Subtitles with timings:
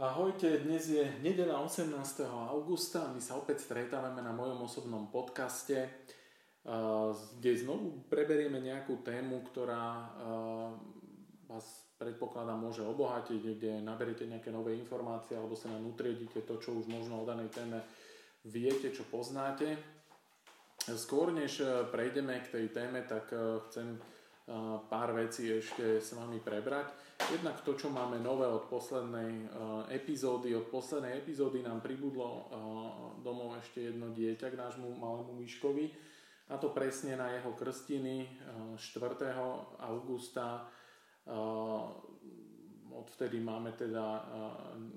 [0.00, 1.92] Ahojte, dnes je nedela 18.
[2.24, 5.92] augusta a my sa opäť stretávame na mojom osobnom podcaste,
[7.36, 10.08] kde znovu preberieme nejakú tému, ktorá
[11.44, 16.80] vás predpokladám môže obohatiť, kde naberiete nejaké nové informácie alebo sa nám utriedite to, čo
[16.80, 17.84] už možno o danej téme
[18.48, 19.76] viete, čo poznáte.
[20.96, 21.60] Skôr než
[21.92, 23.28] prejdeme k tej téme, tak
[23.68, 24.00] chcem
[24.88, 26.88] pár vecí ešte s vami prebrať.
[27.28, 32.40] Jednak to, čo máme nové od poslednej uh, epizódy, od poslednej epizódy nám pribudlo uh,
[33.20, 35.92] domov ešte jedno dieťa k nášmu malému Myškovi.
[36.50, 39.36] A to presne na jeho krstiny uh, 4.
[39.84, 40.64] augusta.
[41.28, 41.92] Uh,
[42.90, 44.26] odvtedy máme teda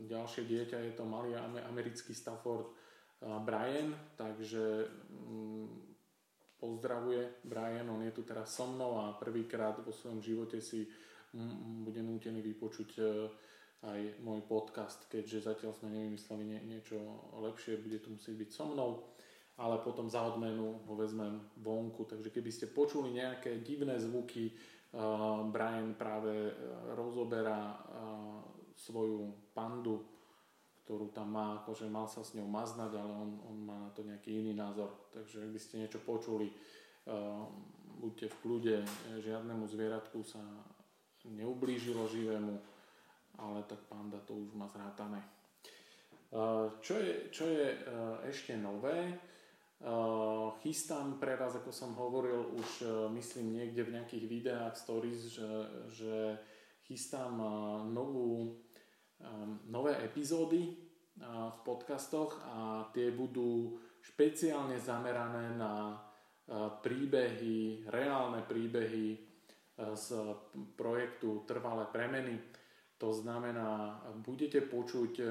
[0.09, 1.38] ďalšie dieťa, je to malý
[1.70, 2.73] americký Stafford
[3.22, 5.70] Brian, takže um,
[6.59, 10.88] pozdravuje Brian, on je tu teraz so mnou a prvýkrát vo svojom živote si
[11.84, 13.04] bude nútený vypočuť e,
[13.84, 16.98] aj môj podcast, keďže zatiaľ sme nevymysleli nie, niečo
[17.42, 18.92] lepšie, bude to musieť byť so mnou,
[19.58, 25.45] ale potom za odmenu ho vezmem vonku, takže keby ste počuli nejaké divné zvuky, uh,
[25.50, 26.54] Brian práve e,
[26.94, 27.78] rozoberá
[28.73, 30.02] svoju pandu,
[30.84, 34.04] ktorú tam má, akože mal sa s ňou maznať, ale on, on má na to
[34.04, 36.52] nejaký iný názor, takže ak by ste niečo počuli,
[38.04, 38.76] buďte v kľude,
[39.23, 40.44] žiadnemu zvieratku sa
[41.24, 42.56] neublížilo živému,
[43.40, 45.24] ale tak panda to už má zrátané.
[46.82, 47.78] Čo je, čo je e,
[48.26, 49.16] ešte nové, e,
[50.66, 52.86] chystám pre vás, ako som hovoril už e,
[53.22, 55.52] myslím niekde v nejakých videách, stories, že,
[55.94, 56.14] že
[56.90, 57.38] chystám
[57.94, 58.60] novú,
[59.72, 60.76] nové epizódy
[61.24, 65.96] v podcastoch a tie budú špeciálne zamerané na
[66.84, 69.33] príbehy, reálne príbehy
[69.78, 70.08] z
[70.78, 72.38] projektu Trvalé premeny.
[73.02, 75.26] To znamená, budete počuť e,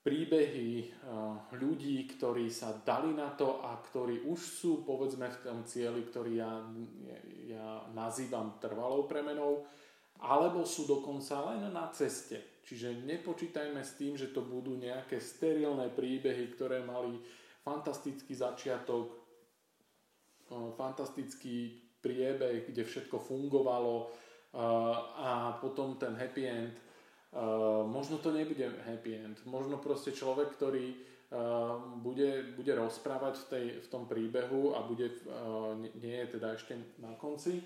[0.00, 0.86] príbehy e,
[1.60, 6.32] ľudí, ktorí sa dali na to a ktorí už sú povedzme v tom cieli, ktorý
[6.40, 6.62] ja,
[7.44, 9.66] ja nazývam trvalou premenou,
[10.22, 12.62] alebo sú dokonca len na ceste.
[12.64, 17.20] Čiže nepočítajme s tým, že to budú nejaké sterilné príbehy, ktoré mali
[17.60, 19.10] fantastický začiatok,
[20.78, 24.10] fantastický priebeh, kde všetko fungovalo
[25.20, 26.74] a potom ten happy end.
[27.86, 29.36] Možno to nebude happy end.
[29.44, 30.96] Možno proste človek, ktorý
[32.00, 35.10] bude, bude rozprávať v, tej, v tom príbehu a bude,
[35.98, 37.60] nie je teda ešte na konci,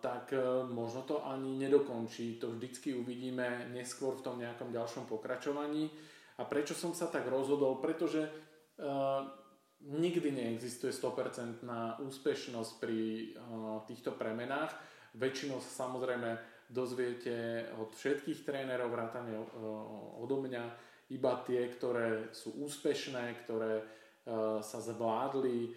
[0.00, 0.32] tak
[0.72, 2.40] možno to ani nedokončí.
[2.42, 5.92] To vždycky uvidíme neskôr v tom nejakom ďalšom pokračovaní.
[6.40, 7.78] A prečo som sa tak rozhodol?
[7.78, 8.26] Pretože
[9.84, 11.60] nikdy neexistuje 100%
[12.00, 13.00] úspešnosť pri
[13.36, 14.72] uh, týchto premenách.
[15.14, 16.40] Väčšinou sa samozrejme
[16.72, 19.44] dozviete od všetkých trénerov vrátane uh,
[20.24, 20.64] odo mňa
[21.12, 25.76] iba tie, ktoré sú úspešné, ktoré uh, sa zvládli,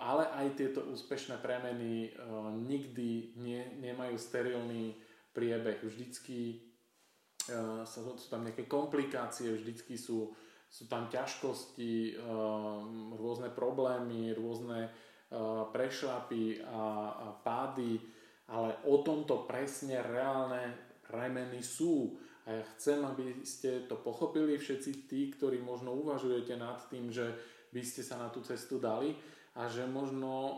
[0.00, 2.08] ale aj tieto úspešné premeny
[2.64, 4.96] nikdy nie, nemajú sterilný
[5.36, 5.84] priebeh.
[5.84, 6.64] Vždycky
[7.84, 10.32] sú tam nejaké komplikácie, vždycky sú
[10.70, 17.98] sú tam ťažkosti, ehm, rôzne problémy, rôzne ehm, prešlapy a, pády,
[18.50, 22.14] ale o tomto presne reálne premeny sú.
[22.46, 27.30] A ja chcem, aby ste to pochopili všetci tí, ktorí možno uvažujete nad tým, že
[27.70, 29.14] by ste sa na tú cestu dali
[29.54, 30.54] a že možno uh,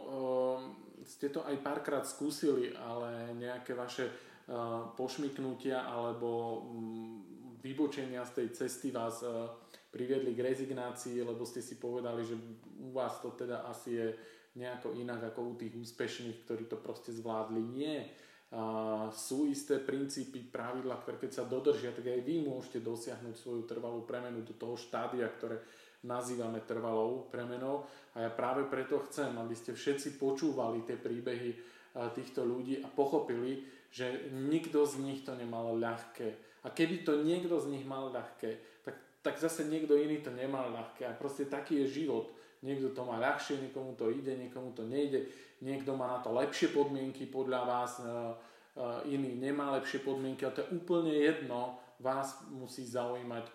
[1.04, 7.20] ste to aj párkrát skúsili, ale nejaké vaše uh, pošmyknutia alebo um,
[7.60, 9.52] vybočenia z tej cesty vás uh,
[9.92, 12.41] priviedli k rezignácii, lebo ste si povedali, že
[12.80, 14.08] u vás to teda asi je
[14.56, 17.60] nejako inak ako u tých úspešných, ktorí to proste zvládli.
[17.60, 18.08] Nie.
[18.53, 23.64] A sú isté princípy, pravidla, ktoré keď sa dodržia, tak aj vy môžete dosiahnuť svoju
[23.64, 25.60] trvalú premenu do toho štádia, ktoré
[26.04, 27.88] nazývame trvalou premenou.
[28.12, 31.56] A ja práve preto chcem, aby ste všetci počúvali tie príbehy
[32.12, 36.60] týchto ľudí a pochopili, že nikto z nich to nemal ľahké.
[36.64, 38.72] A keby to niekto z nich mal ľahké,
[39.22, 41.07] tak zase niekto iný to nemal ľahké.
[41.07, 42.34] A proste taký je život.
[42.63, 45.27] Niekto to má ľahšie, niekomu to ide, niekomu to nejde.
[45.63, 48.10] Niekto má na to lepšie podmienky podľa vás, e, e,
[49.15, 51.78] iný nemá lepšie podmienky, ale to je úplne jedno.
[52.03, 53.53] Vás musí zaujímať e,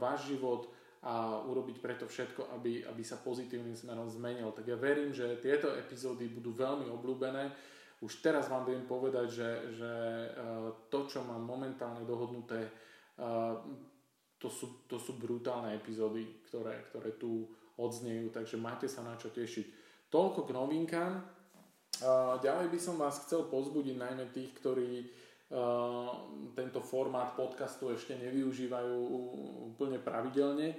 [0.00, 0.72] váš život
[1.04, 4.52] a urobiť preto všetko, aby, aby sa pozitívnym smerom zmenil.
[4.56, 7.52] Tak ja verím, že tieto epizódy budú veľmi obľúbené.
[8.00, 9.92] Už teraz vám viem povedať, že, že
[10.86, 12.70] to, čo mám momentálne dohodnuté,
[14.38, 17.46] to sú, to sú brutálne epizódy, ktoré, ktoré tu
[17.78, 19.66] odznejú, takže máte sa na čo tešiť.
[20.10, 21.12] Toľko k novinkám.
[22.42, 25.10] Ďalej by som vás chcel pozbudiť najmä tých, ktorí
[26.52, 28.94] tento formát podcastu ešte nevyužívajú
[29.74, 30.76] úplne pravidelne.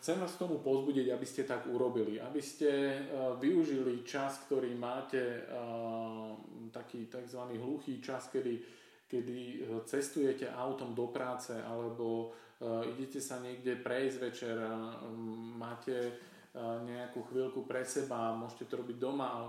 [0.00, 3.02] Chcem vás k tomu pozbudiť, aby ste tak urobili, aby ste
[3.36, 5.44] využili čas, ktorý máte,
[6.72, 7.40] taký tzv.
[7.60, 8.64] hluchý čas, kedy,
[9.06, 12.34] kedy cestujete autom do práce alebo
[12.90, 14.56] idete sa niekde prejsť večer,
[15.60, 16.18] máte
[16.88, 19.46] nejakú chvíľku pre seba, môžete to robiť doma, ale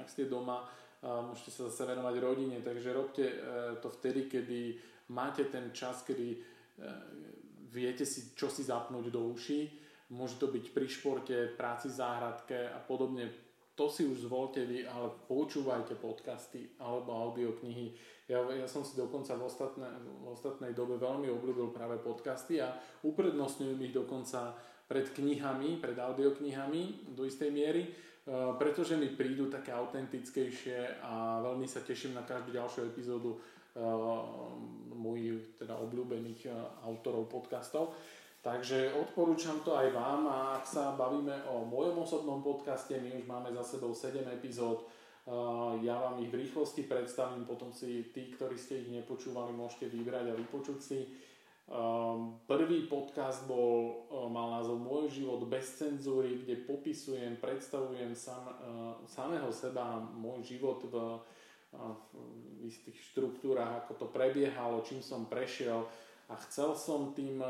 [0.00, 0.64] ak ste doma,
[1.02, 3.34] môžete sa zase venovať rodine, takže robte e,
[3.78, 4.74] to vtedy, kedy
[5.14, 6.38] máte ten čas, kedy e,
[7.70, 9.70] viete si, čo si zapnúť do uší.
[10.10, 13.30] Môže to byť pri športe, práci v záhradke a podobne.
[13.78, 17.94] To si už zvolte vy, ale počúvajte podcasty alebo audioknihy.
[18.26, 22.74] Ja, ja som si dokonca v, ostatné, v ostatnej dobe veľmi obľúbil práve podcasty a
[23.06, 24.58] uprednostňujem ich dokonca
[24.90, 27.90] pred knihami, pred audioknihami do istej miery, e,
[28.58, 33.78] pretože mi prídu také autentickejšie a veľmi sa teším na každú ďalšiu epizódu e,
[34.90, 36.52] mojich teda obľúbených e,
[36.82, 37.94] autorov podcastov.
[38.38, 43.26] Takže odporúčam to aj vám a ak sa bavíme o mojom osobnom podcaste, my už
[43.26, 44.86] máme za sebou 7 epizód,
[45.82, 50.32] ja vám ich v rýchlosti predstavím, potom si tí, ktorí ste ich nepočúvali, môžete vybrať
[50.32, 51.04] a vypočuť si.
[52.48, 58.40] Prvý podcast bol, mal názov Môj život bez cenzúry, kde popisujem, predstavujem sam,
[59.04, 60.94] samého seba, môj život v,
[61.76, 65.84] v istých štruktúrach, ako to prebiehalo, čím som prešiel
[66.32, 67.44] a chcel som tým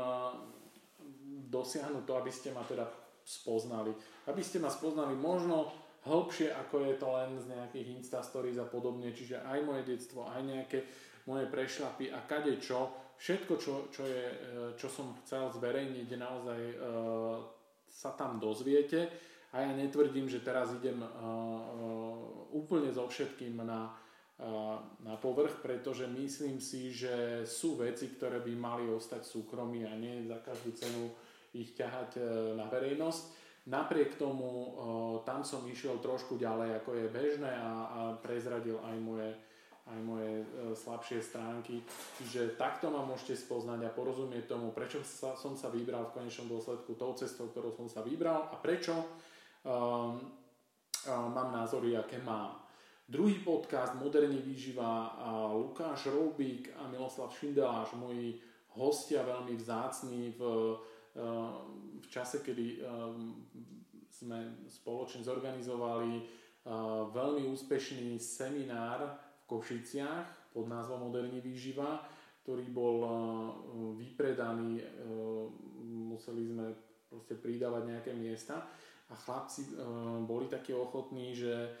[1.47, 2.83] dosiahnuť to, aby ste ma teda
[3.23, 3.95] spoznali.
[4.27, 5.71] Aby ste ma spoznali možno
[6.07, 10.25] hĺbšie, ako je to len z nejakých Insta stories a podobne, čiže aj moje detstvo,
[10.25, 10.79] aj nejaké
[11.27, 12.89] moje prešlapy a kade čo,
[13.19, 14.35] všetko, čo, čo, je, e,
[14.79, 17.37] čo som chcel zverejniť, naozaj uh,
[17.85, 19.11] sa tam dozviete
[19.51, 23.91] a ja netvrdím, že teraz idem uh, uh, úplne so všetkým na,
[24.39, 29.93] uh, na povrch, pretože myslím si, že sú veci, ktoré by mali ostať súkromí a
[29.99, 31.11] nie za každú cenu
[31.53, 32.25] ich ťahať uh,
[32.57, 33.23] na verejnosť.
[33.69, 34.69] Napriek tomu uh,
[35.23, 39.29] tam som išiel trošku ďalej, ako je bežné a, a prezradil aj moje
[39.89, 40.45] aj moje e,
[40.77, 41.81] slabšie stránky.
[42.21, 46.45] Čiže takto ma môžete spoznať a porozumieť tomu, prečo sa, som sa vybral v konečnom
[46.45, 49.01] dôsledku tou cestou, ktorou som sa vybral a prečo um,
[49.65, 50.19] um,
[51.33, 52.61] mám názory, aké mám.
[53.09, 55.17] Druhý podcast Moderný výživa
[55.49, 58.37] Lukáš Roubík a Miloslav Šindeláš, moji
[58.77, 60.41] hostia veľmi vzácní v,
[61.99, 63.35] v čase, kedy um,
[64.07, 66.23] sme spoločne zorganizovali uh,
[67.11, 69.19] veľmi úspešný seminár
[69.49, 72.05] Košiciach pod názvom Moderní výživa,
[72.45, 73.09] ktorý bol e,
[74.01, 74.81] vypredaný,
[75.85, 76.73] museli sme
[77.09, 78.65] proste pridávať nejaké miesta.
[79.09, 79.73] A chlapci
[80.29, 81.73] boli takí ochotní, že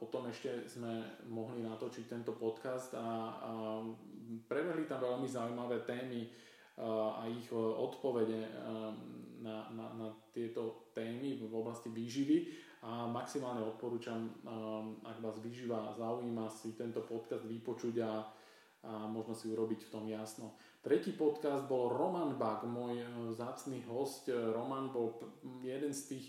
[0.00, 3.52] potom ešte sme mohli natočiť tento podcast a, a
[4.48, 6.32] prebehli tam veľmi zaujímavé témy
[6.80, 8.40] a ich odpovede
[9.44, 12.48] na, na, na tieto témy v oblasti výživy
[12.80, 18.24] a maximálne odporúčam, um, ak vás vyžíva zaujíma si tento podcast vypočuť a,
[18.88, 20.56] a možno si urobiť v tom jasno.
[20.80, 23.04] Tretí podcast bol Roman Bak, môj
[23.36, 24.32] zácný host.
[24.32, 25.20] Roman bol
[25.60, 26.26] jeden z tých,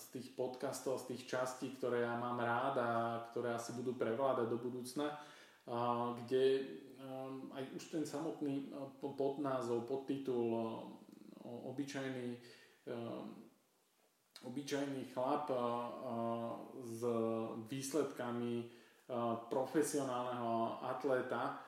[0.00, 2.90] z tých podcastov, z tých častí, ktoré ja mám rád a
[3.28, 5.12] ktoré asi budú prevládať do budúcna,
[6.24, 6.44] kde
[7.54, 10.54] aj už ten samotný uh, podnázov, podtitul
[11.44, 12.36] obyčajný
[12.88, 13.44] um,
[14.44, 15.48] obyčajný chlap
[16.84, 17.00] s
[17.64, 18.68] výsledkami
[19.48, 21.64] profesionálneho atléta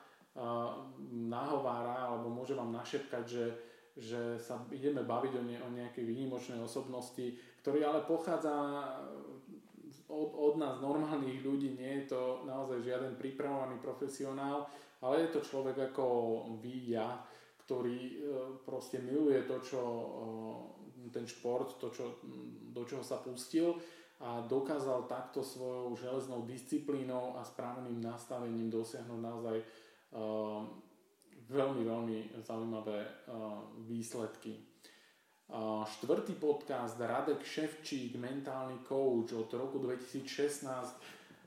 [1.09, 3.45] nahovára alebo môže vám našepkať, že,
[3.97, 7.33] že sa ideme baviť o, ne, o nejakej výnimočnej osobnosti,
[7.65, 8.53] ktorý ale pochádza
[10.07, 14.67] od, od nás normálnych ľudí, nie je to naozaj žiaden pripravovaný profesionál,
[15.03, 16.05] ale je to človek ako
[16.63, 17.21] vy, ja,
[17.67, 18.15] ktorý e,
[18.63, 19.81] proste miluje to, čo
[21.11, 22.19] ten šport, to, čo,
[22.73, 23.75] do čoho sa pustil
[24.17, 30.65] a dokázal takto svojou železnou disciplínou a správnym nastavením dosiahnuť naozaj uh,
[31.47, 33.07] veľmi, veľmi zaujímavé
[33.85, 34.76] výsledky.
[35.87, 40.27] Štvrtý podcast Radek Ševčík, mentálny coach od roku 2016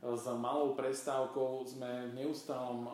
[0.01, 2.89] s malou prestávkou sme v neustálom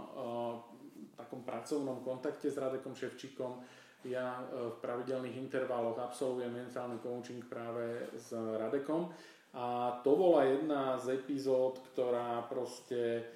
[1.15, 3.63] takom pracovnom kontakte s Radekom Ševčíkom.
[4.11, 9.07] Ja v pravidelných intervaloch absolvujem mentálny coaching práve s Radekom.
[9.55, 13.31] A to bola jedna z epizód, ktorá proste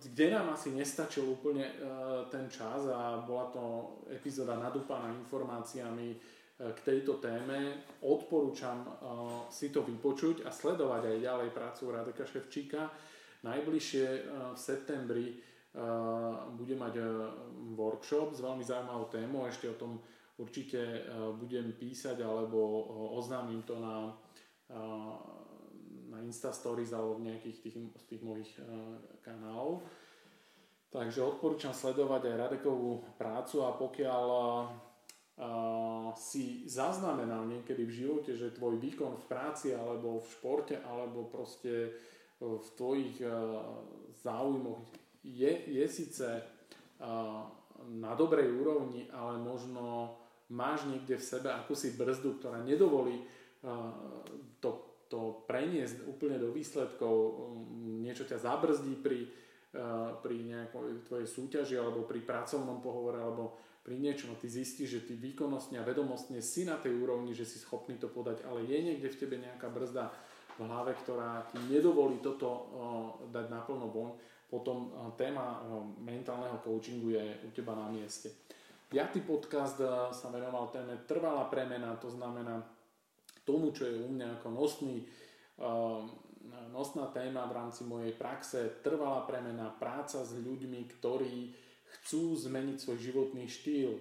[0.00, 1.68] kde nám asi nestačil úplne
[2.32, 3.62] ten čas a bola to
[4.08, 6.16] epizóda nadúpaná informáciami
[6.56, 7.84] k tejto téme.
[8.00, 8.88] Odporúčam
[9.52, 12.88] si to vypočuť a sledovať aj ďalej prácu Radeka Ševčíka.
[13.44, 14.06] Najbližšie
[14.56, 15.36] v septembri
[16.56, 16.94] bude mať
[17.76, 20.00] workshop s veľmi zaujímavou témou, ešte o tom
[20.40, 21.04] určite
[21.36, 22.56] budem písať alebo
[23.12, 24.16] oznámim to na,
[26.08, 27.76] na Insta Stories alebo v nejakých tých,
[28.08, 28.48] tých mojich
[29.20, 29.84] kanálov.
[30.88, 34.26] Takže odporúčam sledovať aj Radekovú prácu a pokiaľ
[36.16, 41.92] si zaznamenal niekedy v živote, že tvoj výkon v práci alebo v športe alebo proste
[42.40, 43.60] v tvojich uh,
[44.24, 44.80] záujmoch
[45.20, 47.44] je, je síce uh,
[47.84, 50.16] na dobrej úrovni, ale možno
[50.48, 53.20] máš niekde v sebe akúsi brzdu, ktorá nedovolí
[54.62, 54.70] to,
[55.10, 57.14] to preniesť úplne do výsledkov,
[57.98, 59.26] niečo ťa zabrzdí pri
[60.22, 65.06] pri nejakej tvojej súťaži alebo pri pracovnom pohovore alebo pri niečom a ty zistíš, že
[65.06, 68.82] ty výkonnostne a vedomostne si na tej úrovni, že si schopný to podať, ale je
[68.82, 70.10] niekde v tebe nejaká brzda
[70.58, 72.66] v hlave, ktorá ti nedovolí toto
[73.30, 74.18] dať naplno von,
[74.50, 75.62] potom téma
[76.02, 78.34] mentálneho coachingu je u teba na mieste.
[78.90, 79.78] Piatý podcast
[80.10, 82.66] sa venoval téme trvalá premena, to znamená
[83.46, 85.06] tomu, čo je u mňa ako nosný
[86.74, 91.65] nosná téma v rámci mojej praxe, trvalá premena, práca s ľuďmi, ktorí
[92.00, 93.96] chcú zmeniť svoj životný štýl,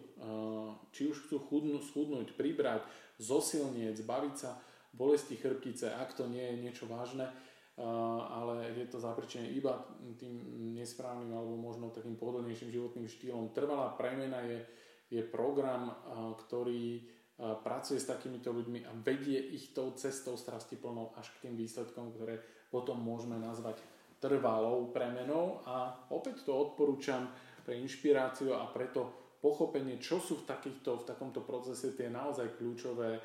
[0.92, 2.84] či už chcú chudnúť, schudnúť, pribrať,
[3.22, 4.60] zosilnieť, zbaviť sa
[4.96, 7.28] bolesti chrbtice, ak to nie je niečo vážne,
[7.76, 9.84] ale je to zapričené iba
[10.16, 10.40] tým
[10.76, 13.52] nesprávnym alebo možno takým pohodlnejším životným štýlom.
[13.52, 14.64] Trvalá premena je,
[15.12, 15.92] je program,
[16.40, 17.04] ktorý
[17.36, 22.40] pracuje s takýmito ľuďmi a vedie ich tou cestou strastiplnou až k tým výsledkom, ktoré
[22.72, 23.84] potom môžeme nazvať
[24.24, 27.28] trvalou premenou a opäť to odporúčam
[27.66, 33.18] pre inšpiráciu a preto pochopenie, čo sú v, takýchto, v takomto procese tie naozaj kľúčové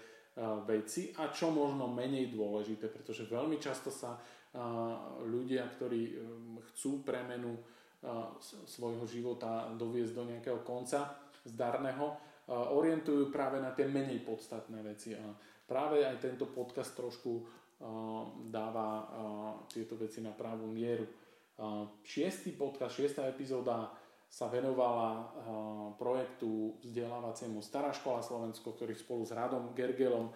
[0.64, 4.16] veci a čo možno menej dôležité, pretože veľmi často sa
[5.28, 6.16] ľudia, ktorí
[6.72, 7.60] chcú premenu
[8.64, 12.16] svojho života doviesť do nejakého konca zdarného,
[12.50, 15.12] orientujú práve na tie menej podstatné veci.
[15.12, 15.28] A
[15.68, 17.44] práve aj tento podcast trošku
[18.48, 18.88] dáva
[19.68, 21.04] tieto veci na pravú mieru.
[22.00, 23.92] Šiestý podcast, šiestá epizóda
[24.30, 25.26] sa venovala
[25.98, 30.30] projektu vzdelávaciemu Stará škola Slovensko, ktorý spolu s Radom Gergelom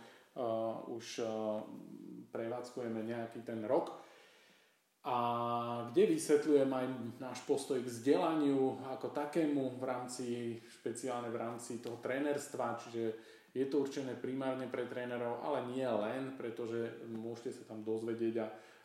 [0.91, 1.23] už
[2.35, 3.95] prevádzkujeme nejaký ten rok.
[5.05, 5.17] A
[5.93, 6.87] kde vysvetľujem aj
[7.21, 10.27] náš postoj k vzdelaniu ako takému v rámci,
[10.81, 13.03] špeciálne v rámci toho trénerstva, čiže
[13.53, 18.35] je to určené primárne pre trénerov, ale nie len, pretože môžete sa tam dozvedieť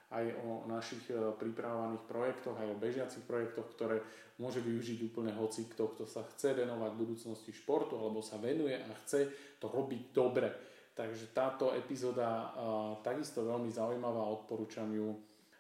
[0.10, 4.02] aj o našich e, pripravovaných projektoch, aj o bežiacich projektoch, ktoré
[4.42, 8.92] môže využiť úplne hoci kto, kto sa chce venovať budúcnosti športu alebo sa venuje a
[9.04, 9.30] chce
[9.62, 10.50] to robiť dobre.
[10.96, 15.16] Takže táto epizóda uh, takisto veľmi zaujímavá, odporúčam ju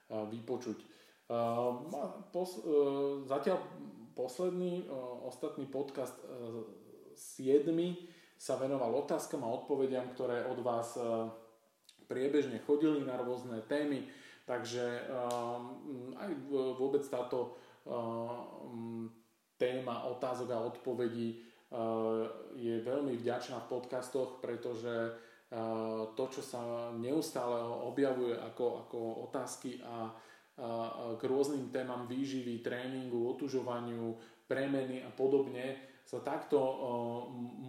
[0.09, 0.77] vypočuť.
[0.81, 0.85] E,
[3.29, 3.57] zatiaľ
[4.17, 4.85] posledný, e,
[5.29, 6.17] ostatný podcast
[7.13, 7.93] 7 e,
[8.39, 10.95] sa venoval otázkam a odpovediam, ktoré od vás
[12.07, 14.07] priebežne chodili na rôzne témy,
[14.49, 15.05] takže
[16.17, 17.53] aj vôbec táto
[19.61, 21.37] téma otázok a odpovedí
[22.57, 25.13] je veľmi vďačná v podcastoch, pretože
[26.17, 30.09] to, čo sa neustále objavuje ako, ako otázky a,
[31.15, 34.17] k rôznym témam výživy, tréningu, otužovaniu,
[34.49, 36.73] premeny a podobne, sa takto uh,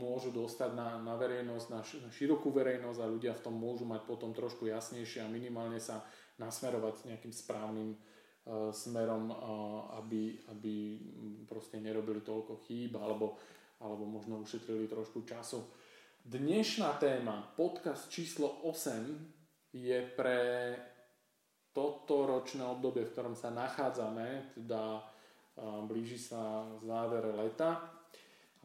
[0.00, 4.32] môžu dostať na, na verejnosť, na širokú verejnosť a ľudia v tom môžu mať potom
[4.32, 6.00] trošku jasnejšie a minimálne sa
[6.40, 9.37] nasmerovať nejakým správnym uh, smerom, uh,
[10.00, 10.97] aby, aby
[11.44, 13.37] proste nerobili toľko chýb alebo,
[13.85, 15.61] alebo možno ušetrili trošku času.
[16.25, 19.40] Dnešná téma, podcast číslo 8,
[19.73, 20.76] je pre
[21.73, 24.99] toto ročné obdobie, v ktorom sa nachádzame, teda
[25.87, 27.78] blíži sa záver leta,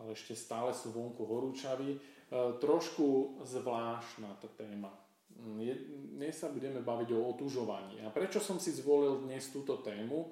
[0.02, 2.02] ale ešte stále sú vonku horúčaví,
[2.60, 4.90] trošku zvláštna tá téma.
[5.36, 8.00] Dnes sa budeme baviť o otužovaní.
[8.04, 10.32] A prečo som si zvolil dnes túto tému?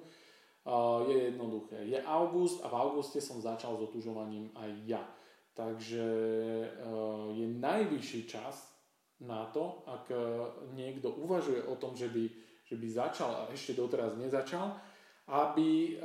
[1.04, 1.84] Je jednoduché.
[1.84, 5.04] Je august a v auguste som začal s otužovaním aj ja.
[5.54, 6.06] Takže
[6.66, 8.74] eh, je najvyšší čas
[9.22, 10.18] na to, ak eh,
[10.74, 12.26] niekto uvažuje o tom, že by,
[12.66, 14.74] že by začal a ešte doteraz nezačal,
[15.30, 16.00] aby eh,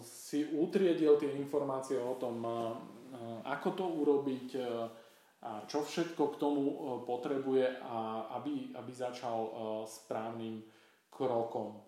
[0.00, 2.40] si utriedil tie informácie o tom,
[3.44, 4.56] ako to urobiť,
[5.42, 6.62] a čo všetko k tomu
[7.02, 9.50] potrebuje a aby, aby začal
[9.90, 10.62] správnym
[11.10, 11.82] krokom.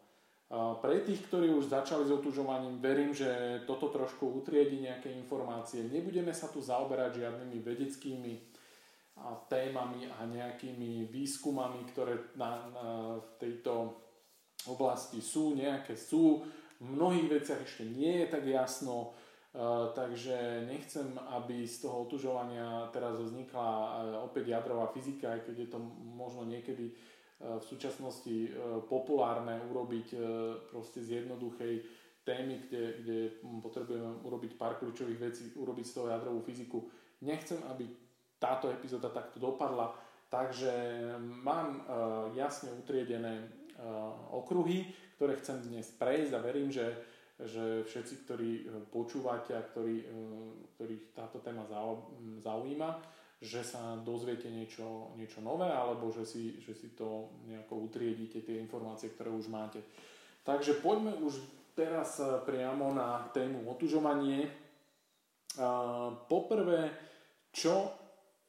[0.55, 5.87] Pre tých, ktorí už začali s otužovaním, verím, že toto trošku utriedi nejaké informácie.
[5.87, 8.33] Nebudeme sa tu zaoberať žiadnymi vedeckými
[9.47, 12.87] témami a nejakými výskumami, ktoré na, na,
[13.23, 14.03] v tejto
[14.67, 16.43] oblasti sú nejaké sú,
[16.83, 19.15] v mnohých veciach ešte nie je tak jasno,
[19.95, 23.71] takže nechcem, aby z toho otužovania teraz vznikla
[24.27, 25.79] opäť jadrová fyzika, aj keď je to
[26.19, 26.91] možno niekedy
[27.39, 28.51] v súčasnosti
[28.91, 30.19] populárne urobiť
[30.75, 31.87] proste z jednoduchej
[32.25, 33.19] témy, kde, kde
[33.61, 36.81] potrebujeme urobiť pár kľúčových vecí, urobiť z toho jadrovú fyziku.
[37.21, 37.85] Nechcem, aby
[38.41, 39.93] táto epizóda takto dopadla,
[40.33, 40.73] takže
[41.21, 44.89] mám uh, jasne utriedené uh, okruhy,
[45.21, 46.97] ktoré chcem dnes prejsť a verím, že,
[47.35, 48.63] že všetci, ktorí e,
[48.95, 53.03] počúvate a ktorí, uh, ktorých táto téma zaujíma,
[53.43, 58.63] že sa dozviete niečo, niečo nové alebo že si, že si to nejako utriedite, tie
[58.63, 59.83] informácie, ktoré už máte.
[60.47, 61.43] Takže poďme už
[61.75, 64.49] teraz eh, priamo na tému otužovanie.
[66.27, 66.91] Poprvé,
[67.55, 67.95] čo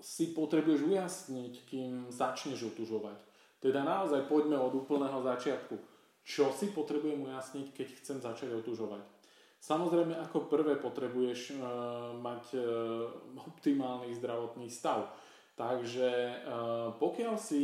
[0.02, 3.14] si potrebuješ ujasniť, kým začneš otužovať.
[3.62, 5.78] Teda naozaj poďme od úplného začiatku.
[6.26, 9.06] Čo si potrebujem ujasniť, keď chcem začať otužovať?
[9.62, 12.66] Samozrejme, ako prvé potrebuješ uh, mať uh,
[13.46, 15.14] optimálny zdravotný stav.
[15.54, 17.64] Takže uh, pokiaľ si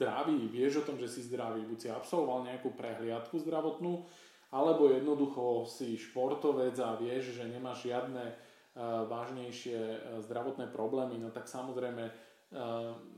[0.00, 4.08] zdravý, vieš o tom, že si zdravý, buď si absolvoval nejakú prehliadku zdravotnú,
[4.48, 8.48] alebo jednoducho si športovec a vieš, že nemáš žiadne
[8.80, 9.78] vážnejšie
[10.24, 12.08] zdravotné problémy, no tak samozrejme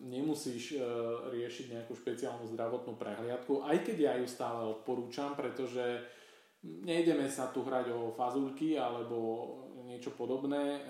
[0.05, 0.77] nemusíš
[1.33, 6.05] riešiť nejakú špeciálnu zdravotnú prehliadku, aj keď ja ju stále odporúčam, pretože
[6.63, 9.19] nejdeme sa tu hrať o fazulky alebo
[9.89, 10.85] niečo podobné.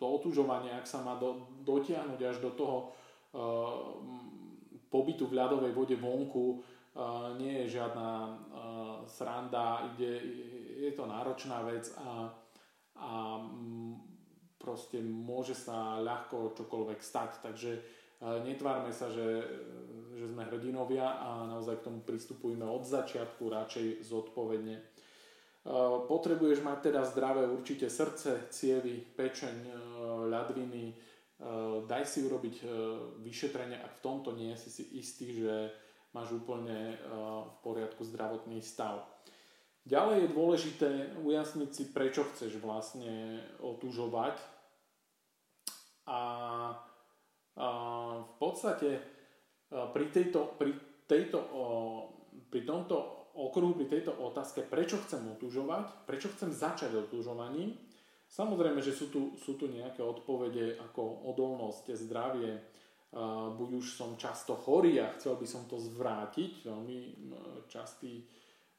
[0.00, 2.78] To otužovanie, ak sa má do, dotiahnuť až do toho
[4.88, 6.64] pobytu v ľadovej vode vonku
[7.36, 8.32] nie je žiadna
[9.06, 10.24] sranda, ide,
[10.88, 12.32] je to náročná vec a,
[12.96, 13.10] a
[14.60, 17.70] proste môže sa ľahko čokoľvek stať, takže
[18.20, 19.40] netvárme sa, že,
[20.12, 24.76] že sme hrdinovia a naozaj k tomu pristupujeme od začiatku radšej zodpovedne.
[26.08, 29.56] Potrebuješ mať teda zdravé určite srdce, cievy, pečeň,
[30.28, 30.92] ľadviny,
[31.88, 32.64] daj si urobiť
[33.24, 35.72] vyšetrenie, ak v tomto nie si si istý, že
[36.12, 37.00] máš úplne
[37.48, 39.04] v poriadku zdravotný stav.
[39.88, 40.90] Ďalej je dôležité
[41.24, 44.36] ujasniť si, prečo chceš vlastne otužovať.
[46.10, 46.20] A,
[47.56, 47.68] a
[48.20, 49.00] v podstate
[49.70, 50.76] pri, tejto, pri,
[51.08, 51.38] tejto,
[52.52, 52.96] pri tomto
[53.34, 57.78] okruhu, pri tejto otázke, prečo chcem otužovať, prečo chcem začať otužovaním,
[58.30, 64.14] Samozrejme, že sú tu, sú tu nejaké odpovede ako odolnosť, zdravie, uh, buď už som
[64.14, 66.98] často chorý a chcel by som to zvrátiť, veľmi
[67.66, 68.22] častý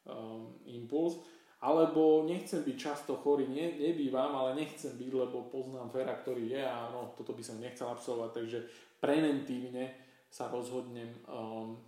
[0.08, 1.20] um, impuls,
[1.62, 6.62] alebo nechcem byť často chorý, ne, nebývam, ale nechcem byť, lebo poznám Fera, ktorý je
[6.62, 8.58] a no, toto by som nechcel absolvovať, takže
[8.98, 9.94] preventívne
[10.32, 11.78] sa rozhodnem um,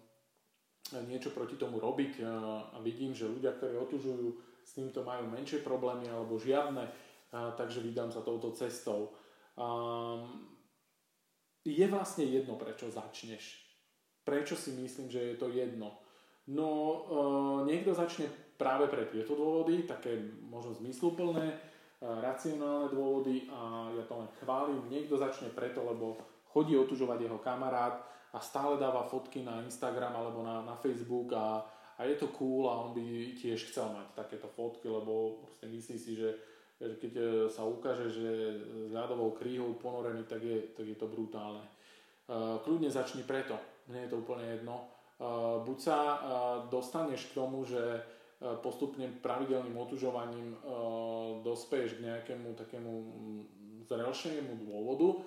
[1.11, 5.61] niečo proti tomu robiť uh, a vidím, že ľudia, ktorí otužujú, s týmto majú menšie
[5.61, 6.88] problémy alebo žiadne,
[7.35, 9.12] a, takže vydám sa touto cestou.
[9.61, 9.66] A,
[11.64, 13.61] je vlastne jedno, prečo začneš.
[14.24, 16.00] Prečo si myslím, že je to jedno?
[16.45, 16.99] No, e,
[17.73, 18.29] niekto začne
[18.61, 21.57] práve pre tieto dôvody, také možno zmysluplné, e,
[22.01, 24.81] racionálne dôvody a ja to len chválim.
[24.93, 26.21] Niekto začne preto, lebo
[26.53, 28.05] chodí otužovať jeho kamarát
[28.35, 31.65] a stále dáva fotky na Instagram alebo na, na Facebook a,
[31.99, 35.97] a je to cool a on by tiež chcel mať takéto fotky, lebo proste myslí
[35.99, 36.29] si, že
[36.79, 38.31] keď e, sa ukáže, že
[38.89, 41.63] s ľadovou kríhou ponorený, tak je, tak je to brutálne.
[41.63, 41.71] E,
[42.61, 43.57] kľudne začni preto,
[43.89, 44.94] mne je to úplne jedno.
[45.25, 45.29] E,
[45.65, 45.99] buď sa
[46.69, 48.05] dostaneš k tomu, že
[48.61, 50.53] postupne pravidelným otužovaním
[51.41, 52.93] dospeješ k nejakému takému
[53.89, 55.25] zrelšiemu dôvodu,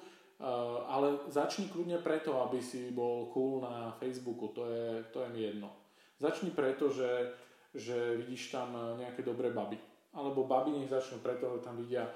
[0.85, 5.41] ale začni kľudne preto, aby si bol cool na Facebooku, to je, to je mi
[5.49, 5.73] jedno.
[6.21, 7.33] Začni preto, že,
[7.73, 9.81] že vidíš tam nejaké dobré baby
[10.17, 12.09] alebo baby nech začnú preto, že tam vidia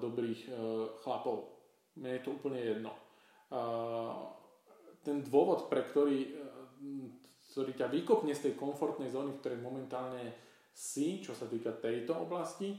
[0.00, 0.48] dobrých
[1.04, 1.52] chlapov.
[2.00, 2.92] Mne je to úplne jedno.
[5.04, 6.47] Ten dôvod, pre ktorý,
[7.58, 10.30] ktorý ťa vykopne z tej komfortnej zóny, v ktorej momentálne
[10.70, 12.70] si, čo sa týka tejto oblasti,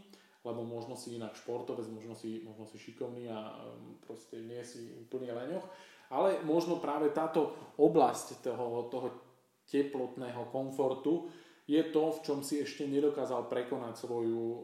[0.47, 4.95] lebo možno si inak športovec, možno si, možno si šikovný a um, proste nie si
[4.95, 5.67] úplne leňoch,
[6.15, 9.07] ale možno práve táto oblasť toho, toho
[9.67, 11.27] teplotného komfortu
[11.67, 14.63] je to, v čom si ešte nedokázal prekonať svoju um,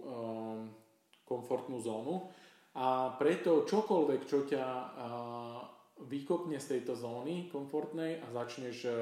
[1.28, 2.32] komfortnú zónu.
[2.80, 5.60] A preto čokoľvek, čo ťa uh,
[6.08, 8.96] vykopne z tejto zóny komfortnej a začneš uh,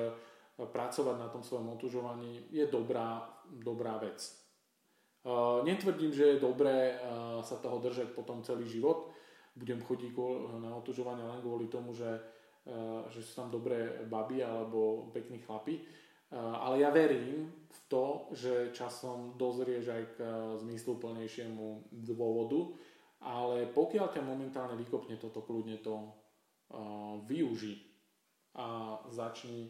[0.57, 4.21] pracovať na tom svojom otužovaní, je dobrá, dobrá vec.
[5.23, 9.09] Uh, netvrdím, že je dobré uh, sa toho držať potom celý život.
[9.53, 10.11] Budem chodiť
[10.61, 12.09] na otužovanie len kvôli tomu, že
[13.11, 15.83] že sú tam dobré baby alebo pekní chlapi.
[16.33, 20.19] Ale ja verím v to, že časom dozrieš aj k
[20.63, 22.73] zmysluplnejšiemu dôvodu,
[23.21, 27.83] ale pokiaľ ťa momentálne vykopne toto, kľudne to uh, využi
[28.57, 29.69] a začni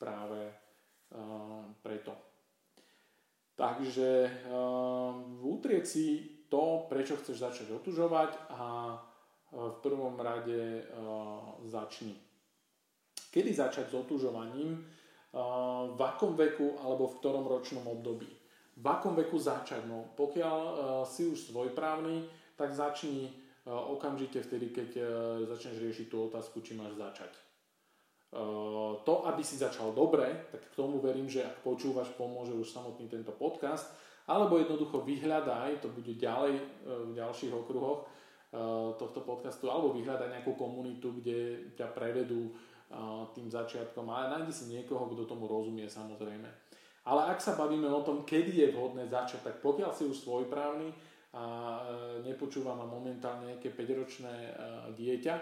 [0.00, 2.16] práve uh, preto.
[3.60, 4.40] Takže
[5.44, 6.06] utrieť si
[6.48, 9.10] to, prečo chceš začať otužovať a uh,
[9.50, 10.86] v prvom rade
[11.66, 12.14] začni.
[13.34, 14.78] Kedy začať s otužovaním?
[15.94, 18.30] V akom veku alebo v ktorom ročnom období?
[18.78, 19.86] V akom veku začať?
[19.86, 20.62] No, pokiaľ
[21.06, 23.30] si už svojprávny, tak začni
[23.66, 24.90] okamžite vtedy, keď
[25.46, 27.30] začneš riešiť tú otázku, či máš začať.
[28.30, 28.40] E,
[29.02, 33.10] to, aby si začal dobre, tak k tomu verím, že ak počúvaš, pomôže už samotný
[33.10, 33.90] tento podcast,
[34.30, 36.54] alebo jednoducho vyhľadaj, to bude ďalej
[36.86, 38.06] v ďalších okruhoch
[38.94, 42.54] tohto podcastu, alebo vyhľadaj nejakú komunitu, kde ťa prevedú
[43.34, 46.46] tým začiatkom, ale nájdi si niekoho, kto tomu rozumie samozrejme.
[47.10, 50.94] Ale ak sa bavíme o tom, kedy je vhodné začať, tak pokiaľ si už svojprávny,
[51.30, 51.78] a
[52.26, 54.52] nepočúva ma momentálne nejaké 5-ročné e,
[54.98, 55.34] dieťa,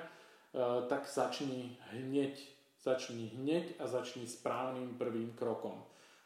[0.88, 2.36] tak začni hneď,
[2.88, 5.76] začni hneď a začni správnym prvým krokom.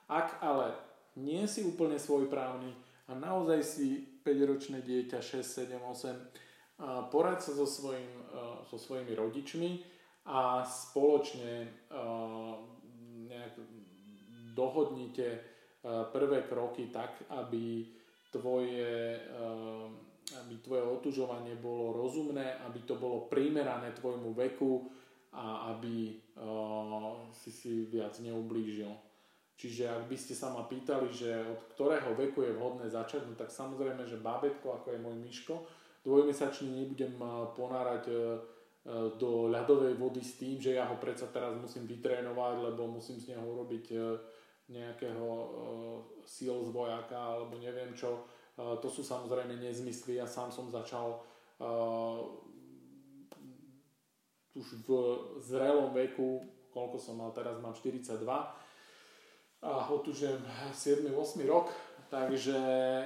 [0.07, 0.71] Ak ale
[1.19, 2.71] nie si úplne svojprávny
[3.11, 3.87] a naozaj si
[4.23, 8.11] 5-ročné dieťa 6, 7, 8, poraď sa so, svojim,
[8.71, 9.71] so svojimi rodičmi
[10.31, 11.67] a spoločne
[13.27, 13.55] nejak
[14.55, 15.43] dohodnite
[16.15, 17.91] prvé kroky tak, aby
[18.31, 19.19] tvoje,
[20.39, 24.87] aby tvoje otužovanie bolo rozumné, aby to bolo primerané tvojmu veku
[25.33, 26.21] a aby
[27.33, 28.93] si si viac neublížil.
[29.57, 33.39] Čiže ak by ste sa ma pýtali, že od ktorého veku je vhodné začať, no
[33.39, 35.55] tak samozrejme, že bábetko, ako je môj myško,
[36.03, 37.15] dvojmesačný nebudem
[37.55, 38.19] ponárať e, e,
[39.17, 43.33] do ľadovej vody s tým, že ja ho predsa teraz musím vytrénovať, lebo musím z
[43.33, 43.97] neho urobiť e,
[44.73, 45.27] nejakého
[46.27, 48.25] síl z vojaka alebo neviem čo.
[48.57, 50.17] To sú samozrejme nezmysly.
[50.17, 51.21] Ja sám som začal
[54.53, 54.89] už v
[55.41, 58.21] zrelom veku, koľko som mal teraz, mám 42
[59.63, 60.43] a otužujem
[60.75, 61.71] 7-8 rok,
[62.11, 63.05] takže e,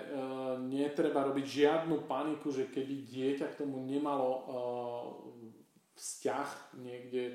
[0.66, 4.40] netreba robiť žiadnu paniku, že keby dieťa k tomu nemalo e,
[5.94, 6.48] vzťah
[6.80, 7.34] niekde e,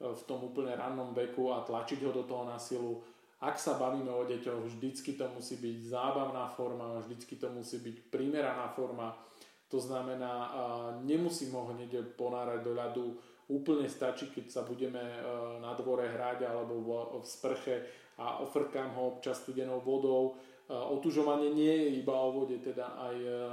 [0.00, 3.04] v tom úplne rannom veku a tlačiť ho do toho na silu,
[3.42, 7.96] ak sa bavíme o deťoch, vždycky to musí byť zábavná forma, vždycky to musí byť
[8.06, 9.18] primeraná forma.
[9.66, 10.54] To znamená,
[11.02, 13.06] nemusím ho hneď ponárať do ľadu,
[13.52, 15.18] úplne stačí, keď sa budeme e,
[15.60, 16.74] na dvore hrať alebo
[17.20, 17.76] v sprche
[18.16, 20.32] a ofrkám ho občas studenou vodou.
[20.32, 23.44] E, otužovanie nie je iba o vode, teda aj, e,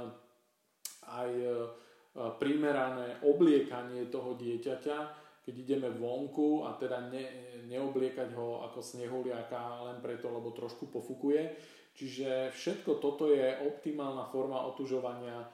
[1.10, 1.30] aj
[2.42, 4.98] primerané obliekanie toho dieťaťa,
[5.46, 7.24] keď ideme vonku a teda ne,
[7.70, 11.54] neobliekať ho ako snehuliaka len preto, lebo trošku pofukuje.
[11.94, 15.46] Čiže všetko toto je optimálna forma otužovania.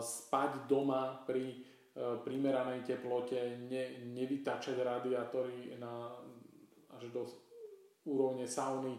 [0.00, 1.60] Spať doma pri
[2.22, 6.14] primeranej teplote, ne, nevytačať radiátory na,
[6.94, 7.26] až do
[8.06, 8.94] úrovne sauny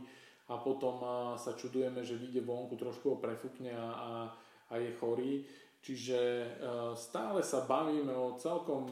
[0.52, 1.08] a potom e,
[1.40, 4.12] sa čudujeme, že vyjde vonku, trošku ho prefúkne a, a,
[4.70, 5.48] a je chorý.
[5.80, 6.20] Čiže
[7.00, 8.84] stále sa bavíme o celkom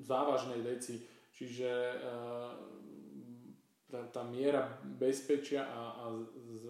[0.00, 0.96] závažnej veci.
[1.28, 1.68] Čiže
[3.84, 6.04] tá, tá miera bezpečia a, a
[6.56, 6.64] z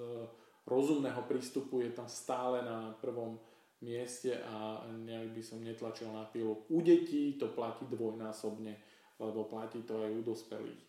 [0.66, 3.38] rozumného prístupu je tam stále na prvom
[3.80, 6.64] mieste a nejak by som netlačil na pilu.
[6.68, 8.76] U detí to platí dvojnásobne,
[9.20, 10.82] lebo platí to aj u dospelých.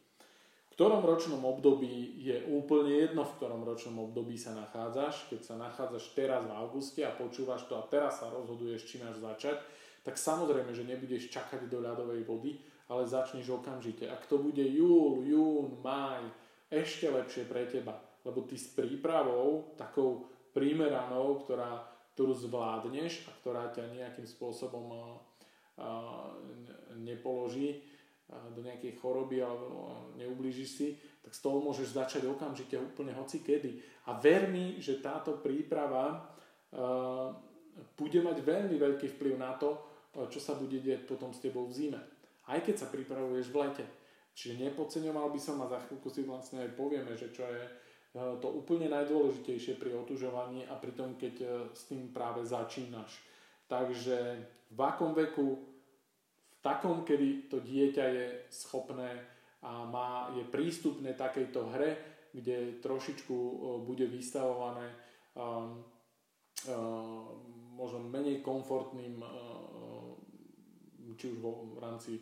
[0.72, 5.28] V ktorom ročnom období je úplne jedno, v ktorom ročnom období sa nachádzaš.
[5.28, 9.20] Keď sa nachádzaš teraz v auguste a počúvaš to a teraz sa rozhoduješ, či máš
[9.20, 9.60] začať,
[10.08, 12.56] tak samozrejme, že nebudeš čakať do ľadovej vody,
[12.88, 14.08] ale začneš okamžite.
[14.08, 16.24] Ak to bude júl, jún, maj,
[16.72, 20.24] ešte lepšie pre teba, lebo ty s prípravou, takou
[20.56, 25.06] primeranou, ktorá, ktorú zvládneš a ktorá ťa nejakým spôsobom a, a,
[27.00, 27.84] nepoloží
[28.28, 30.88] a, do nejakej choroby alebo neublížiš si,
[31.22, 33.78] tak z toho môžeš začať okamžite úplne hoci kedy.
[34.10, 36.34] A ver mi, že táto príprava
[38.00, 39.76] bude mať veľmi veľký vplyv na to,
[40.32, 42.02] čo sa bude deť potom s tebou v zime.
[42.48, 43.86] Aj keď sa pripravuješ v lete.
[44.32, 47.64] Čiže nepodceňoval by som a za chvíľku si vlastne aj povieme, že čo je
[48.12, 53.24] to úplne najdôležitejšie pri otužovaní a pri tom, keď e, s tým práve začínaš.
[53.72, 54.36] Takže
[54.68, 55.56] v akom veku,
[56.52, 59.16] v takom, kedy to dieťa je schopné
[59.64, 61.92] a má, je prístupné takejto hre,
[62.36, 63.54] kde trošičku e,
[63.88, 64.92] bude vystavované
[65.32, 65.80] um,
[66.68, 67.24] um,
[67.80, 69.24] možno menej komfortným
[71.16, 72.20] či už vo, v rámci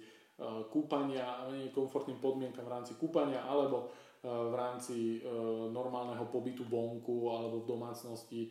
[0.71, 3.91] kúpania, menej komfortným podmienkam v rámci kúpania alebo
[4.23, 5.23] v rámci
[5.71, 8.41] normálneho pobytu vonku alebo v domácnosti.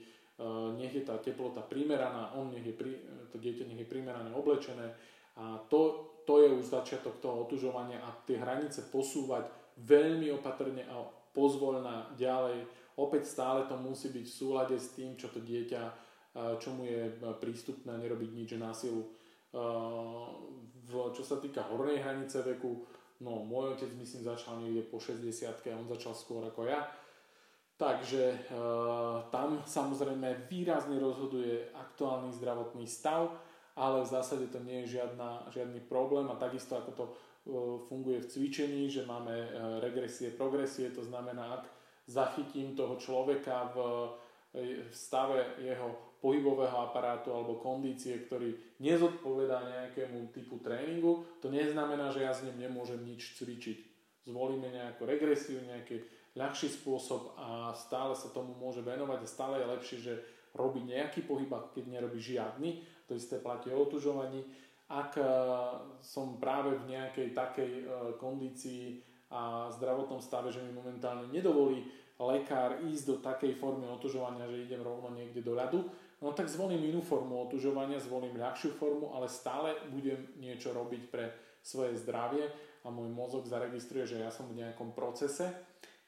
[0.78, 2.74] Nech je tá teplota primeraná, on nech je,
[3.28, 4.94] to dieťa nech je primerane oblečené
[5.38, 9.50] a to, to je už začiatok toho otužovania a tie hranice posúvať
[9.82, 11.02] veľmi opatrne a
[11.34, 12.66] pozvoľná ďalej.
[12.98, 15.82] Opäť stále to musí byť v súlade s tým, čo to dieťa,
[16.58, 19.06] čo mu je prístupné, nerobiť nič na silu.
[20.88, 22.82] V, čo sa týka hornej hranice veku,
[23.22, 26.86] no môj otec myslím začal niekde po 60 a on začal skôr ako ja.
[27.78, 28.38] Takže e,
[29.30, 33.30] tam samozrejme výrazne rozhoduje aktuálny zdravotný stav
[33.78, 37.12] ale v zásade to nie je žiadna, žiadny problém a takisto ako to e,
[37.86, 41.64] funguje v cvičení, že máme e, regresie, progresie, to znamená, ak
[42.10, 43.76] zachytím toho človeka v,
[44.90, 52.26] v stave jeho pohybového aparátu alebo kondície, ktorý nezodpovedá nejakému typu tréningu, to neznamená, že
[52.26, 53.78] ja s ním nemôžem nič cvičiť.
[54.26, 56.02] Zvolíme nejakú regresiu, nejaký
[56.36, 60.14] ľahší spôsob a stále sa tomu môže venovať a stále je lepšie, že
[60.54, 64.44] robí nejaký pohyb, keď nerobí žiadny to isté platí o otužovaní.
[64.92, 65.24] Ak e,
[66.04, 67.84] som práve v nejakej takej e,
[68.20, 69.00] kondícii
[69.32, 71.88] a zdravotnom stave, že mi momentálne nedovolí
[72.20, 75.88] lekár ísť do takej formy otužovania, že idem rovno niekde do ľadu,
[76.22, 81.30] no tak zvolím inú formu otužovania, zvolím ľahšiu formu, ale stále budem niečo robiť pre
[81.62, 82.48] svoje zdravie
[82.82, 85.50] a môj mozog zaregistruje, že ja som v nejakom procese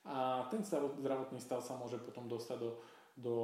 [0.07, 2.71] a ten zdravotný stav sa môže potom dostať do,
[3.21, 3.35] do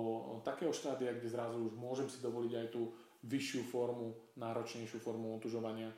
[0.41, 5.93] takého štádia, kde zrazu už môžem si dovoliť aj tú vyššiu formu, náročnejšiu formu otužovania.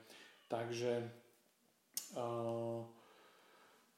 [0.48, 1.04] Takže
[2.16, 2.82] uh,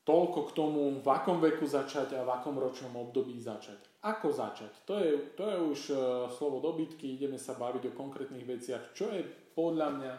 [0.04, 4.00] toľko k tomu, v akom veku začať a v akom ročnom období začať.
[4.00, 4.72] Ako začať?
[4.88, 5.98] To je, to je už uh,
[6.32, 9.20] slovo dobytky, ideme sa baviť o konkrétnych veciach, čo je
[9.52, 10.12] podľa mňa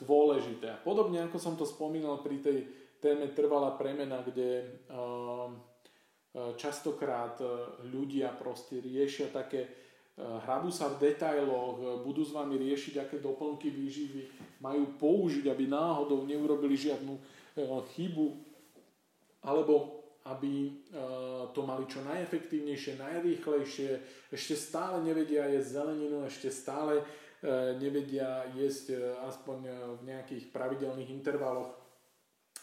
[0.00, 0.66] dôležité.
[0.72, 2.58] A podobne ako som to spomínal pri tej
[2.98, 5.52] téme trvalá premena, kde uh,
[6.54, 7.40] častokrát
[7.88, 9.66] ľudia proste riešia také
[10.18, 14.22] hrabú sa v detailoch, budú s vami riešiť, aké doplnky výživy
[14.62, 17.14] majú použiť, aby náhodou neurobili žiadnu
[17.94, 18.26] chybu,
[19.48, 19.96] alebo
[20.28, 20.84] aby
[21.56, 23.90] to mali čo najefektívnejšie, najrýchlejšie,
[24.28, 27.00] ešte stále nevedia jesť zeleninu, ešte stále
[27.80, 29.58] nevedia jesť aspoň
[29.96, 31.72] v nejakých pravidelných intervaloch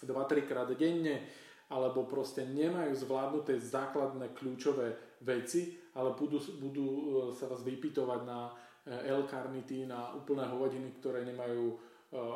[0.05, 1.25] 2-3 krát denne,
[1.73, 7.01] alebo proste nemajú zvládnuté základné kľúčové veci, ale budú, budú e,
[7.33, 8.53] sa vás vypytovať na
[8.85, 11.75] e, L-karnitín na úplné hovadiny, ktoré nemajú e,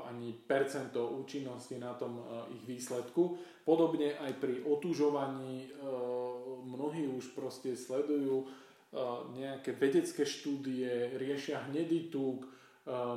[0.07, 2.19] ani percento účinnosti na tom
[2.51, 3.39] ich výsledku.
[3.63, 5.71] Podobne aj pri otužovaní
[6.67, 8.43] mnohí už proste sledujú
[9.37, 12.49] nejaké vedecké štúdie, riešia hnedý tuk,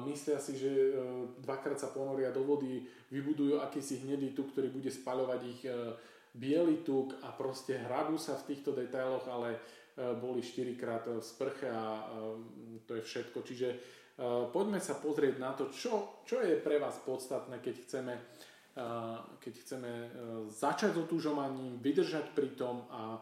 [0.04, 0.70] myslia si, že
[1.40, 5.64] dvakrát sa ponoria do vody, vybudujú akýsi hnedý tuk, ktorý bude spaľovať ich
[6.36, 9.56] biely tuk a proste hrabú sa v týchto detailoch, ale
[9.92, 13.38] E, boli 4 krát v sprche a e, to je všetko.
[13.44, 13.78] Čiže e,
[14.54, 18.14] poďme sa pozrieť na to, čo, čo je pre vás podstatné, keď chceme,
[19.42, 19.92] keď chceme
[20.46, 23.18] začať s otužovaním, vydržať pri tom a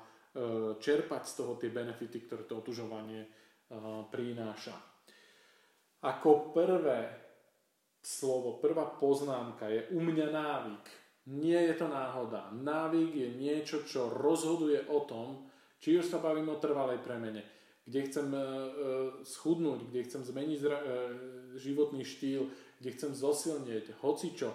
[0.78, 3.26] čerpať z toho tie benefity, ktoré to otužovanie
[4.12, 4.76] prináša.
[6.06, 7.12] Ako prvé
[8.00, 10.84] slovo, prvá poznámka je u mňa návyk.
[11.36, 12.48] Nie je to náhoda.
[12.56, 15.44] Návyk je niečo, čo rozhoduje o tom,
[15.76, 17.44] či už sa bavím o trvalej premene,
[17.90, 18.44] kde chcem e, e,
[19.26, 20.68] schudnúť, kde chcem zmeniť e,
[21.58, 22.46] životný štýl,
[22.78, 24.54] kde chcem zosilnieť, hocičo.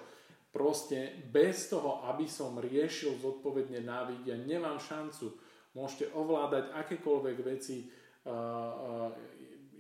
[0.56, 5.36] Proste bez toho, aby som riešil zodpovedne návyk, ja nemám šancu.
[5.76, 7.92] Môžete ovládať akékoľvek veci,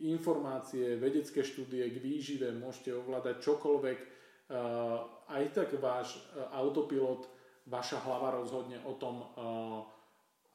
[0.04, 4.00] informácie, vedecké štúdie k výžive, môžete ovládať čokoľvek.
[5.32, 6.20] Aj tak váš
[6.52, 7.24] autopilot,
[7.72, 9.24] vaša hlava rozhodne o tom,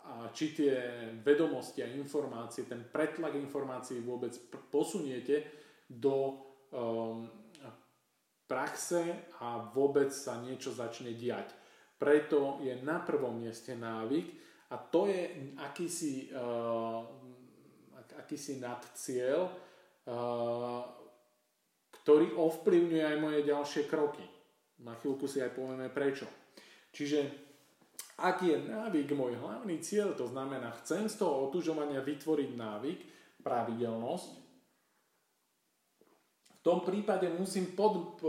[0.05, 0.75] a či tie
[1.23, 4.33] vedomosti a informácie, ten pretlak informácií vôbec
[4.73, 5.47] posuniete
[5.87, 6.41] do
[6.73, 7.29] um,
[8.51, 11.55] praxe a vôbec sa niečo začne diať.
[12.01, 14.27] Preto je na prvom mieste návyk
[14.73, 17.05] a to je akýsi, uh,
[18.19, 20.81] akýsi nadcieľ, uh,
[22.03, 24.25] ktorý ovplyvňuje aj moje ďalšie kroky.
[24.81, 26.25] Na chvíľku si aj povieme prečo.
[26.91, 27.50] Čiže
[28.21, 32.99] ak je návyk môj hlavný cieľ, to znamená, chcem z toho otužovania vytvoriť návyk,
[33.41, 34.31] pravidelnosť,
[36.61, 38.21] v tom prípade musím pod,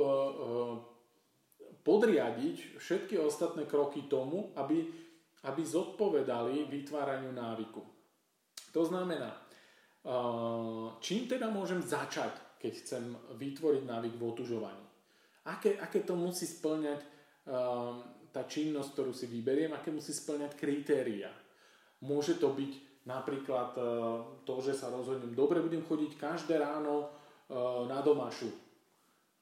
[1.84, 4.88] podriadiť všetky ostatné kroky tomu, aby,
[5.52, 7.84] aby zodpovedali vytváraniu návyku.
[8.72, 9.36] To znamená,
[11.04, 13.04] čím teda môžem začať, keď chcem
[13.36, 14.86] vytvoriť návyk v otužovaní?
[15.52, 17.04] Aké, aké to musí splňať
[18.32, 21.32] tá činnosť, ktorú si vyberiem, aké musí splňať kritéria.
[22.02, 23.84] Môže to byť napríklad uh,
[24.48, 28.50] to, že sa rozhodnem, dobre, budem chodiť každé ráno uh, na domašu.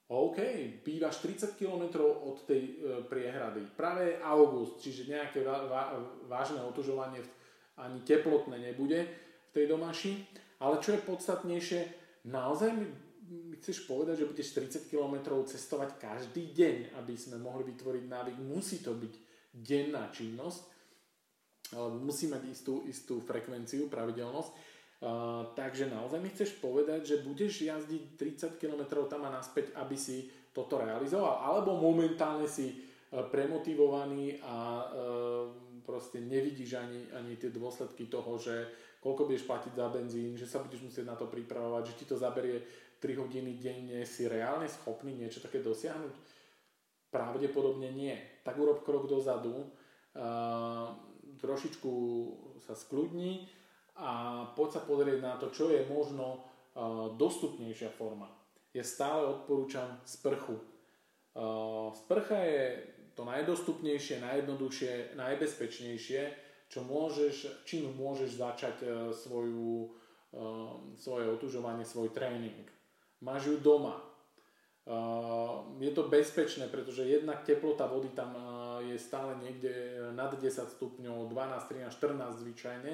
[0.09, 0.41] OK,
[0.81, 3.61] bývaš 30 km od tej uh, priehrady.
[3.77, 5.45] Práve august, čiže nejaké
[6.25, 7.21] vážne otužovanie
[7.79, 10.11] ani teplotné nebude v tej domaši.
[10.59, 11.79] Ale čo je podstatnejšie,
[12.27, 12.75] naozaj
[13.61, 18.37] chceš povedať, že budeš 30 km cestovať každý deň, aby sme mohli vytvoriť návyk.
[18.41, 19.13] Musí to byť
[19.53, 20.61] denná činnosť,
[21.73, 24.51] alebo musí mať istú, istú frekvenciu, pravidelnosť.
[24.99, 29.95] Uh, takže naozaj mi chceš povedať, že budeš jazdiť 30 km tam a naspäť, aby
[29.95, 34.85] si toto realizoval, alebo momentálne si uh, premotivovaný a uh,
[35.87, 38.67] proste nevidíš ani, ani tie dôsledky toho, že
[38.99, 42.19] koľko budeš platiť za benzín, že sa budeš musieť na to pripravovať, že ti to
[42.19, 42.59] zaberie
[42.99, 46.13] 3 hodiny denne, si reálne schopný niečo také dosiahnuť?
[47.09, 48.13] Pravdepodobne nie.
[48.43, 50.93] Tak urob krok dozadu, uh,
[51.39, 51.91] trošičku
[52.59, 53.47] sa skľudni
[53.97, 58.27] a poď sa pozrieť na to, čo je možno uh, dostupnejšia forma.
[58.75, 60.59] Ja stále odporúčam sprchu.
[61.33, 62.63] Uh, sprcha je
[63.15, 66.21] to najdostupnejšie, najjednoduchšie, najbezpečnejšie,
[66.69, 68.75] čo môžeš, čím môžeš začať
[69.11, 69.91] svoju,
[70.95, 72.78] svoje otužovanie, svoj tréning.
[73.21, 73.99] Máš ju doma.
[75.77, 78.33] Je to bezpečné, pretože jednak teplota vody tam
[78.81, 82.93] je stále niekde nad 10 stupňov, 12, 13, 14 zvyčajne.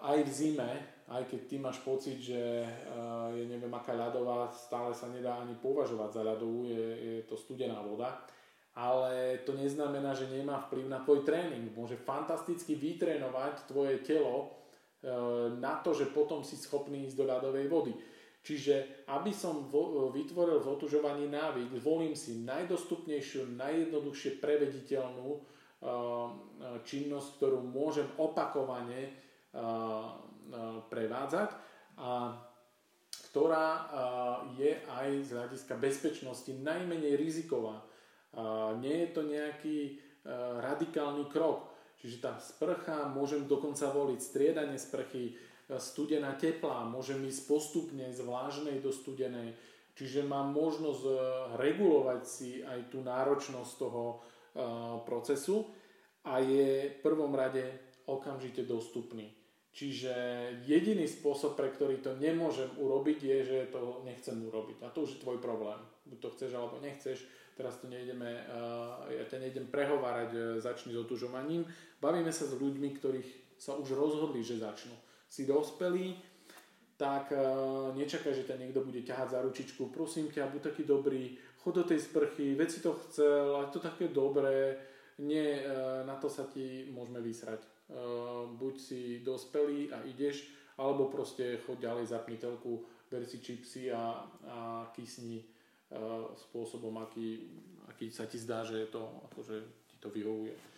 [0.00, 0.70] Aj v zime,
[1.10, 2.40] aj keď ty máš pocit, že
[3.34, 7.82] je neviem aká ľadová, stále sa nedá ani považovať za ľadovú, je, je to studená
[7.82, 8.22] voda
[8.76, 11.72] ale to neznamená, že nemá vplyv na tvoj tréning.
[11.72, 14.46] Môže fantasticky vytrénovať tvoje telo e,
[15.56, 17.96] na to, že potom si schopný ísť do ľadovej vody.
[18.46, 25.38] Čiže aby som vo, vytvoril v otužovaní návyk, volím si najdostupnejšiu, najjednoduchšie prevediteľnú e,
[26.86, 29.10] činnosť, ktorú môžem opakovane e,
[30.86, 31.50] prevádzať
[31.98, 32.38] a
[33.34, 33.68] ktorá
[34.54, 37.82] je aj z hľadiska bezpečnosti najmenej riziková
[38.80, 39.92] nie je to nejaký e,
[40.60, 41.72] radikálny krok.
[41.96, 45.34] Čiže tá sprcha, môžem dokonca voliť striedanie sprchy, e,
[45.78, 49.58] studená teplá, môžem ísť postupne z vlážnej do studenej.
[49.96, 51.12] Čiže mám možnosť e,
[51.58, 54.04] regulovať si aj tú náročnosť toho
[55.04, 55.68] procesu
[56.24, 57.60] a je v prvom rade
[58.08, 59.28] okamžite dostupný.
[59.76, 60.16] Čiže
[60.64, 64.80] jediný spôsob, pre ktorý to nemôžem urobiť, je, že to nechcem urobiť.
[64.80, 65.76] A to už je tvoj problém.
[66.08, 67.20] Buď to chceš alebo nechceš
[67.56, 68.28] teraz to nejdeme,
[69.08, 71.64] ja ťa nejdem prehovárať, e, začni s otužovaním.
[72.04, 74.92] Bavíme sa s ľuďmi, ktorých sa už rozhodli, že začnú.
[75.28, 76.16] Si dospelý,
[76.96, 77.38] tak e,
[77.92, 79.92] nečakaj, že ťa niekto bude ťahať za ručičku.
[79.92, 83.78] Prosím ťa, buď taký dobrý, chod do tej sprchy, veď si to chcel, a to
[83.78, 84.80] také dobré.
[85.20, 87.60] Nie, e, na to sa ti môžeme vysrať.
[88.58, 94.26] Buď si dospelý a ideš, alebo proste choď ďalej, zapni telku, ber si čipsy a,
[94.50, 95.46] a kysni
[96.34, 97.46] spôsobom, aký,
[97.86, 100.75] aký sa ti zdá, že je to, akože ti to vyhovuje.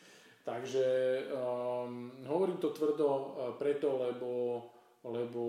[0.48, 0.86] Takže
[1.28, 3.20] um, hovorím to tvrdo uh,
[3.60, 4.30] preto, lebo,
[5.04, 5.42] lebo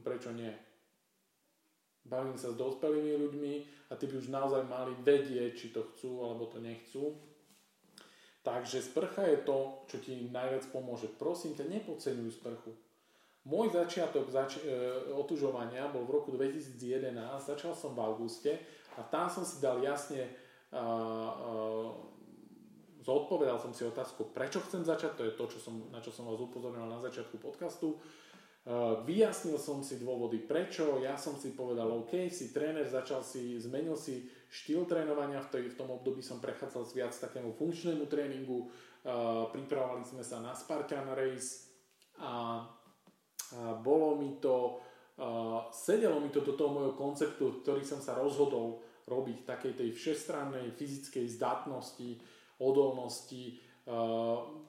[0.00, 0.48] prečo nie?
[2.08, 3.54] Bavím sa s dospelými ľuďmi
[3.92, 7.12] a tí by už naozaj mali vedieť, či to chcú alebo to nechcú.
[8.40, 11.12] Takže sprcha je to, čo ti najviac pomôže.
[11.12, 12.72] Prosím ťa, nepodceňuj sprchu.
[13.46, 14.74] Môj začiatok zač- e,
[15.14, 18.58] otužovania bol v roku 2011, začal som v auguste
[18.96, 20.26] a tam som si dal jasne,
[20.70, 22.11] uh, uh,
[23.02, 26.30] zodpovedal som si otázku, prečo chcem začať, to je to, čo som, na čo som
[26.30, 27.98] vás upozornil na začiatku podcastu.
[28.62, 33.58] Uh, vyjasnil som si dôvody prečo, ja som si povedal, OK, si tréner, začal si,
[33.58, 38.70] zmenil si štýl trénovania, v, tej, v tom období som prechádzal viac takému funkčnému tréningu,
[38.70, 41.74] uh, pripravovali sme sa na Spartan Race
[42.22, 42.34] a, a
[43.82, 44.78] bolo mi to
[45.12, 49.90] Uh, sedelo mi to do toho môjho konceptu, ktorý som sa rozhodol robiť, takej tej
[49.92, 52.16] všestrannej fyzickej zdatnosti,
[52.62, 53.58] odolnosti.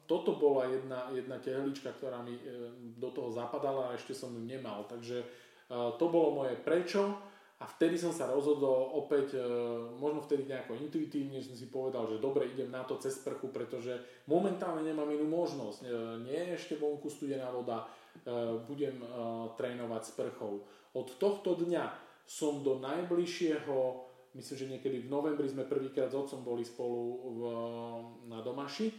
[0.04, 4.42] Toto bola jedna, jedna tehlička, ktorá mi uh, do toho zapadala a ešte som ju
[4.42, 4.90] nemal.
[4.90, 7.14] Takže uh, to bolo moje prečo
[7.62, 12.20] a vtedy som sa rozhodol opäť, uh, možno vtedy nejako intuitívne, som si povedal, že
[12.20, 15.88] dobre, idem na to cez sprchu, pretože momentálne nemám inú možnosť.
[16.26, 17.88] Nie je ešte vonku studená voda,
[18.68, 19.00] budem
[19.56, 20.66] trénovať s prchou.
[20.94, 21.86] Od tohto dňa
[22.28, 23.78] som do najbližšieho,
[24.36, 27.02] myslím, že niekedy v novembri sme prvýkrát s otcom boli spolu
[27.34, 27.42] v,
[28.30, 28.90] na Domaši.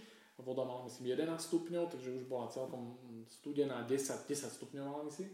[0.42, 2.98] Voda mala myslím 11 stupňov, takže už bola celkom
[3.30, 5.30] studená, 10, 10 stupňov mala myslím.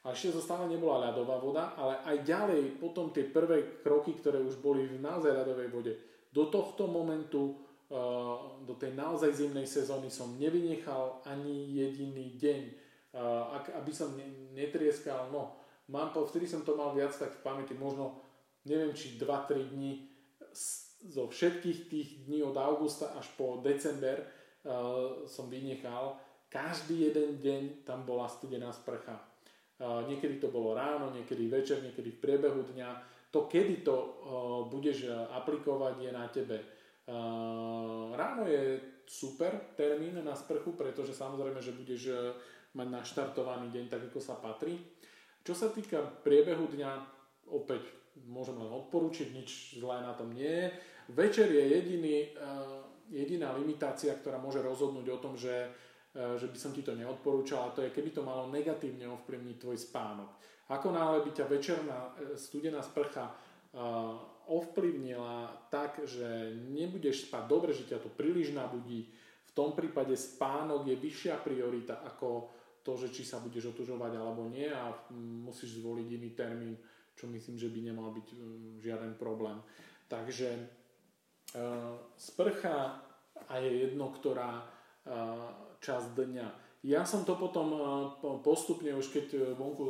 [0.00, 4.62] A ešte to nebola ľadová voda, ale aj ďalej, potom tie prvé kroky, ktoré už
[4.62, 5.92] boli v naozaj ľadovej vode,
[6.30, 7.58] do tohto momentu,
[7.92, 12.62] uh, do tej naozaj zimnej sezóny som nevynechal ani jediný deň,
[13.10, 15.58] ak, aby som ne, netrieskal, no,
[15.90, 18.22] mám, vtedy som to mal viac tak v pamäti, možno,
[18.66, 20.08] neviem, či 2-3 dní
[21.00, 26.18] zo všetkých tých dní od augusta až po december uh, som vynechal,
[26.52, 29.30] každý jeden deň tam bola studená sprcha
[29.80, 32.90] niekedy to bolo ráno, niekedy večer, niekedy v priebehu dňa.
[33.30, 33.96] To, kedy to
[34.68, 36.58] budeš aplikovať, je na tebe.
[38.12, 42.14] Ráno je super termín na sprchu, pretože samozrejme, že budeš e,
[42.78, 44.78] mať naštartovaný deň tak, ako sa patrí.
[45.42, 46.90] Čo sa týka priebehu dňa,
[47.50, 47.82] opäť
[48.28, 50.66] môžem len odporučiť, nič zlé na tom nie je.
[51.14, 52.28] Večer je jediný, e,
[53.08, 55.72] jediná limitácia, ktorá môže rozhodnúť o tom, že
[56.10, 59.56] E, že by som ti to neodporúčal a to je, keby to malo negatívne ovplyvniť
[59.62, 60.30] tvoj spánok.
[60.74, 63.30] Ako náhle by ťa večerná e, studená sprcha
[64.50, 69.06] ovplyvnila tak, že nebudeš spať dobre, že ťa to príliš nabudí,
[69.46, 72.50] v tom prípade spánok je vyššia priorita ako
[72.82, 74.90] to, že či sa budeš otužovať alebo nie a
[75.46, 76.74] musíš zvoliť iný termín,
[77.20, 78.26] čo myslím, že by nemal byť
[78.80, 79.60] žiaden problém.
[80.08, 80.56] Takže
[82.16, 83.04] sprcha
[83.44, 84.64] a je jedno, ktorá
[85.80, 86.48] čas dňa.
[86.84, 87.82] Ja som to potom eh,
[88.40, 89.84] postupne, už keď vonku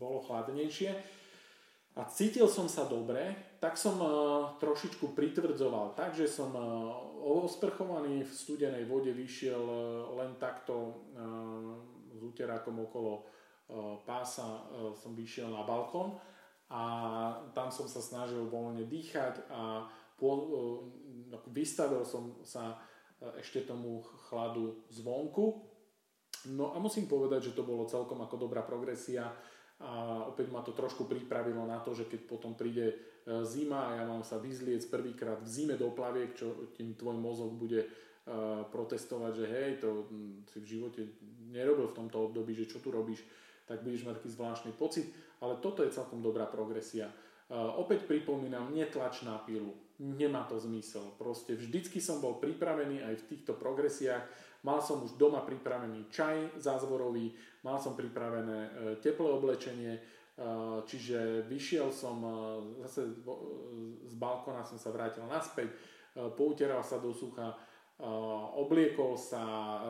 [0.00, 0.90] bolo chladnejšie
[1.92, 4.00] a cítil som sa dobre, tak som
[4.58, 5.94] trošičku pritvrdzoval.
[5.94, 6.50] Takže som
[7.22, 9.62] osprchovaný v studenej vode vyšiel
[10.18, 11.06] len takto
[12.10, 13.22] s úterákom okolo
[14.04, 16.18] pása som vyšiel na balkón
[16.72, 16.82] a
[17.52, 19.84] tam som sa snažil voľne dýchať a
[21.50, 22.78] vystavil som sa
[23.38, 25.62] ešte tomu chladu zvonku.
[26.52, 29.30] No a musím povedať, že to bolo celkom ako dobrá progresia
[29.82, 32.94] a opäť ma to trošku pripravilo na to, že keď potom príde
[33.46, 37.54] zima a ja mám sa vyzliec prvýkrát v zime do plaviek, čo tým tvoj mozog
[37.54, 37.86] bude
[38.70, 40.06] protestovať, že hej, to
[40.50, 41.00] si v živote
[41.50, 43.22] nerobil v tomto období, že čo tu robíš,
[43.66, 45.06] tak budeš mať taký zvláštny pocit,
[45.38, 47.10] ale toto je celkom dobrá progresia.
[47.52, 51.14] Uh, opäť pripomínam, netlač na pilu nemá to zmysel.
[51.14, 54.26] Proste vždycky som bol pripravený aj v týchto progresiách.
[54.66, 57.34] Mal som už doma pripravený čaj zázvorový,
[57.66, 58.70] mal som pripravené e,
[59.02, 60.00] teplé oblečenie, e,
[60.86, 62.30] čiže vyšiel som e,
[62.86, 63.10] zase
[64.06, 65.70] z balkona, som sa vrátil naspäť,
[66.38, 67.56] poutieral sa do sucha,
[68.60, 69.40] obliekol sa,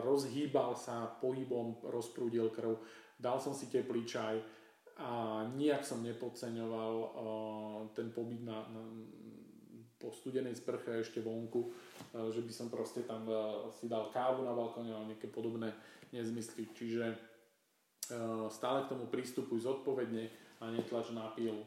[0.07, 2.79] rozhýbal sa pohybom, rozprúdil krv,
[3.23, 4.43] dal som si teplý čaj
[4.99, 6.95] a nijak som nepodceňoval
[7.95, 8.83] ten pobyt na, na,
[9.97, 11.71] po studenej sprche ešte vonku, e,
[12.35, 15.71] že by som proste tam e, si dal kávu na balkóne alebo nejaké podobné
[16.11, 16.67] nezmysly.
[16.75, 17.33] Čiže
[18.51, 20.29] stále k tomu prístupuj zodpovedne
[20.61, 21.65] a netlač na pílu.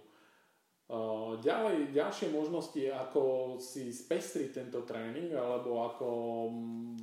[1.41, 6.07] Ďalej, ďalšie možnosti, ako si spestriť tento tréning alebo ako
[6.53, 6.97] mm,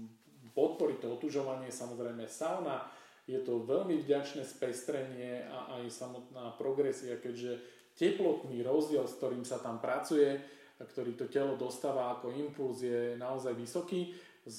[0.54, 2.86] podporiť to otužovanie, samozrejme sauna,
[3.26, 7.62] je to veľmi vďačné spestrenie a aj samotná progresia, keďže
[7.94, 10.42] teplotný rozdiel, s ktorým sa tam pracuje,
[10.82, 14.10] ktorý to telo dostáva ako impuls je naozaj vysoký
[14.42, 14.58] z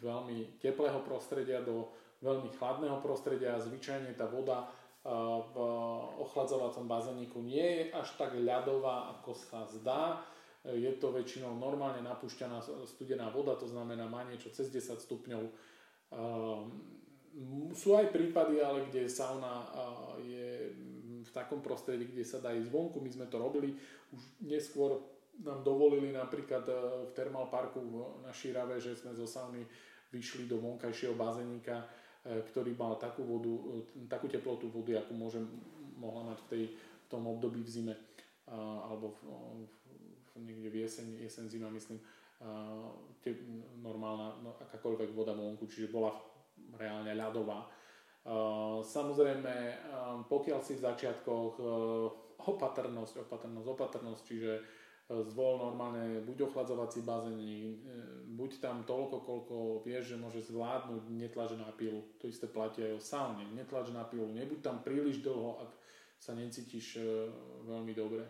[0.00, 1.92] veľmi teplého prostredia do
[2.24, 4.70] veľmi chladného prostredia a zvyčajne tá voda
[5.52, 5.54] v
[6.22, 10.22] ochladzovacom bazéniku nie je až tak ľadová, ako sa zdá.
[10.62, 15.42] Je to väčšinou normálne napúšťaná studená voda, to znamená má niečo cez 10 stupňov.
[17.72, 19.64] Sú aj prípady, ale kde sauna
[20.20, 20.68] je
[21.22, 23.00] v takom prostredí, kde sa dá ísť vonku.
[23.00, 23.72] My sme to robili,
[24.12, 25.00] už neskôr
[25.40, 26.74] nám dovolili napríklad e,
[27.08, 27.80] v Thermal Parku
[28.20, 29.64] na Šírave, že sme zo sauny
[30.12, 31.88] vyšli do vonkajšieho bazénika,
[32.20, 33.80] e, ktorý mal takú vodu,
[34.12, 35.48] takú teplotu vody, akú môžem,
[35.96, 37.94] mohla mať v, tej, v tom období v zime
[38.52, 39.18] alebo v,
[40.34, 42.02] v, niekde v jeseň, jeseň zima myslím,
[43.78, 46.10] normálna, no, akákoľvek voda vonku, čiže bola
[46.74, 47.66] reálne ľadová
[48.82, 49.54] Samozrejme,
[50.30, 51.64] pokiaľ si v začiatkoch e,
[52.46, 54.62] opatrnosť, opatrnosť, opatrnosť, čiže e,
[55.26, 57.74] zvol normálne buď ochladzovací bazén, e,
[58.38, 62.06] buď tam toľko, koľko vieš, že môže zvládnuť, netlač na pilu.
[62.22, 65.70] To isté platí aj o saune, netlač na nebuď tam príliš dlho, ak
[66.22, 67.02] sa necítiš
[67.66, 68.22] veľmi dobre.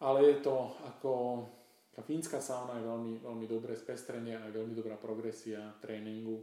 [0.00, 1.44] Ale je to ako
[1.92, 6.40] tá fínska sauna je veľmi, veľmi dobré spestrenie a veľmi dobrá progresia tréningu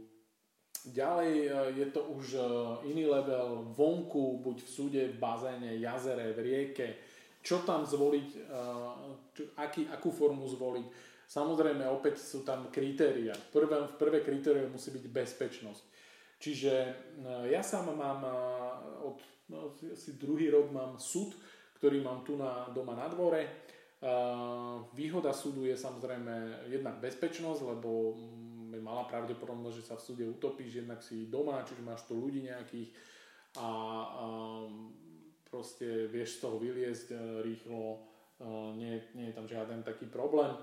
[0.80, 2.40] Ďalej e, je to už e,
[2.88, 6.88] iný level vonku, buď v súde, v bazéne, jazere, v rieke.
[7.44, 8.40] Čo tam zvoliť, e,
[9.60, 10.86] aký, akú formu zvoliť.
[11.28, 13.36] Samozrejme, opäť sú tam kritéria.
[13.52, 15.84] Prvé, v prvé kritérium musí byť bezpečnosť.
[16.40, 16.72] Čiže
[17.52, 18.24] ja sám mám
[19.04, 19.20] od
[19.52, 21.36] no, asi druhý rok mám súd,
[21.76, 23.68] ktorý mám tu na, doma na dvore.
[24.96, 28.16] Výhoda súdu je samozrejme jednak bezpečnosť, lebo
[28.72, 32.48] je malá pravdepodobnosť, že sa v súde utopíš, jednak si doma, čiže máš tu ľudí
[32.48, 32.88] nejakých
[33.58, 34.24] a, a
[35.50, 37.98] proste vieš z toho vyliezť e, rýchlo, e,
[38.78, 40.54] nie, nie je tam žiaden taký problém.
[40.54, 40.58] E,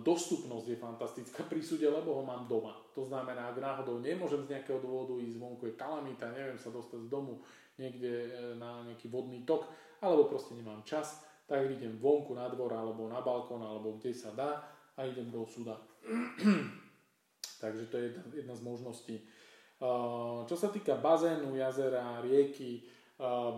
[0.00, 2.72] dostupnosť je fantastická pri súde, lebo ho mám doma.
[2.96, 7.04] To znamená, ak náhodou nemôžem z nejakého dôvodu ísť vonku, je kalamita, neviem sa dostať
[7.04, 7.44] z domu
[7.76, 9.68] niekde na nejaký vodný tok,
[10.00, 14.34] alebo proste nemám čas, tak idem vonku na dvor, alebo na balkón, alebo kde sa
[14.34, 14.66] dá
[14.98, 15.78] a idem do súda.
[17.62, 18.06] Takže to je
[18.42, 19.16] jedna, z možností.
[20.44, 22.84] Čo sa týka bazénu, jazera, rieky,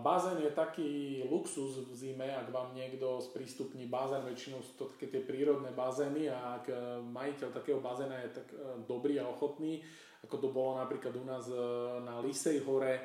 [0.03, 0.91] bazén je taký
[1.27, 6.31] luxus v zime, ak vám niekto sprístupní bazén, väčšinou sú to také tie prírodné bazény
[6.31, 9.83] a ak e, majiteľ takého bazéna je tak e, dobrý a ochotný,
[10.23, 11.59] ako to bolo napríklad u nás e,
[12.07, 13.03] na Lisej hore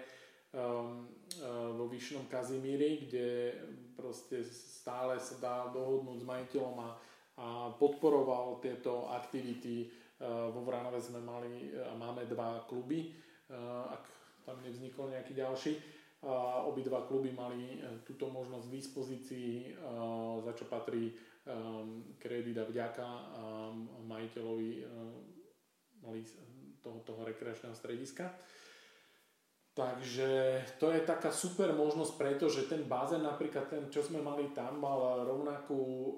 [1.84, 3.52] vo Vyšnom Kazimíri, kde
[3.92, 6.90] proste stále sa dá dohodnúť s majiteľom a,
[7.36, 14.02] a podporoval tieto aktivity Eh, vo Vranove sme mali a máme dva kluby, eh, ak
[14.46, 15.72] tam nevznikol nejaký ďalší.
[16.24, 19.76] A obidva kluby mali túto možnosť v dispozícii,
[20.40, 21.12] za čo patrí
[22.16, 23.08] kredit a vďaka
[24.08, 24.88] majiteľovi
[26.80, 28.32] toho, toho rekreačného strediska.
[29.74, 34.78] Takže to je taká super možnosť, pretože ten bazén, napríklad ten, čo sme mali tam,
[34.78, 36.14] mal rovnakú um,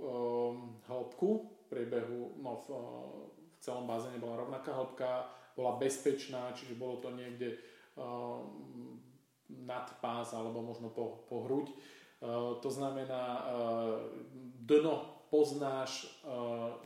[0.84, 2.66] hĺbku v priebehu, no v,
[3.64, 7.56] celom bazéne bola rovnaká hĺbka, bola bezpečná, čiže bolo to niekde
[7.96, 8.44] uh,
[9.48, 11.72] nad pás alebo možno po, po hruď.
[12.20, 14.04] Uh, to znamená, uh,
[14.68, 16.76] dno poznáš, uh,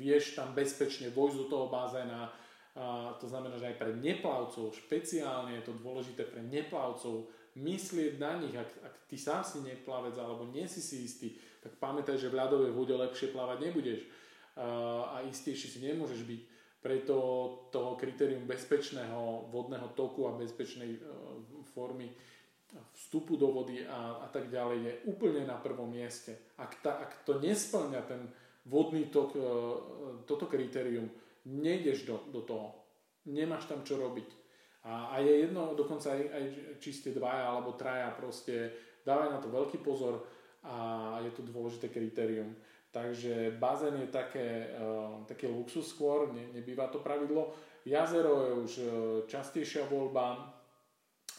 [0.00, 2.32] vieš tam bezpečne vojsť do toho bazéna,
[2.78, 7.26] uh, to znamená, že aj pre neplavcov, špeciálne je to dôležité pre neplavcov,
[7.58, 11.74] myslieť na nich, ak, ak ty sám si neplavec alebo nie si si istý, tak
[11.82, 14.06] pamätaj, že v ľadovej vode lepšie plávať nebudeš
[14.58, 16.42] a istejší si nemôžeš byť.
[16.78, 17.16] Preto
[17.74, 21.00] to kritérium bezpečného vodného toku a bezpečnej e,
[21.74, 22.06] formy
[22.94, 26.54] vstupu do vody a, a tak ďalej je úplne na prvom mieste.
[26.54, 28.30] Ak, ta, ak to nesplňa ten
[28.70, 29.42] vodný tok, e,
[30.22, 31.10] toto kritérium,
[31.48, 32.76] nejdeš do, do toho.
[33.28, 34.28] Nemáš tam čo robiť.
[34.88, 36.44] A, a je jedno, dokonca aj, aj
[36.78, 38.72] či ste dvaja alebo traja, proste
[39.04, 40.22] dávaj na to veľký pozor
[40.64, 42.54] a je to dôležité kritérium.
[42.88, 47.52] Takže bazén je také, uh, také luxus skôr, ne, nebýva to pravidlo.
[47.84, 48.88] Jazero je už uh,
[49.28, 50.40] častejšia voľba.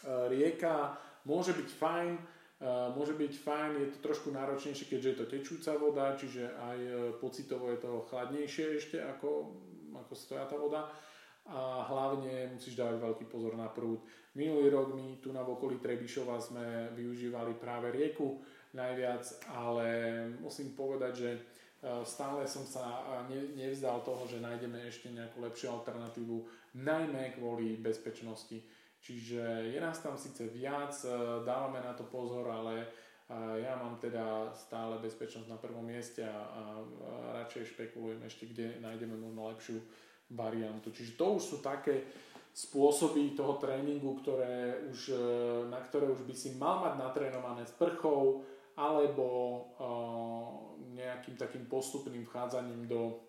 [0.06, 0.94] Uh, rieka
[1.26, 5.72] môže byť fajn, uh, môže byť fajn, je to trošku náročnejšie, keďže je to tečúca
[5.82, 9.58] voda, čiže aj uh, pocitovo je to chladnejšie ešte ako,
[10.10, 10.90] ako stojatá voda
[11.46, 14.02] a hlavne musíš dávať veľký pozor na prúd.
[14.34, 18.42] Minulý rok my tu na okolí Trebišova sme využívali práve rieku,
[18.74, 19.86] najviac, ale
[20.42, 21.40] musím povedať, že e,
[22.06, 23.06] stále som sa
[23.58, 26.38] nevzdal toho, že nájdeme ešte nejakú lepšiu alternatívu,
[26.78, 28.62] najmä kvôli bezpečnosti.
[29.00, 31.10] Čiže je nás tam síce viac, e,
[31.46, 32.88] dávame na to pozor, ale e,
[33.38, 36.82] ja mám teda stále bezpečnosť na prvom mieste a,
[37.46, 39.78] radšej špekulujem ešte, kde nájdeme možno lepšiu
[40.34, 40.90] variantu.
[40.90, 42.10] Čiže to už sú také
[42.50, 45.14] spôsoby toho tréningu, ktoré už,
[45.70, 48.42] na ktoré už by si mal mať natrénované s prchou,
[48.80, 49.26] alebo
[49.76, 53.20] uh, nejakým takým postupným vchádzaním do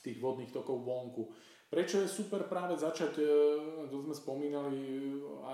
[0.00, 1.28] tých vodných tokov vonku.
[1.68, 4.80] Prečo je super práve začať, uh, to sme spomínali,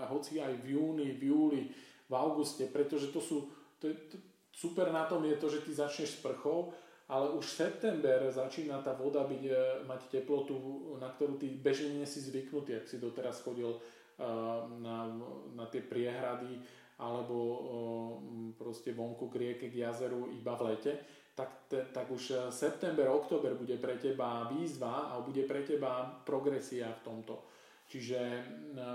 [0.06, 1.62] hoci aj v júni, v júli,
[2.06, 4.16] v auguste, pretože to sú, to, to,
[4.52, 6.72] super na tom je to, že ty začneš s prchou,
[7.06, 9.54] ale už september začína tá voda byť, e,
[9.86, 10.56] mať teplotu,
[10.98, 15.06] na ktorú ty bežne nie si zvyknutý, ak si doteraz chodil uh, na,
[15.54, 16.58] na tie priehrady
[16.96, 17.36] alebo
[18.56, 20.92] proste vonku k rieke, k jazeru iba v lete,
[21.36, 26.08] tak, te, tak už e, september, október bude pre teba výzva a bude pre teba
[26.24, 27.44] progresia v tomto.
[27.86, 28.18] Čiže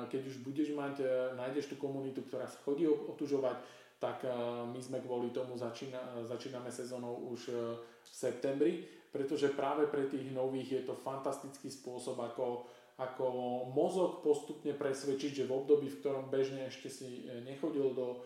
[0.09, 1.07] keď už budeš mať, e,
[1.37, 3.61] nájdeš tú komunitu, ktorá sa chodí otužovať,
[4.01, 4.33] tak e,
[4.65, 8.81] my sme kvôli tomu začína, začíname sezónou už v septembri,
[9.13, 12.65] pretože práve pre tých nových je to fantastický spôsob, ako
[13.01, 13.25] ako
[13.73, 18.21] mozog postupne presvedčiť, že v období, v ktorom bežne ešte si nechodil do,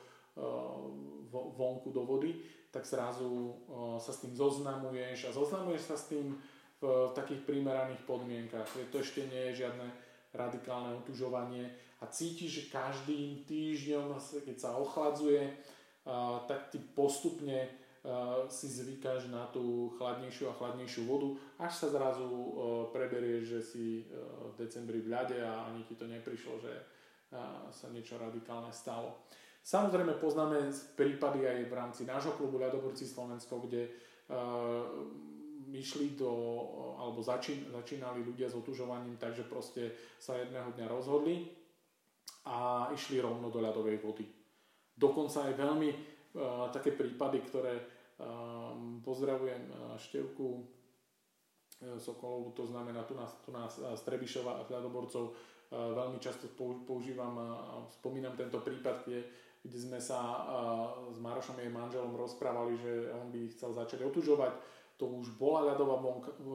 [1.31, 2.43] vonku do vody,
[2.75, 3.55] tak zrazu
[4.03, 6.35] sa s tým zoznamuješ a zoznamuješ sa s tým
[6.83, 8.67] v takých primeraných podmienkach.
[8.91, 9.87] To ešte nie je žiadne
[10.35, 11.71] radikálne otužovanie
[12.05, 14.13] a cítiš, že každým týždňom,
[14.45, 15.57] keď sa ochladzuje,
[16.45, 17.65] tak ty postupne
[18.45, 22.29] si zvykáš na tú chladnejšiu a chladnejšiu vodu, až sa zrazu
[22.93, 26.73] preberieš, že si v decembri v ľade a ani ti to neprišlo, že
[27.73, 29.25] sa niečo radikálne stalo.
[29.65, 33.89] Samozrejme poznáme prípady aj v rámci nášho klubu Ľadoborci Slovensko, kde
[35.73, 36.29] išli do,
[37.01, 41.64] alebo začín, začínali ľudia s otužovaním, takže proste sa jedného dňa rozhodli
[42.45, 44.25] a išli rovno do ľadovej vody.
[44.95, 48.71] Dokonca aj veľmi uh, také prípady, ktoré uh,
[49.01, 55.23] pozdravujem uh, Števku uh, Sokolovú, to znamená tu nás, tu nás uh, Strebišova a ľadoborcov,
[55.25, 55.35] uh,
[55.97, 56.47] veľmi často
[56.85, 59.25] používam a uh, spomínam tento prípad, kde,
[59.65, 60.39] kde sme sa uh,
[61.11, 64.53] s Marošom jej manželom rozprávali, že on by chcel začať otužovať,
[64.95, 65.99] to už bola ľadová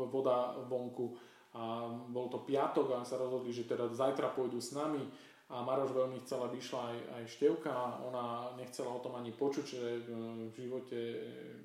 [0.09, 1.13] voda vonku
[1.51, 5.03] a bol to piatok a sa rozhodli, že teda zajtra pôjdu s nami
[5.51, 7.75] a Maroš veľmi chcela, aby išla aj, aj Števka,
[8.07, 10.99] ona nechcela o tom ani počuť, že v živote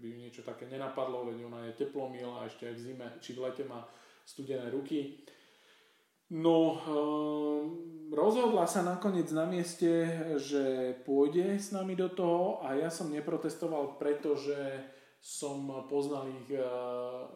[0.01, 3.45] by niečo také nenapadlo, veď ona je teplomil a ešte aj v zime či v
[3.45, 3.86] lete má
[4.25, 5.21] studené ruky.
[6.33, 7.77] No, um,
[8.09, 10.09] rozhodla sa nakoniec na mieste,
[10.41, 14.57] že pôjde s nami do toho a ja som neprotestoval, pretože
[15.21, 17.29] som poznal ich, uh,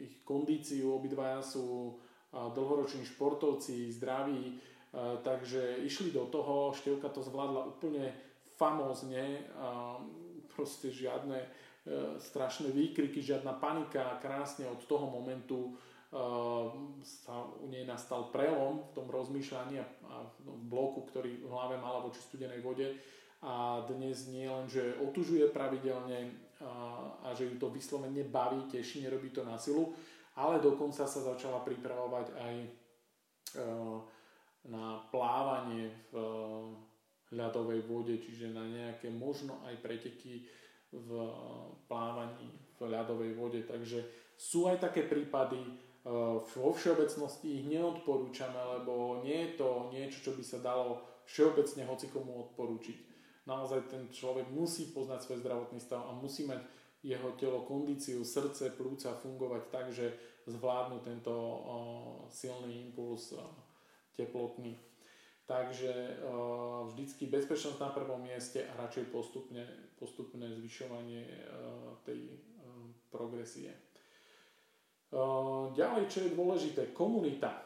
[0.00, 2.00] ich kondíciu, obidvaja sú
[2.32, 4.56] dlhoroční športovci, zdraví,
[5.24, 8.12] takže išli do toho, Števka to zvládla úplne
[8.60, 9.48] famózne,
[10.52, 11.48] proste žiadne e,
[12.20, 15.72] strašné výkriky, žiadna panika, krásne od toho momentu
[17.00, 19.86] sa u nej nastal prelom v tom rozmýšľaní a,
[20.44, 23.00] v bloku, ktorý v hlave mala voči studenej vode.
[23.40, 29.32] A dnes nie len, že otužuje pravidelne a, že ju to vyslovene baví, teší, nerobí
[29.32, 29.96] to na silu,
[30.36, 32.54] ale dokonca sa začala pripravovať aj
[34.68, 36.26] na plávanie v eh,
[37.32, 40.46] ľadovej vode, čiže na nejaké možno aj preteky
[40.92, 41.30] v eh,
[41.90, 43.60] plávaní v ľadovej vode.
[43.66, 44.06] Takže
[44.38, 45.70] sú aj také prípady, eh,
[46.38, 52.50] vo všeobecnosti ich neodporúčame, lebo nie je to niečo, čo by sa dalo všeobecne hocikomu
[52.50, 53.10] odporúčiť.
[53.42, 56.62] Naozaj ten človek musí poznať svoj zdravotný stav a musí mať
[57.02, 60.14] jeho telo, kondíciu, srdce, plúca fungovať tak, že
[60.46, 61.34] zvládnu tento
[62.30, 63.34] silný impuls
[64.16, 64.78] teplotný.
[65.42, 66.22] Takže
[66.92, 69.66] vždycky bezpečnosť na prvom mieste a radšej postupne,
[69.98, 71.26] postupné zvyšovanie
[72.06, 72.40] tej
[73.10, 73.74] progresie.
[75.76, 77.58] Ďalej, čo je dôležité, komunita.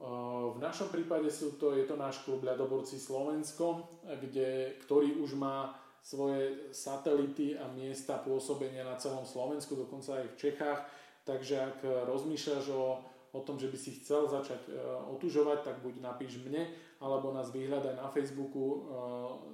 [0.00, 5.76] V našom prípade sú to, je to náš klub Ľadoborci Slovensko, kde, ktorý už má
[6.00, 10.80] svoje satelity a miesta pôsobenia na celom Slovensku, dokonca aj v Čechách.
[11.28, 11.78] Takže ak
[12.08, 13.00] rozmýšľaš o
[13.32, 14.72] o tom, že by si chcel začať e,
[15.14, 16.66] otužovať, tak buď napíš mne,
[16.98, 18.78] alebo nás vyhľadaj na Facebooku, e,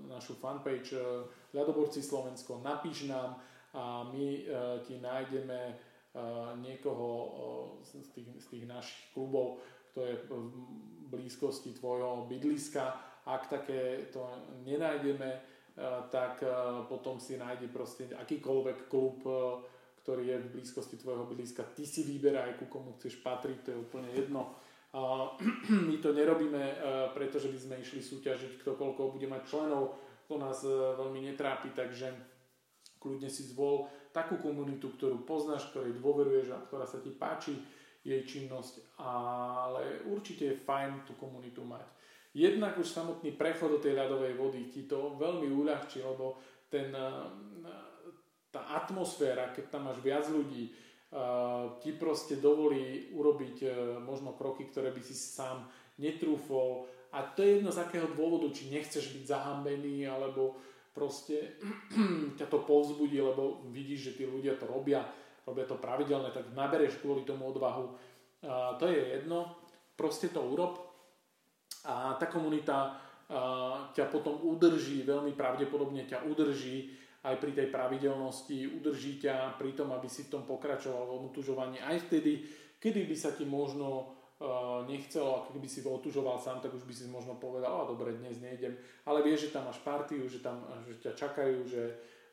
[0.09, 3.37] našu fanpage e, Ľadoborci Slovensko, napíš nám
[3.77, 4.41] a my
[4.89, 5.77] ti nájdeme
[6.65, 7.09] niekoho
[7.85, 9.61] z tých, z tých našich klubov,
[9.93, 10.31] kto je v
[11.13, 12.97] blízkosti tvojho bydliska.
[13.29, 14.25] Ak také to
[14.65, 15.29] nenájdeme,
[16.09, 16.41] tak
[16.89, 19.21] potom si nájde proste akýkoľvek klub,
[20.07, 21.67] ktorý je v blízkosti tvojho bydliska.
[21.75, 24.55] Ty si vyberaj, ku komu chceš patriť, to je úplne jedno.
[25.91, 26.75] My to nerobíme, e,
[27.11, 29.99] pretože by sme išli súťažiť, kto koľko bude mať členov,
[30.31, 32.15] to nás e, veľmi netrápi, takže
[33.03, 37.59] kľudne si zvol takú komunitu, ktorú poznáš, ktorej dôveruješ a ktorá sa ti páči
[38.07, 41.83] jej činnosť, ale určite je fajn tú komunitu mať.
[42.31, 46.39] Jednak už samotný prechod do tej ľadovej vody ti to veľmi uľahčí, lebo
[46.71, 47.07] ten e,
[48.57, 54.73] tá atmosféra, keď tam máš viac ľudí, uh, ti proste dovolí urobiť uh, možno kroky,
[54.73, 55.69] ktoré by si sám
[56.01, 56.89] netrúfol.
[57.13, 60.57] A to je jedno z akého dôvodu, či nechceš byť zahambený, alebo
[60.97, 61.61] proste
[62.41, 65.05] ťa to povzbudí, lebo vidíš, že tí ľudia to robia,
[65.45, 67.93] robia to pravidelne, tak nabereš kvôli tomu odvahu.
[68.81, 69.53] To je jedno,
[69.97, 70.81] proste to urob.
[71.87, 72.99] A tá komunita
[73.31, 79.75] uh, ťa potom udrží, veľmi pravdepodobne ťa udrží aj pri tej pravidelnosti, udrží ťa pri
[79.75, 81.83] tom, aby si v tom pokračoval v otužovaní.
[81.83, 82.47] Aj vtedy,
[82.79, 86.95] kedy by sa ti možno uh, nechcelo, a keby si otužoval sám, tak už by
[86.95, 88.79] si možno povedal, a dobre, dnes nejdem,
[89.11, 91.85] ale vieš, že tam máš partiu, že, tam, že ťa čakajú, že,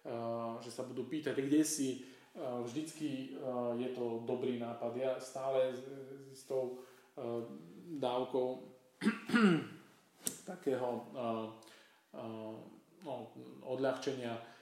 [0.05, 2.05] uh, že sa budú pýtať, kde si,
[2.37, 3.33] uh, vždycky
[3.81, 4.93] je to dobrý nápad.
[4.93, 5.73] Ja stále
[6.33, 6.85] s, tou
[7.93, 8.47] dávkou
[10.49, 10.89] takého
[13.05, 13.13] no,
[13.61, 14.52] odľahčenia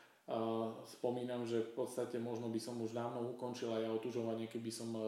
[0.87, 5.01] spomínam, že v podstate možno by som už dávno ukončil aj otužovanie, keby som e,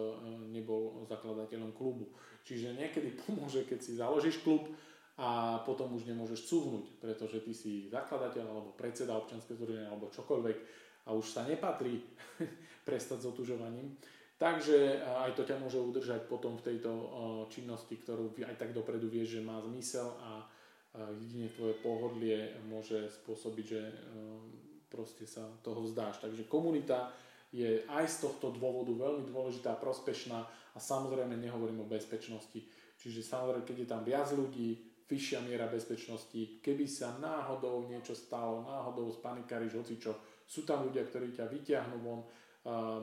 [0.52, 2.10] nebol zakladateľom klubu.
[2.44, 4.68] Čiže niekedy pomôže, keď si založíš klub
[5.16, 10.58] a potom už nemôžeš cúvnuť, pretože ty si zakladateľ alebo predseda občianskeho združenia alebo čokoľvek
[11.06, 12.02] a už sa nepatrí
[12.88, 13.96] prestať s otužovaním.
[14.42, 16.92] Takže aj to ťa môže udržať potom v tejto
[17.48, 20.44] činnosti, ktorú aj tak dopredu vieš, že má zmysel a
[21.22, 23.82] jedine tvoje pohodlie môže spôsobiť, že
[24.94, 26.22] proste sa toho vzdáš.
[26.22, 27.10] Takže komunita
[27.50, 30.40] je aj z tohto dôvodu veľmi dôležitá, prospešná
[30.74, 32.62] a samozrejme nehovorím o bezpečnosti.
[33.02, 38.66] Čiže samozrejme, keď je tam viac ľudí, vyššia miera bezpečnosti, keby sa náhodou niečo stalo,
[38.66, 40.14] náhodou spanikáriš hocičo,
[40.48, 42.26] sú tam ľudia, ktorí ťa vyťahnú von,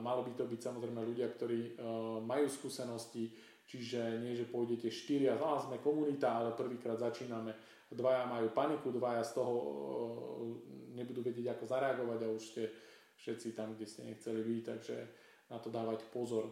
[0.01, 3.31] malo by to byť samozrejme ľudia, ktorí uh, majú skúsenosti,
[3.63, 7.55] čiže nie, že pôjdete štyria, a sme komunita, ale prvýkrát začíname,
[7.91, 9.67] dvaja majú paniku, dvaja z toho uh,
[10.95, 12.63] nebudú vedieť, ako zareagovať a už ste
[13.21, 14.97] všetci tam, kde ste nechceli byť, takže
[15.51, 16.49] na to dávať pozor.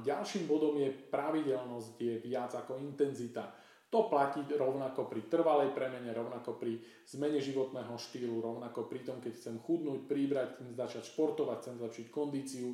[0.00, 3.52] Ďalším bodom je pravidelnosť, je viac ako intenzita.
[3.92, 9.32] To platí rovnako pri trvalej premene, rovnako pri zmene životného štýlu, rovnako pri tom, keď
[9.36, 12.68] chcem chudnúť, príbrať, chcem začať športovať, chcem zlepšiť kondíciu.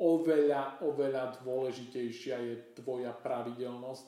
[0.00, 4.04] Oveľa, oveľa dôležitejšia je tvoja pravidelnosť,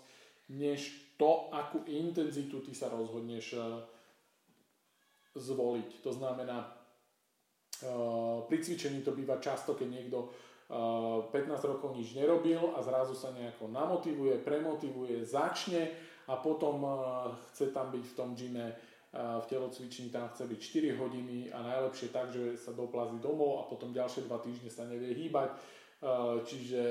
[0.52, 3.56] než to, akú intenzitu ty sa rozhodneš
[5.32, 5.90] zvoliť.
[6.04, 6.82] To znamená,
[7.82, 10.30] Eh, pri cvičení to býva často, keď niekto
[10.70, 15.90] 15 eh, rokov nič nerobil a zrazu sa nejako namotivuje, premotivuje, začne
[16.30, 16.94] a potom eh,
[17.50, 18.66] chce tam byť v tom gyme
[19.12, 20.60] v telocvični tam chce byť
[20.96, 24.88] 4 hodiny a najlepšie tak, že sa doplazí domov a potom ďalšie 2 týždne sa
[24.88, 25.52] nevie hýbať.
[26.42, 26.82] Čiže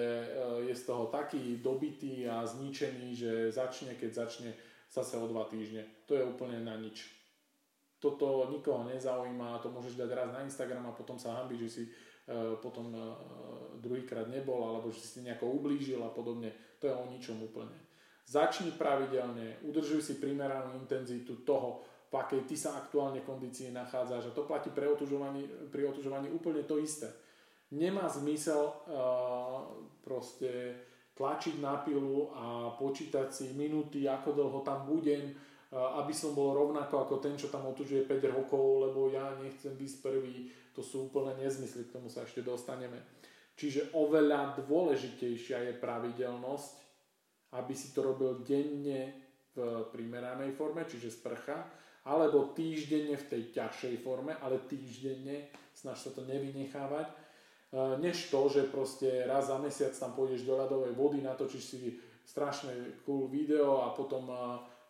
[0.64, 4.56] je z toho taký dobitý a zničený, že začne, keď začne
[4.88, 5.84] zase o 2 týždne.
[6.08, 7.22] To je úplne na nič
[8.02, 11.84] toto nikoho nezaujíma, to môžeš dať raz na Instagram a potom sa hambiť, že si
[11.86, 13.14] uh, potom uh,
[13.78, 16.50] druhýkrát nebol alebo že si nejako ublížil a podobne.
[16.82, 17.78] To je o ničom úplne.
[18.26, 24.36] Začni pravidelne, udržuj si primeranú intenzitu toho, v akej ty sa aktuálne kondícii nachádzaš a
[24.36, 27.08] to platí pre otužovaní, pri otužovaní úplne to isté.
[27.72, 29.64] Nemá zmysel uh,
[30.04, 30.76] proste
[31.16, 35.36] tlačiť na pilu a počítať si minúty, ako dlho tam budem,
[35.72, 39.92] aby som bol rovnako ako ten, čo tam otužuje 5 rokov, lebo ja nechcem byť
[40.04, 43.00] prvý, to sú úplne nezmysly, k tomu sa ešte dostaneme.
[43.56, 46.76] Čiže oveľa dôležitejšia je pravidelnosť,
[47.56, 49.16] aby si to robil denne
[49.52, 51.68] v primeranej forme, čiže sprcha,
[52.08, 57.21] alebo týždenne v tej ťažšej forme, ale týždenne, snaž sa to nevynechávať,
[57.72, 61.80] než to, že proste raz za mesiac tam pôjdeš do ľadovej vody, natočíš si
[62.28, 64.36] strašné cool video a potom e,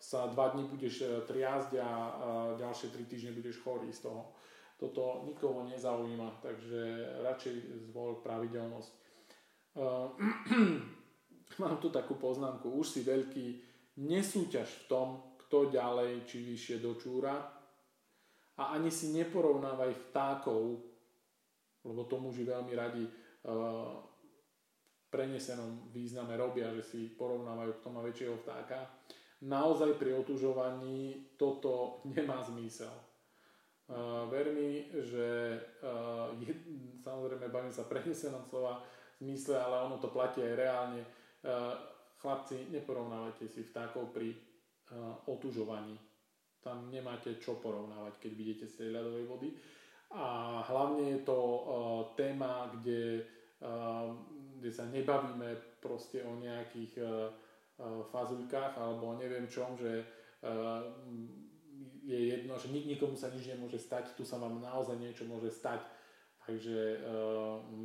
[0.01, 1.89] sa dva dní budeš e, triazť a
[2.57, 4.33] ďalšie tri týždne budeš chorý z toho.
[4.81, 6.81] Toto nikoho nezaujíma, takže
[7.21, 8.91] radšej zvol pravidelnosť.
[11.61, 13.47] Mám tu takú poznámku, už si veľký,
[14.01, 15.07] nesúťaž v tom,
[15.45, 17.35] kto ďalej či vyššie dočúra
[18.57, 20.90] a ani si neporovnávaj vtákov,
[21.85, 23.97] lebo to muži veľmi radi uh,
[25.11, 28.85] prenesenom význame robia, že si porovnávajú, kto má väčšieho vtáka
[29.41, 32.93] naozaj pri otužovaní toto nemá zmysel.
[33.91, 36.55] Uh, ver mi, že uh, je,
[37.03, 38.79] samozrejme bavím sa prenesenom slova
[39.19, 41.01] zmysle, ale ono to platí aj reálne.
[41.43, 41.75] Uh,
[42.21, 45.99] chlapci, neporovnávajte si vtákov pri uh, otužovaní.
[46.63, 49.49] Tam nemáte čo porovnávať, keď vidíte z tej ľadovej vody.
[50.11, 51.61] A hlavne je to uh,
[52.19, 53.23] téma, kde,
[53.63, 54.11] uh,
[54.59, 57.31] kde sa nebavíme proste o nejakých uh,
[58.11, 60.05] fazulkách alebo neviem čom, že
[62.05, 65.81] je jedno, že nikomu sa nič nemôže stať, tu sa vám naozaj niečo môže stať.
[66.45, 67.01] Takže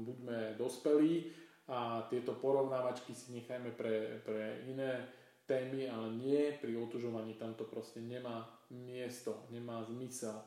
[0.04, 1.32] buďme dospelí
[1.68, 5.04] a tieto porovnávačky si nechajme pre, pre iné
[5.46, 10.40] témy, ale nie pri otužovaní, tam to proste nemá miesto, nemá zmysel.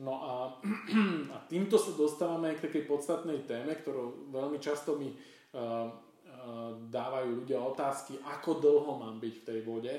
[0.00, 0.32] No a,
[1.34, 5.92] a týmto sa dostávame k takej podstatnej téme, ktorú veľmi často mi uh,
[6.88, 9.94] dávajú ľudia otázky, ako dlho mám byť v tej vode.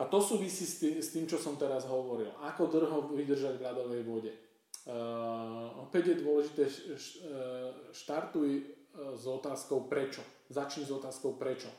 [0.00, 2.32] A to súvisí s tým, s tým čo som teraz hovoril.
[2.44, 4.32] Ako dlho vydržať v ľadovej vode.
[4.84, 6.62] Uh, opäť je dôležité,
[7.92, 8.80] štartuj
[9.16, 10.20] s otázkou prečo.
[10.50, 11.70] Začni s otázkou prečo.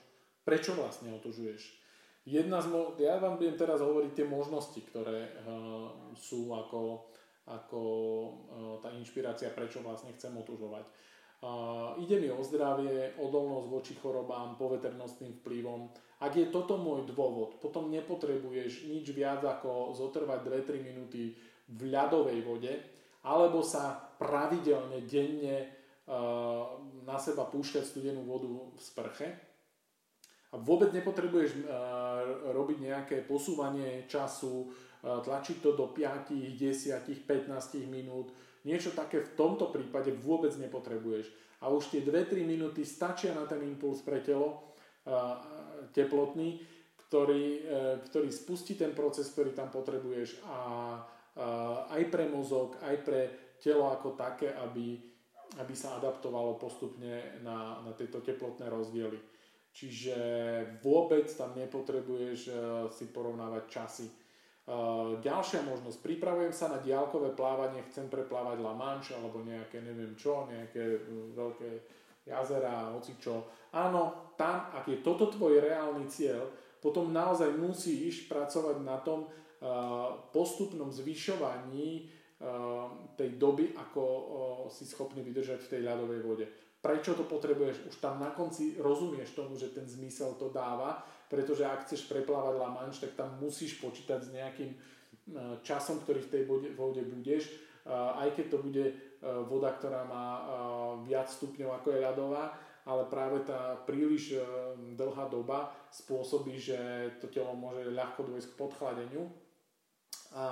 [0.41, 1.80] Prečo vlastne otužuješ?
[2.21, 7.09] Jedna z mo- ja vám budem teraz hovoriť tie možnosti, ktoré uh, sú ako,
[7.49, 8.29] ako uh,
[8.77, 10.85] tá inšpirácia, prečo vlastne chcem otužovať.
[11.41, 15.89] Uh, ide mi o zdravie, odolnosť voči chorobám, poveternostným vplyvom.
[16.21, 21.33] Ak je toto môj dôvod, potom nepotrebuješ nič viac ako zotrvať 2-3 minúty
[21.73, 22.73] v ľadovej vode,
[23.25, 25.73] alebo sa pravidelne, denne
[26.05, 29.50] uh, na seba púšťať studenú vodu v sprche.
[30.51, 31.63] A vôbec nepotrebuješ
[32.51, 34.67] robiť nejaké posúvanie času,
[35.01, 38.35] tlačiť to do 5, 10, 15 minút.
[38.67, 41.31] Niečo také v tomto prípade vôbec nepotrebuješ.
[41.63, 44.75] A už tie 2-3 minúty stačia na ten impuls pre telo
[45.95, 46.61] teplotný,
[47.07, 47.45] ktorý,
[48.11, 50.59] ktorý spustí ten proces, ktorý tam potrebuješ a
[51.95, 53.21] aj pre mozog, aj pre
[53.61, 54.99] telo ako také, aby,
[55.61, 59.30] aby sa adaptovalo postupne na, na tieto teplotné rozdiely.
[59.71, 60.15] Čiže
[60.83, 62.55] vôbec tam nepotrebuješ uh,
[62.91, 64.07] si porovnávať časy.
[64.67, 66.03] Uh, ďalšia možnosť.
[66.03, 71.31] Pripravujem sa na diálkové plávanie, chcem preplávať La Manche alebo nejaké neviem čo, nejaké uh,
[71.33, 71.69] veľké
[72.27, 73.47] jazera, hoci čo.
[73.73, 79.29] Áno, tam, ak je toto tvoj reálny cieľ, potom naozaj musíš pracovať na tom,
[80.33, 82.09] postupnom zvyšovaní
[83.13, 84.01] tej doby, ako
[84.71, 86.45] si schopný vydržať v tej ľadovej vode.
[86.81, 87.93] Prečo to potrebuješ?
[87.93, 92.57] Už tam na konci rozumieš tomu, že ten zmysel to dáva, pretože ak chceš preplávať
[92.57, 94.71] La Manche, tak tam musíš počítať s nejakým
[95.61, 96.43] časom, ktorý v tej
[96.73, 97.53] vode, budeš,
[97.85, 98.85] aj keď to bude
[99.45, 100.27] voda, ktorá má
[101.05, 104.41] viac stupňov ako je ľadová, ale práve tá príliš
[104.97, 106.77] dlhá doba spôsobí, že
[107.21, 109.29] to telo môže ľahko dôjsť k podchladeniu
[110.33, 110.45] a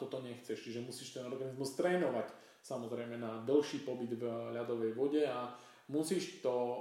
[0.00, 0.64] toto nechceš.
[0.64, 2.32] Čiže musíš ten organizmus trénovať
[2.64, 4.24] samozrejme na dlhší pobyt v
[4.56, 5.52] ľadovej vode a
[5.92, 6.76] musíš to uh,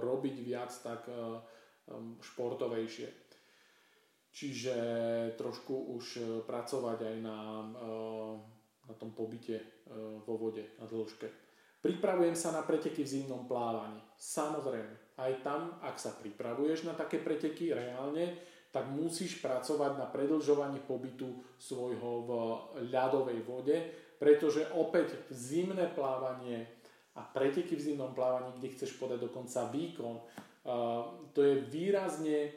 [0.00, 3.08] robiť viac tak um, športovejšie.
[4.32, 4.76] Čiže
[5.36, 7.38] trošku už uh, pracovať aj na,
[8.88, 9.84] na tom pobyte
[10.26, 11.30] vo vode, na dĺžke.
[11.78, 14.02] Pripravujem sa na preteky v zimnom plávaní.
[14.18, 18.34] Samozrejme, aj tam, ak sa pripravuješ na také preteky reálne,
[18.74, 22.30] tak musíš pracovať na predlžovaní pobytu svojho v
[22.90, 23.76] ľadovej vode,
[24.16, 26.66] pretože opäť zimné plávanie
[27.16, 30.16] a preteky v zimnom plávaní, kde chceš podať dokonca výkon,
[31.32, 32.52] to je výrazne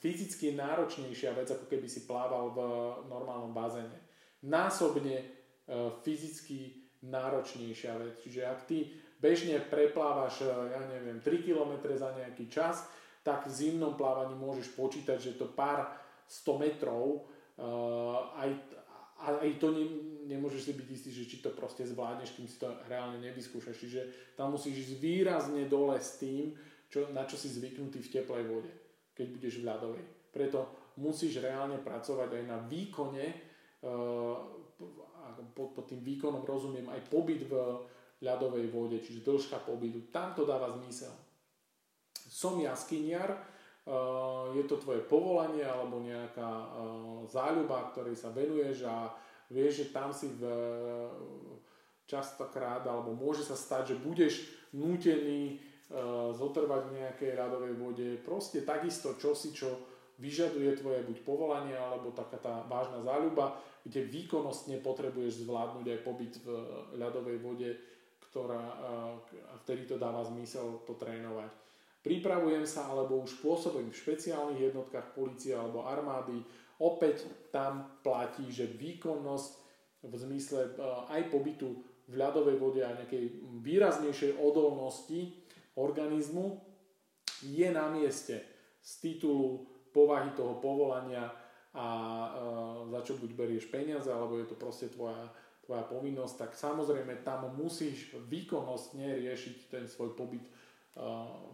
[0.00, 2.58] fyzicky náročnejšia vec, ako keby si plával v
[3.08, 3.96] normálnom bazéne.
[4.44, 5.24] Násobne
[6.04, 8.14] fyzicky náročnejšia vec.
[8.20, 12.84] Čiže ak ty bežne preplávaš, ja neviem, 3 km za nejaký čas,
[13.20, 15.92] tak v zimnom plávaní môžeš počítať, že to pár
[16.24, 17.28] 100 metrov,
[17.60, 18.32] uh,
[19.20, 19.84] aj, aj to ne,
[20.30, 23.76] nemôžeš si byť istý, že či to proste zvládneš, kým si to reálne nevyskúšaš.
[23.76, 24.00] Čiže
[24.36, 26.56] tam musíš ísť výrazne dole s tým,
[26.90, 28.72] čo, na čo si zvyknutý v teplej vode,
[29.14, 30.04] keď budeš v ľadovej.
[30.30, 30.58] Preto
[30.98, 33.26] musíš reálne pracovať aj na výkone,
[33.86, 34.36] uh,
[35.54, 37.54] pod, pod tým výkonom rozumiem aj pobyt v
[38.20, 40.10] ľadovej vode, čiže dĺžka pobytu.
[40.12, 41.12] Tam to dáva zmysel
[42.30, 43.42] som jaskyniar,
[44.54, 49.10] je to tvoje povolanie alebo nejaká uh, záľuba, ktorej sa venuješ a
[49.50, 50.46] vieš, že tam si v,
[52.10, 54.34] častokrát, alebo môže sa stať, že budeš
[54.74, 55.62] nútený
[56.38, 58.08] zotrvať v nejakej radovej vode.
[58.22, 59.74] Proste takisto čosi, čo
[60.22, 66.34] vyžaduje tvoje buď povolanie, alebo taká tá vážna záľuba, kde výkonnostne potrebuješ zvládnuť aj pobyt
[66.42, 66.46] v
[66.94, 67.70] ľadovej vode,
[68.30, 68.62] ktorá,
[69.50, 71.50] a vtedy to dáva zmysel to trénovať.
[72.00, 76.40] Pripravujem sa alebo už pôsobím v špeciálnych jednotkách policie alebo armády.
[76.80, 79.52] Opäť tam platí, že výkonnosť
[80.08, 80.70] v zmysle e,
[81.12, 81.76] aj pobytu
[82.08, 85.36] v ľadovej vode a nejakej výraznejšej odolnosti
[85.76, 86.56] organizmu
[87.44, 88.40] je na mieste
[88.80, 91.28] z titulu povahy toho povolania
[91.76, 92.28] a e,
[92.96, 95.28] za čo buď berieš peniaze, alebo je to proste tvoja,
[95.68, 100.42] tvoja povinnosť, tak samozrejme tam musíš výkonnostne riešiť ten svoj pobyt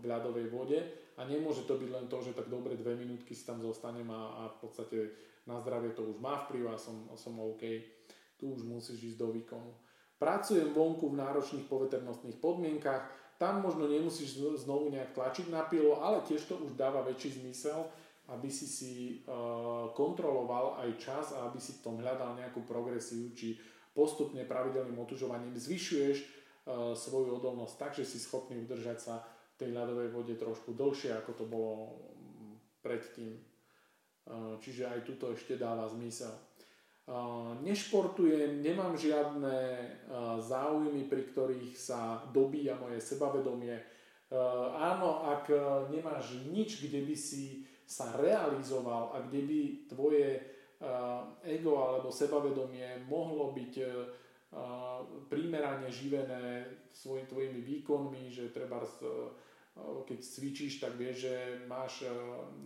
[0.01, 0.81] v ľadovej vode
[1.17, 4.21] a nemôže to byť len to, že tak dobre dve minútky si tam zostanem a,
[4.41, 4.99] a v podstate
[5.45, 7.63] na zdravie to už má vplyv a som, som OK.
[8.37, 9.73] Tu už musíš ísť do výkonu.
[10.17, 13.05] Pracujem vonku v náročných poveternostných podmienkach,
[13.37, 17.85] tam možno nemusíš znovu nejak tlačiť na pilo, ale tiež to už dáva väčší zmysel,
[18.33, 18.93] aby si si
[19.93, 23.61] kontroloval aj čas a aby si v tom hľadal nejakú progresiu, či
[23.93, 26.36] postupne pravidelným otužovaním zvyšuješ
[26.99, 31.31] svoju odolnosť tak, že si schopný udržať sa v tej ľadovej vode trošku dlhšie, ako
[31.39, 31.95] to bolo
[32.83, 33.39] predtým.
[33.39, 33.43] E,
[34.59, 36.35] čiže aj tuto ešte dáva zmysel.
[36.35, 36.43] E,
[37.63, 39.57] nešportujem, nemám žiadne
[40.43, 43.79] záujmy, pri ktorých sa dobíja moje sebavedomie.
[44.75, 45.55] Áno, ak
[45.87, 50.43] nemáš nič, kde by si sa realizoval a kde by tvoje
[51.47, 53.73] ego alebo sebavedomie mohlo byť
[55.29, 58.81] primerane živené svojimi tvojimi výkonmi, že treba
[60.09, 61.35] keď cvičíš, tak vieš, že
[61.69, 62.09] máš,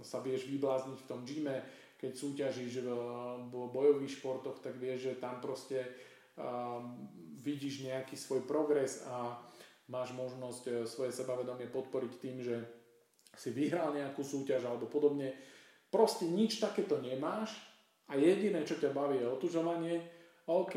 [0.06, 1.58] sa vieš vyblázniť v tom gyme,
[1.98, 2.86] keď súťažíš
[3.50, 5.90] v bojových športoch, tak vieš, že tam proste
[7.42, 9.36] vidíš nejaký svoj progres a
[9.90, 12.62] máš možnosť svoje sebavedomie podporiť tým, že
[13.34, 15.34] si vyhral nejakú súťaž alebo podobne.
[15.90, 17.58] Proste nič takéto nemáš
[18.06, 19.98] a jediné, čo ťa baví je otužovanie.
[20.46, 20.74] OK,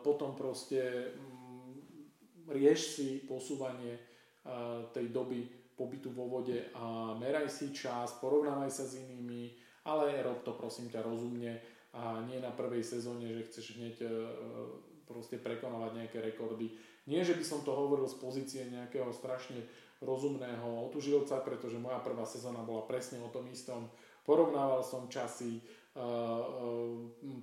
[0.00, 1.76] potom proste um,
[2.48, 5.44] rieš si posúvanie uh, tej doby
[5.76, 9.52] pobytu vo vode a meraj si čas, porovnávaj sa s inými,
[9.84, 11.60] ale rob to prosím ťa rozumne
[11.92, 14.10] a nie na prvej sezóne, že chceš hneď uh,
[15.04, 16.72] proste prekonávať nejaké rekordy.
[17.04, 19.60] Nie, že by som to hovoril z pozície nejakého strašne
[20.00, 23.90] rozumného otužilca, pretože moja prvá sezóna bola presne o tom istom.
[24.22, 25.60] Porovnával som časy,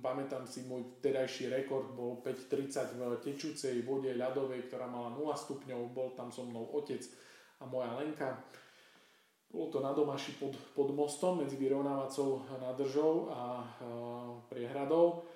[0.02, 5.94] pamätám si, môj vtedajší rekord bol 5.30 v tečúcej vode ľadovej, ktorá mala 0 stupňov,
[5.94, 7.02] bol tam so mnou otec
[7.62, 8.42] a moja Lenka.
[9.50, 15.26] Bolo to na domaši pod, pod mostom medzi vyrovnávacou nádržou a uh, priehradou.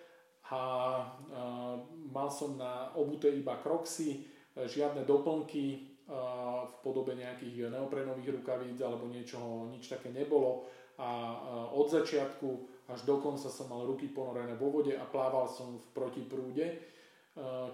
[0.54, 0.62] A
[1.02, 1.74] uh,
[2.14, 4.22] mal som na obuté iba kroxy,
[4.54, 10.68] žiadne doplnky, v podobe nejakých neoprenových rukavíc alebo niečoho, nič také nebolo.
[11.00, 11.40] A
[11.72, 15.86] od začiatku až do konca som mal ruky ponorené vo vode a plával som v
[15.96, 16.66] protiprúde.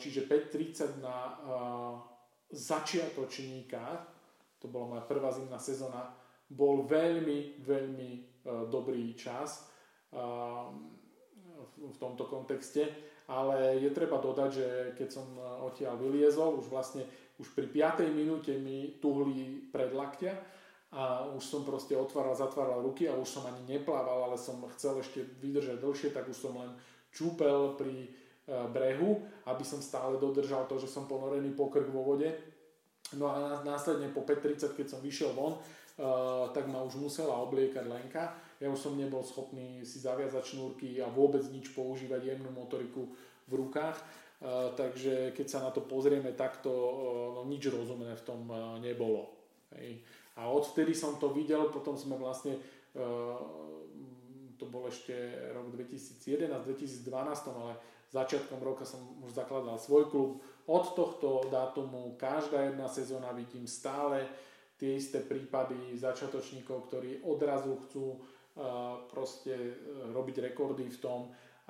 [0.00, 1.36] Čiže 5.30 na
[2.48, 4.08] začiatočníka,
[4.56, 6.14] to bola moja prvá zimná sezóna,
[6.50, 8.10] bol veľmi, veľmi
[8.72, 9.68] dobrý čas
[11.76, 12.88] v tomto kontexte,
[13.30, 14.66] ale je treba dodať, že
[14.98, 15.26] keď som
[15.62, 17.04] odtiaľ vyliezol, už vlastne
[17.38, 18.10] už pri 5.
[18.10, 20.59] minúte mi tuhli pred lakťa
[20.90, 24.98] a už som proste otváral, zatváral ruky a už som ani neplával, ale som chcel
[24.98, 26.74] ešte vydržať dlhšie, tak už som len
[27.14, 28.08] čúpel pri e,
[28.74, 32.34] brehu, aby som stále dodržal to, že som ponorený po krk vo vode.
[33.14, 35.58] No a následne po 5.30, keď som vyšiel von,
[36.00, 38.32] Uh, tak ma už musela obliekať Lenka.
[38.56, 43.04] Ja už som nebol schopný si zaviazať šnúrky a vôbec nič používať jemnú motoriku
[43.44, 44.00] v rukách.
[44.40, 46.72] Eh, takže keď sa na to pozrieme takto,
[47.36, 48.48] no nič rozumné v tom
[48.80, 49.28] nebolo.
[49.76, 50.00] Hej.
[50.38, 52.58] A odvtedy som to videl, potom sme vlastne,
[54.56, 55.12] to bol ešte
[55.50, 57.10] rok 2011-2012,
[57.50, 57.74] ale
[58.14, 60.30] začiatkom roka som už zakladal svoj klub.
[60.70, 64.26] Od tohto dátumu každá jedna sezóna vidím stále
[64.78, 68.22] tie isté prípady začiatočníkov, ktorí odrazu chcú
[69.12, 69.76] proste
[70.10, 71.20] robiť rekordy v tom,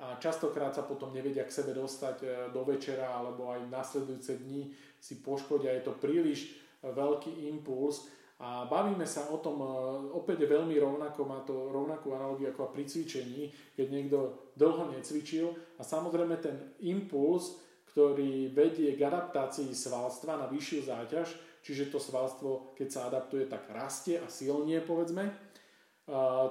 [0.01, 4.73] a častokrát sa potom nevedia k sebe dostať e, do večera alebo aj nasledujúce dni
[4.97, 5.77] si poškodia.
[5.77, 8.09] Je to príliš e, veľký impuls
[8.41, 9.69] a bavíme sa o tom, e,
[10.17, 14.17] opäť veľmi rovnako, má to rovnakú analogiu ako pri cvičení, keď niekto
[14.57, 17.61] dlho necvičil a samozrejme ten impuls,
[17.93, 21.27] ktorý vedie k adaptácii svalstva na vyššiu záťaž,
[21.61, 25.29] čiže to svalstvo, keď sa adaptuje, tak rastie a silnie, povedzme,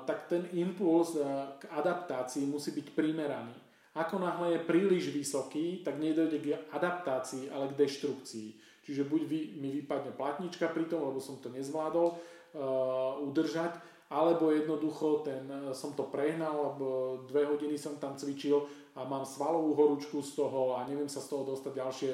[0.04, 1.16] tak ten impuls
[1.58, 3.56] k adaptácii musí byť primeraný.
[3.96, 8.69] Ako náhle je príliš vysoký, tak nedojde k adaptácii, ale k deštrukcii.
[8.80, 13.76] Čiže buď vy, mi vypadne platnička pri tom, lebo som to nezvládol uh, udržať,
[14.10, 16.86] alebo jednoducho ten, som to prehnal, lebo
[17.30, 18.66] dve hodiny som tam cvičil
[18.98, 22.12] a mám svalovú horúčku z toho a neviem sa z toho dostať ďalšie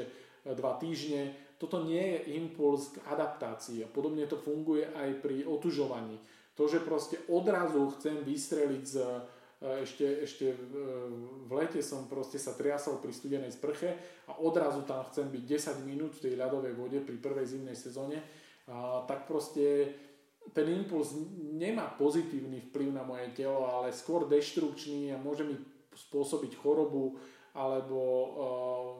[0.60, 1.32] dva týždne.
[1.56, 6.20] Toto nie je impuls k adaptácii a podobne to funguje aj pri otužovaní
[6.56, 8.96] to, že proste odrazu chcem vystreliť z
[9.82, 10.54] ešte, ešte
[11.46, 13.96] v lete som proste sa triasol pri studenej sprche
[14.30, 15.42] a odrazu tam chcem byť
[15.82, 18.22] 10 minút v tej ľadovej vode pri prvej zimnej sezóne,
[18.66, 19.94] a tak proste
[20.50, 25.54] ten impuls nemá pozitívny vplyv na moje telo, ale skôr deštrukčný a môže mi
[25.94, 27.18] spôsobiť chorobu
[27.56, 28.92] alebo uh,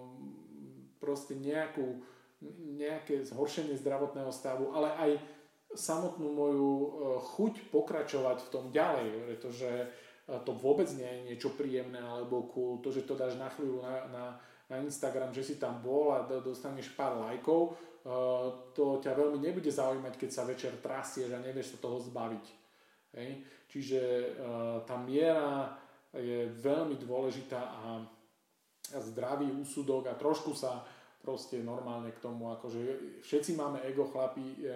[1.03, 2.03] proste nejakú,
[2.79, 5.11] nejaké zhoršenie zdravotného stavu, ale aj
[5.77, 6.89] samotnú moju e,
[7.21, 9.87] chuť pokračovať v tom ďalej, pretože e,
[10.27, 12.83] to vôbec nie je niečo príjemné alebo cool.
[12.83, 14.25] To, že to dáš na chvíľu na, na,
[14.67, 17.73] na Instagram, že si tam bol a dostaneš pár lajkov, e,
[18.75, 22.47] to ťa veľmi nebude zaujímať, keď sa večer trasieš a nevieš sa toho zbaviť.
[23.17, 23.31] Hej?
[23.67, 24.01] Čiže
[24.87, 25.75] tá miera
[26.15, 28.01] je veľmi dôležitá a
[29.03, 30.87] zdravý úsudok a trošku sa
[31.19, 34.67] proste normálne k tomu, akože všetci máme ego chlapi, e,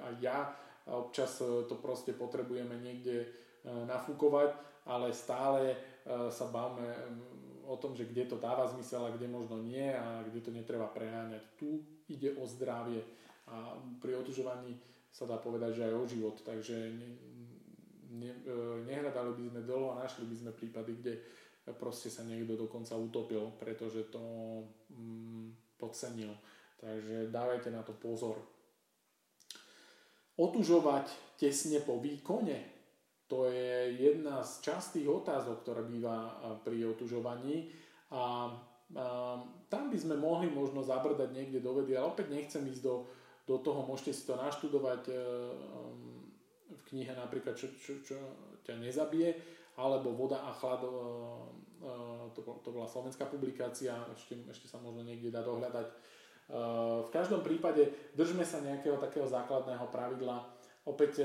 [0.00, 0.38] a ja
[0.84, 3.24] a občas to proste potrebujeme niekde
[3.64, 4.52] nafúkovať,
[4.84, 5.76] ale stále
[6.28, 6.84] sa bavme
[7.64, 10.84] o tom, že kde to dáva zmysel a kde možno nie a kde to netreba
[10.92, 11.40] preháňať.
[11.56, 11.80] Tu
[12.12, 13.00] ide o zdravie
[13.48, 14.76] a pri otužovaní
[15.08, 17.10] sa dá povedať, že aj o život, takže ne,
[18.18, 18.32] ne,
[18.84, 21.14] nehľadali by sme dlho a našli by sme prípady, kde
[21.72, 24.20] proste sa niekto dokonca utopil, pretože to
[24.92, 26.36] mm, podcenil.
[26.76, 28.36] Takže dávajte na to pozor.
[30.36, 31.08] Otužovať
[31.40, 32.73] tesne po výkone.
[33.34, 37.66] To je jedna z častých otázok, ktorá býva pri otužovaní.
[38.14, 38.46] A,
[38.94, 43.10] a tam by sme mohli možno zabrdať niekde do vedy, ale opäť nechcem ísť do,
[43.42, 45.02] do toho, môžete si to naštudovať.
[45.10, 45.14] E,
[46.94, 48.14] knihe napríklad, čo, čo, čo
[48.62, 49.34] ťa nezabije,
[49.82, 50.86] alebo Voda a chlad,
[52.38, 55.90] to, to bola slovenská publikácia, ešte, ešte sa možno niekde dá dohľadať.
[57.02, 60.53] V každom prípade držme sa nejakého takého základného pravidla.
[60.84, 61.24] Opäť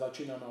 [0.00, 0.48] začíname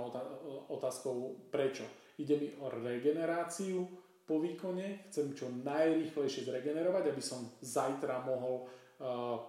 [0.70, 1.90] otázkou prečo.
[2.22, 3.82] Ide mi o regeneráciu
[4.24, 8.70] po výkone, chcem čo najrýchlejšie zregenerovať, aby som zajtra mohol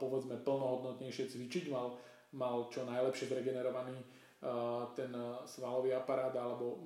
[0.00, 1.94] povedzme plnohodnotnejšie cvičiť, mal,
[2.34, 3.94] mal čo najlepšie zregenerovaný
[4.92, 5.08] ten
[5.48, 6.84] svalový aparát alebo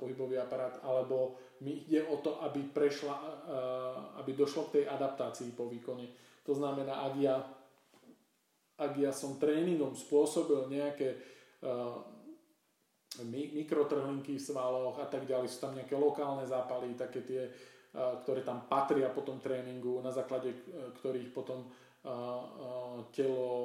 [0.00, 3.16] pohybový aparát, alebo mi ide o to, aby prešla,
[4.16, 6.08] aby došlo k tej adaptácii po výkone.
[6.48, 7.36] To znamená, ak ja,
[8.80, 11.20] ak ja som tréningom spôsobil nejaké
[13.28, 17.42] mikrotrhlinky v svaloch a tak ďalej, sú tam nejaké lokálne zápaly, také tie,
[17.92, 20.64] ktoré tam patria po tom tréningu, na základe
[20.96, 21.68] ktorých potom
[23.12, 23.60] telo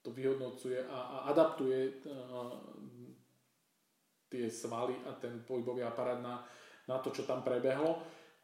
[0.00, 2.04] to vyhodnocuje a, a adaptuje
[4.30, 6.44] tie svaly a ten pohybový aparát na,
[6.88, 8.00] na to, čo tam prebehlo,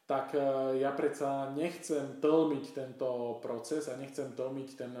[0.07, 0.39] tak
[0.79, 4.95] ja predsa nechcem tlmiť tento proces a nechcem tlmiť ten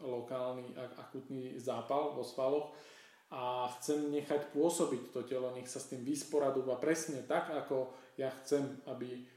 [0.00, 2.72] lokálny akutný zápal vo svaloch
[3.30, 8.32] a chcem nechať pôsobiť to telo, nech sa s tým vysporadúva presne tak, ako ja
[8.42, 9.28] chcem, aby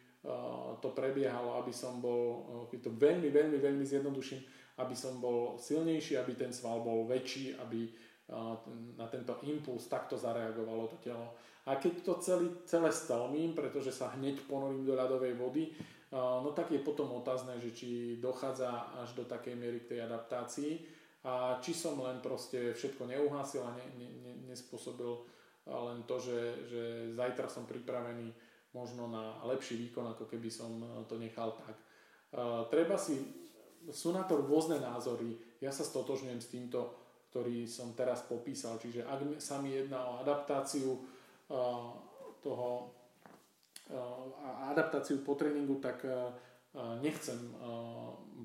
[0.80, 4.40] to prebiehalo, aby som bol, keď to veľmi, veľmi, veľmi zjednoduším,
[4.80, 7.92] aby som bol silnejší, aby ten sval bol väčší, aby
[8.96, 11.36] na tento impuls takto zareagovalo to telo.
[11.64, 15.72] A keď to celý, celé stelmím, pretože sa hneď ponorím do ľadovej vody,
[16.14, 17.90] no tak je potom otázne, že či
[18.20, 20.74] dochádza až do takej miery k tej adaptácii
[21.24, 25.24] a či som len proste všetko neuhasil a ne, ne, ne, nespôsobil
[25.64, 26.84] len to, že, že
[27.16, 28.28] zajtra som pripravený
[28.76, 31.78] možno na lepší výkon, ako keby som to nechal tak.
[32.68, 33.22] Treba si
[33.94, 35.38] sú na to rôzne názory.
[35.64, 36.80] Ja sa stotožňujem s týmto,
[37.32, 38.76] ktorý som teraz popísal.
[38.82, 41.00] Čiže ak sa mi jedná o adaptáciu
[42.44, 42.94] toho uh,
[44.70, 46.02] adaptáciu po tréningu, tak
[47.06, 47.38] nechcem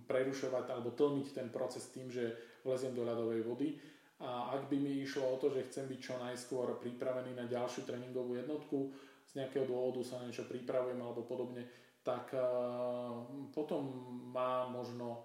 [0.05, 3.81] prerušovať alebo tlmiť ten proces tým, že vleziem do ľadovej vody.
[4.21, 7.89] A ak by mi išlo o to, že chcem byť čo najskôr pripravený na ďalšiu
[7.89, 8.93] tréningovú jednotku,
[9.29, 11.65] z nejakého dôvodu sa niečo pripravujem alebo podobne,
[12.05, 12.33] tak
[13.53, 13.83] potom
[14.29, 15.25] má možno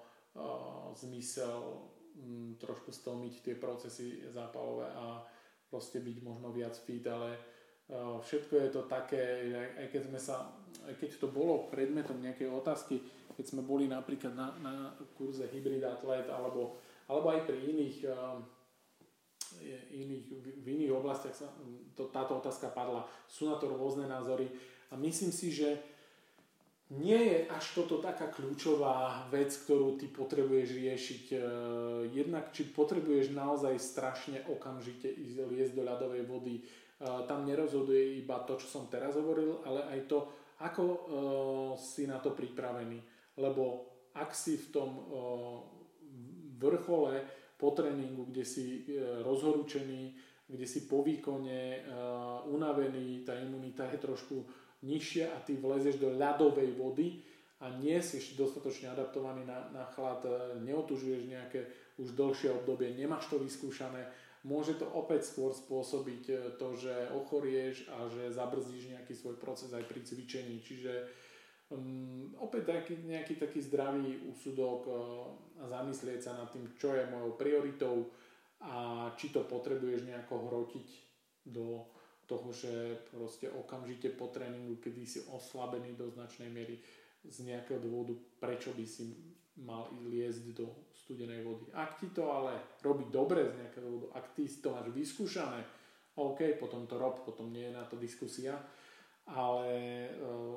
[0.96, 1.92] zmysel
[2.56, 5.28] trošku stlmiť tie procesy zápalové a
[5.68, 7.36] proste byť možno viac fit, ale
[7.92, 9.24] všetko je to také,
[9.80, 10.48] aj keď sme sa,
[10.88, 13.04] aj keď to bolo predmetom nejakej otázky,
[13.34, 14.74] keď sme boli napríklad na, na
[15.18, 16.78] kurze Hybrid Atlet alebo,
[17.10, 17.98] alebo aj pri iných,
[19.90, 20.26] iných
[20.64, 21.50] v iných oblastiach sa
[21.98, 23.06] to, táto otázka padla.
[23.26, 24.50] Sú na to rôzne názory
[24.90, 25.94] a myslím si, že
[26.94, 31.24] nie je až toto taká kľúčová vec, ktorú ty potrebuješ riešiť.
[32.14, 36.62] Jednak, či potrebuješ naozaj strašne okamžite ísť do ľadovej vody.
[37.04, 40.20] E, tam nerozhoduje iba to, čo som teraz hovoril, ale aj to,
[40.64, 40.98] ako e,
[41.76, 43.04] si na to pripravený.
[43.36, 44.90] Lebo ak si v tom
[46.62, 47.26] vrchole
[47.58, 48.86] po tréningu, kde si
[49.26, 50.14] rozhorúčený,
[50.46, 51.82] kde si po výkone
[52.46, 54.46] unavený, tá imunita je trošku
[54.86, 57.26] nižšia a ty vlezeš do ľadovej vody
[57.64, 61.62] a nie si dostatočne adaptovaný na, na chlad, e, neotužuješ nejaké
[61.96, 64.04] už dlhšie obdobie, nemáš to vyskúšané,
[64.44, 69.72] môže to opäť skôr spôsobiť e, to, že ochorieš a že zabrzdíš nejaký svoj proces
[69.72, 70.60] aj pri cvičení.
[70.60, 71.08] Čiže
[71.72, 74.94] um, opäť taký, nejaký taký zdravý úsudok uh,
[75.64, 78.12] a zamyslieť sa nad tým, čo je mojou prioritou
[78.64, 80.88] a či to potrebuješ nejako hrotiť
[81.48, 81.84] do
[82.28, 86.80] toho, že proste okamžite po tréningu, kedy si oslabený do značnej miery
[87.28, 89.12] z nejakého dôvodu, prečo by si
[89.60, 90.68] mal liezť do
[91.04, 91.68] studenej vody.
[91.76, 95.60] Ak ti to ale robí dobre z nejakého dôvodu, ak ty to máš vyskúšané,
[96.16, 98.56] OK, potom to rob, potom nie je na to diskusia,
[99.28, 99.70] ale
[100.20, 100.56] uh,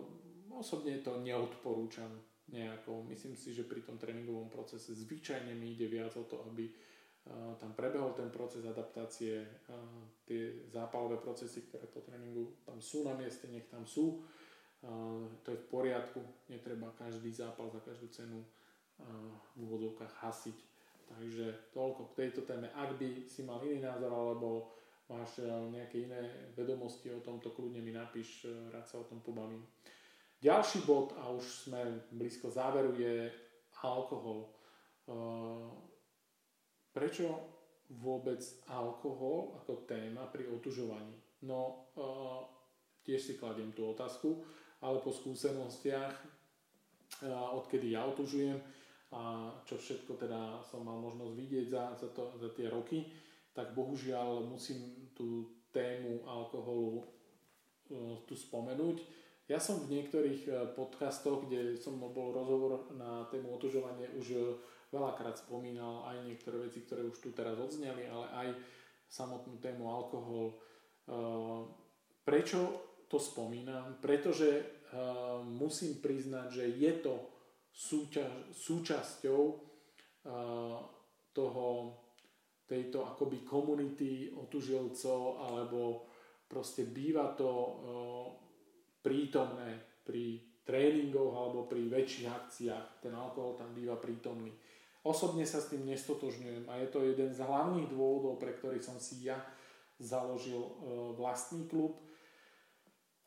[0.55, 2.13] osobne to neodporúčam
[2.53, 3.03] nejako.
[3.11, 6.71] Myslím si, že pri tom tréningovom procese zvyčajne mi ide viac o to, aby
[7.59, 9.43] tam prebehol ten proces adaptácie,
[10.23, 14.23] tie zápalové procesy, ktoré po tréningu tam sú na mieste, nech tam sú.
[15.43, 18.47] To je v poriadku, netreba každý zápal za každú cenu
[19.01, 20.59] v úvodzovkách hasiť.
[21.07, 22.67] Takže toľko k tejto téme.
[22.75, 24.75] Ak by si mal iný názor alebo
[25.07, 25.39] máš
[25.71, 29.63] nejaké iné vedomosti o tomto, kľudne mi napíš, rád sa o tom pobavím.
[30.43, 33.31] Ďalší bod, a už sme blízko záveru, je
[33.87, 34.51] alkohol
[36.97, 37.29] Prečo
[38.03, 38.41] vôbec
[38.73, 41.13] alkohol ako téma pri otužovaní?
[41.45, 41.93] No,
[43.05, 44.43] tiež si kladiem tú otázku,
[44.81, 46.17] ale po skúsenostiach,
[47.31, 48.59] odkedy ja otužujem
[49.15, 53.07] a čo všetko teda som mal možnosť vidieť za, za, to, za tie roky,
[53.55, 59.05] tak bohužiaľ musím tú tému alkoholu uh, tu spomenúť.
[59.47, 64.43] Ja som v niektorých uh, podcastoch, kde som bol rozhovor na tému otužovanie, už uh,
[64.91, 68.49] veľakrát spomínal aj niektoré veci, ktoré už tu teraz odzneli, ale aj
[69.07, 70.59] samotnú tému alkohol.
[72.27, 72.59] Prečo
[73.07, 73.99] to spomínam?
[74.03, 74.67] Pretože
[75.47, 77.15] musím priznať, že je to
[77.77, 80.81] súťaž, súčasťou uh,
[81.37, 81.67] toho,
[82.67, 86.11] tejto akoby komunity otužilcov alebo
[86.51, 88.27] proste býva to uh,
[89.05, 92.87] prítomné pri tréningoch alebo pri väčších akciách.
[93.07, 94.51] Ten alkohol tam býva prítomný.
[95.07, 98.99] Osobne sa s tým nestotožňujem a je to jeden z hlavných dôvodov, pre ktorý som
[98.99, 99.39] si ja
[100.03, 102.03] založil uh, vlastný klub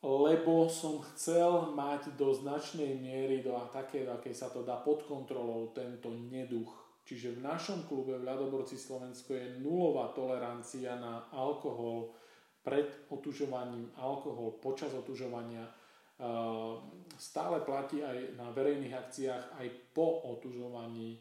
[0.00, 5.04] lebo som chcel mať do značnej miery, do také, do akej sa to dá pod
[5.04, 6.72] kontrolou, tento neduch.
[7.04, 12.16] Čiže v našom klube v Ľadoborci Slovensko je nulová tolerancia na alkohol
[12.64, 15.64] pred otužovaním, alkohol počas otužovania.
[17.16, 21.16] Stále platí aj na verejných akciách, aj po otužovaní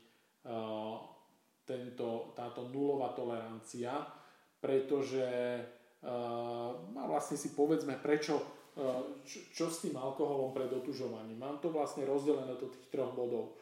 [1.63, 4.03] tento, táto nulová tolerancia,
[4.59, 5.27] pretože
[6.03, 8.58] a vlastne si povedzme, prečo
[9.27, 11.39] čo, čo s tým alkoholom pred otužovaním.
[11.39, 13.59] Mám to vlastne rozdelené do tých troch bodov.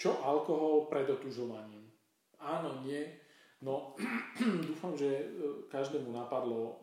[0.00, 1.86] Čo alkohol pred otužovaním?
[2.40, 3.04] Áno, nie.
[3.60, 3.92] No,
[4.68, 5.24] dúfam, že e,
[5.68, 6.80] každému napadlo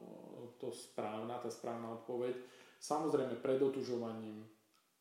[0.61, 2.37] to správna, tá správna odpoveď.
[2.77, 4.45] Samozrejme, pred otužovaním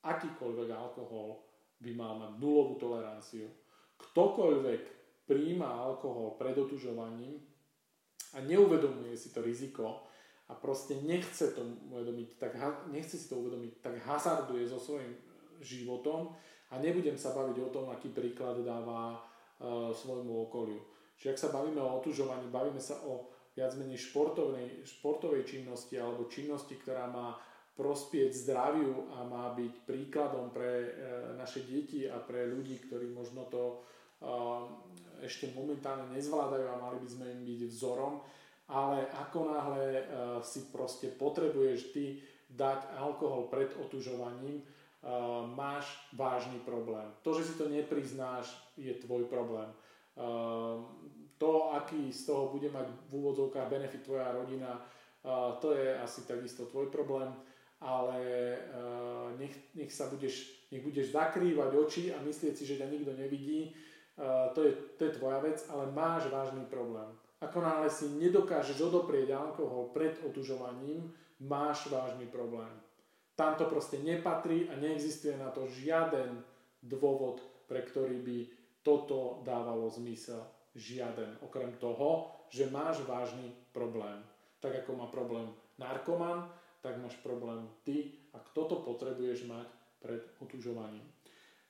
[0.00, 1.44] akýkoľvek alkohol
[1.76, 3.52] by mal mať nulovú toleranciu.
[4.00, 4.82] Ktokoľvek
[5.28, 7.36] príjma alkohol pred otužovaním
[8.32, 10.05] a neuvedomuje si to riziko,
[10.46, 12.52] a proste nechce, to uvedomiť, tak,
[12.94, 15.14] nechce si to uvedomiť, tak hazarduje so svojím
[15.58, 16.30] životom
[16.70, 20.78] a nebudem sa baviť o tom, aký príklad dáva uh, svojmu okoliu.
[21.18, 26.28] Čiže ak sa bavíme o otužovaní, bavíme sa o viac menej športovnej, športovej činnosti alebo
[26.28, 27.34] činnosti, ktorá má
[27.76, 30.90] prospieť zdraviu a má byť príkladom pre e,
[31.36, 33.74] naše deti a pre ľudí, ktorí možno to e,
[35.24, 38.24] ešte momentálne nezvládajú a mali by sme im byť vzorom,
[38.66, 40.04] ale ako náhle uh,
[40.42, 42.18] si proste potrebuješ ty
[42.50, 47.06] dať alkohol pred otužovaním, uh, máš vážny problém.
[47.22, 49.70] To, že si to nepriznáš, je tvoj problém.
[50.16, 50.82] Uh,
[51.38, 54.80] to, aký z toho bude mať v úvodzovkách benefit tvoja rodina,
[55.60, 57.28] to je asi takisto tvoj problém,
[57.82, 58.16] ale
[59.36, 63.74] nech, nech sa budeš, nech budeš zakrývať oči a myslieť si, že ťa nikto nevidí,
[64.54, 67.10] to, je, to je tvoja vec, ale máš vážny problém.
[67.36, 71.12] Ako náhle si nedokážeš odoprieť alkohol pred otužovaním,
[71.44, 72.72] máš vážny problém.
[73.36, 76.40] Tam to proste nepatrí a neexistuje na to žiaden
[76.80, 78.38] dôvod, pre ktorý by
[78.80, 80.40] toto dávalo zmysel.
[80.72, 81.44] Žiaden.
[81.44, 84.24] Okrem toho, že máš vážny problém.
[84.60, 86.48] Tak ako má problém narkoman,
[86.80, 89.68] tak máš problém ty a kto to potrebuješ mať
[90.00, 91.04] pred otužovaním.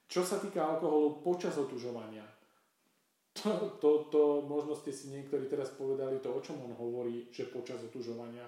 [0.07, 2.23] Čo sa týka alkoholu počas otužovania,
[3.83, 7.83] to, to, možno ste si niektorí teraz povedali to, o čom on hovorí, že počas
[7.85, 8.45] otužovania.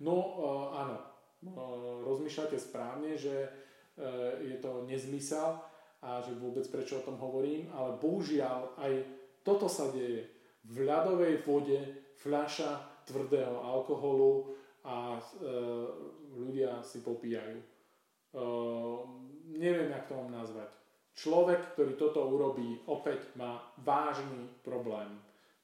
[0.00, 5.60] No uh, áno, uh, rozmýšľate správne, že uh, je to nezmysel
[6.00, 8.92] a že vôbec prečo o tom hovorím, ale bohužiaľ aj
[9.44, 10.24] toto sa deje.
[10.64, 11.80] V ľadovej vode
[12.20, 15.22] fľaša tvrdého alkoholu a uh,
[16.36, 17.60] ľudia si popíjajú.
[18.30, 19.04] Uh,
[19.52, 20.79] neviem, jak to mám nazvať
[21.14, 25.10] Človek, ktorý toto urobí, opäť má vážny problém.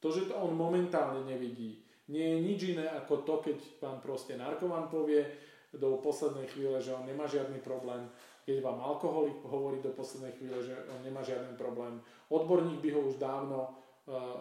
[0.05, 4.39] To, že to on momentálne nevidí, nie je nič iné ako to, keď vám proste
[4.39, 5.27] narkoman povie
[5.75, 8.07] do poslednej chvíle, že on nemá žiadny problém,
[8.47, 11.99] keď vám alkoholik hovorí do poslednej chvíle, že on nemá žiadny problém.
[12.31, 13.75] Odborník by ho už dávno
[14.07, 14.39] uh,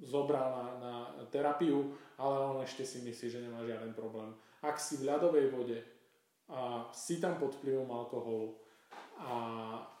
[0.00, 0.94] zobral na, na
[1.28, 4.32] terapiu, ale on ešte si myslí, že nemá žiaden problém.
[4.64, 5.78] Ak si v ľadovej vode
[6.48, 8.56] a si tam pod vplyvom alkoholu,
[9.22, 9.36] a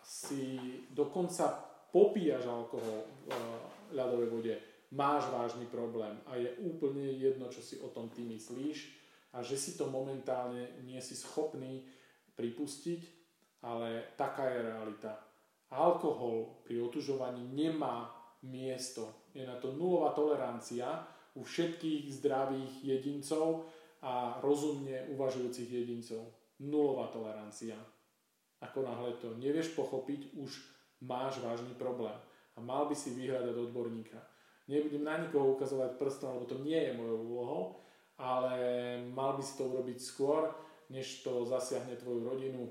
[0.02, 0.58] si
[0.90, 1.62] dokonca
[1.94, 3.38] popíjaš alkohol v eh,
[3.94, 4.54] ľadovej vode,
[4.92, 8.78] máš vážny problém a je úplne jedno, čo si o tom ty myslíš
[9.32, 11.84] a že si to momentálne nie si schopný
[12.36, 13.00] pripustiť,
[13.64, 15.12] ale taká je realita.
[15.72, 18.12] Alkohol pri otužovaní nemá
[18.44, 19.30] miesto.
[19.32, 21.00] Je na to nulová tolerancia
[21.32, 23.64] u všetkých zdravých jedincov
[24.04, 26.28] a rozumne uvažujúcich jedincov.
[26.60, 27.78] Nulová tolerancia.
[28.62, 30.50] Ako náhle to nevieš pochopiť, už
[31.02, 32.14] máš vážny problém
[32.54, 34.20] a mal by si vyhľadať odborníka.
[34.70, 37.62] Nebudem na nikoho ukazovať prstom, lebo to nie je mojou úlohou,
[38.22, 38.54] ale
[39.10, 40.54] mal by si to urobiť skôr,
[40.92, 42.70] než to zasiahne tvoju rodinu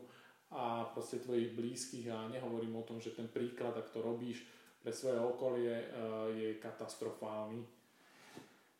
[0.51, 4.43] a proste tvojich blízkych a nehovorím o tom, že ten príklad, ak to robíš
[4.83, 5.85] pre svoje okolie, e,
[6.35, 7.63] je katastrofálny.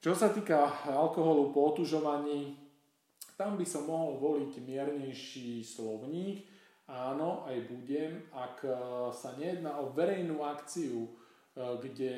[0.02, 2.58] Čo sa týka alkoholu po otužovaní,
[3.38, 6.46] tam by som mohol voliť miernejší slovník.
[6.92, 8.72] Áno, aj budem, ak e,
[9.16, 11.08] sa nejedná o verejnú akciu,
[11.52, 12.16] kde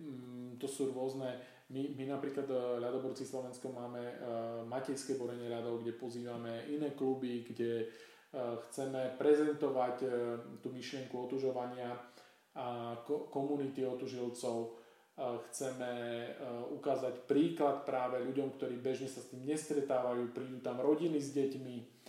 [0.00, 1.40] mm, to sú rôzne
[1.70, 4.02] my, my napríklad v ľadoborci Slovensko máme
[4.66, 7.86] Matejské borenie ľadov, kde pozývame iné kluby, kde
[8.34, 9.96] chceme prezentovať
[10.58, 11.94] tú myšlienku otužovania
[12.58, 14.82] a ko- komunity otužilcov.
[15.20, 15.92] Chceme
[16.74, 21.99] ukázať príklad práve ľuďom, ktorí bežne sa s tým nestretávajú, prídu tam rodiny s deťmi,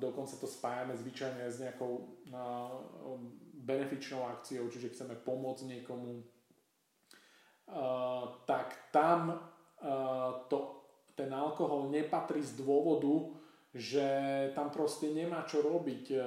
[0.00, 3.16] dokonca to spájame zvyčajne s nejakou uh,
[3.60, 6.24] benefičnou akciou, čiže chceme pomôcť niekomu
[8.46, 9.38] tak tam
[10.50, 10.58] to,
[11.14, 13.30] ten alkohol nepatrí z dôvodu,
[13.70, 14.06] že
[14.58, 16.18] tam proste nemá čo robiť.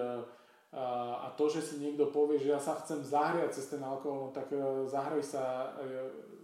[0.73, 4.29] A to, že si niekto povie, že ja sa chcem zahriať cez ten alkohol, no
[4.33, 4.49] tak
[4.89, 5.75] zahraj sa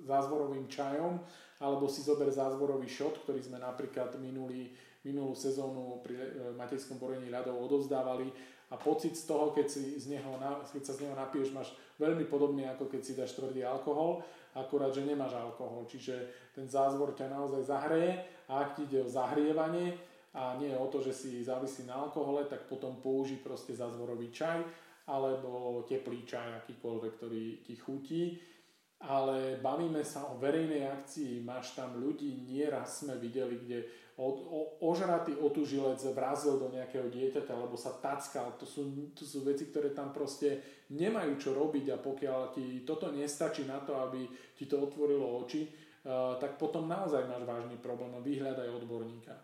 [0.05, 1.17] zázvorovým čajom,
[1.59, 4.69] alebo si zober zázvorový šot, ktorý sme napríklad minulý,
[5.05, 8.27] minulú sezónu pri e, Matejskom borení ľadov odovzdávali
[8.69, 10.37] a pocit z toho, keď, si z neho,
[10.69, 14.21] keď sa z neho napiješ, máš veľmi podobný, ako keď si dáš tvrdý alkohol
[14.55, 15.85] akurát, že nemáš alkohol.
[15.85, 18.11] Čiže ten zázvor ťa naozaj zahreje
[18.49, 19.93] a ak ti ide o zahrievanie
[20.33, 24.61] a nie o to, že si závisí na alkohole, tak potom použij proste zázvorový čaj
[25.09, 28.23] alebo teplý čaj, akýkoľvek, ktorý ti chutí.
[28.99, 33.79] Ale bavíme sa o verejnej akcii, máš tam ľudí, nieraz sme videli, kde
[34.19, 34.59] od, o,
[34.91, 38.59] ožratý otužilec vrazil do nejakého dieťaťa, alebo sa tackal.
[38.59, 43.07] To sú, to sú veci, ktoré tam proste nemajú čo robiť a pokiaľ ti toto
[43.15, 44.27] nestačí na to, aby
[44.59, 49.39] ti to otvorilo oči, uh, tak potom naozaj máš vážny problém a vyhľadaj odborníka.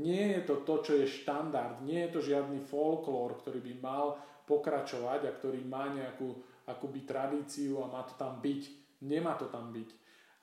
[0.00, 4.16] Nie je to to, čo je štandard, nie je to žiadny folklór, ktorý by mal
[4.48, 6.36] pokračovať a ktorý má nejakú
[6.68, 8.62] akoby tradíciu a má to tam byť.
[9.04, 9.88] Nemá to tam byť.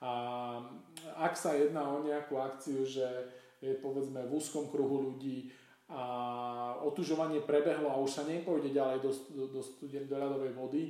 [0.04, 0.12] A
[1.16, 3.06] ak sa jedná o nejakú akciu, že
[3.64, 5.48] je povedzme v úzkom kruhu ľudí
[5.88, 10.82] a otužovanie prebehlo a už sa nepôjde ďalej do, do, do, do ľadovej vody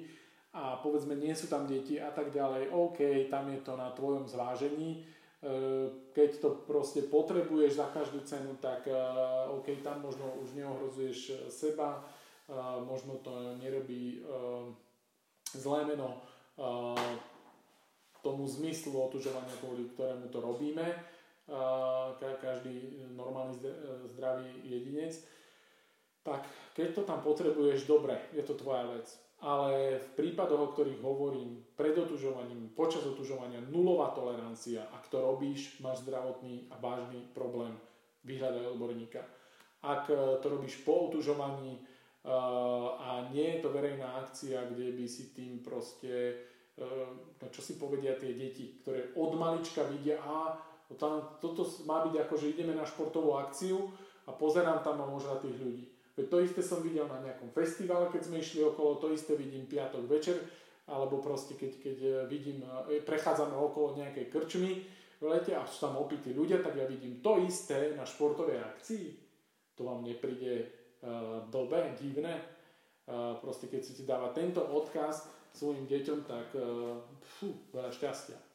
[0.54, 4.30] a povedzme nie sú tam deti a tak ďalej, OK, tam je to na tvojom
[4.30, 5.02] zvážení.
[5.02, 5.50] E,
[6.14, 8.94] keď to proste potrebuješ za každú cenu, tak e,
[9.50, 12.06] OK, tam možno už neohrozuješ seba,
[12.46, 12.54] e,
[12.86, 14.22] možno to nerobí
[15.54, 16.22] zlé meno
[18.22, 20.86] tomu zmyslu otužovania, kvôli ktorému to robíme
[22.40, 23.56] každý normálny
[24.16, 25.12] zdravý jedinec,
[26.24, 29.04] tak keď to tam potrebuješ, dobre, je to tvoja vec.
[29.44, 34.88] Ale v prípadoch, o ktorých hovorím, pred otužovaním, počas otužovania, nulová tolerancia.
[34.88, 37.76] Ak to robíš, máš zdravotný a vážny problém,
[38.24, 39.20] vyhľadaj odborníka.
[39.84, 41.80] Ak e, to robíš po otužovaní e,
[42.96, 46.40] a nie je to verejná akcia, kde by si tým proste,
[46.80, 46.84] e,
[47.36, 50.56] no čo si povedia tie deti, ktoré od malička vidia, a
[51.00, 53.88] tam, toto má byť ako, že ideme na športovú akciu
[54.28, 55.84] a pozerám tam a možno tých ľudí.
[56.14, 59.66] Veď to isté som videl na nejakom festivale, keď sme išli okolo, to isté vidím
[59.66, 60.38] piatok večer,
[60.86, 64.84] alebo proste keď, keď e, vidím, e, prechádzame okolo nejakej krčmy
[65.18, 69.06] v lete a sú tam opití ľudia, tak ja vidím to isté na športovej akcii.
[69.74, 70.70] To vám nepríde
[71.02, 72.38] uh, blbé, divné.
[73.10, 78.53] Uh, proste keď si ti dáva tento odkaz svojim deťom, tak uh, fú, veľa šťastia.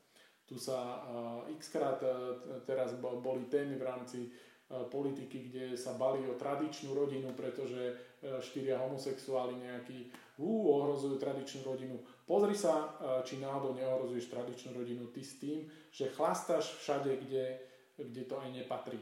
[0.49, 2.33] Tu sa uh, x krát uh,
[2.65, 8.09] teraz boli témy v rámci uh, politiky, kde sa bali o tradičnú rodinu, pretože
[8.43, 10.11] štyria homosexuáli nejakí
[10.43, 12.03] ohrozujú tradičnú rodinu.
[12.27, 12.91] Pozri sa,
[13.23, 17.63] či náhodou neohrozuješ tradičnú rodinu ty s tým, že chlastáš všade, kde,
[17.95, 18.99] kde to aj nepatrí.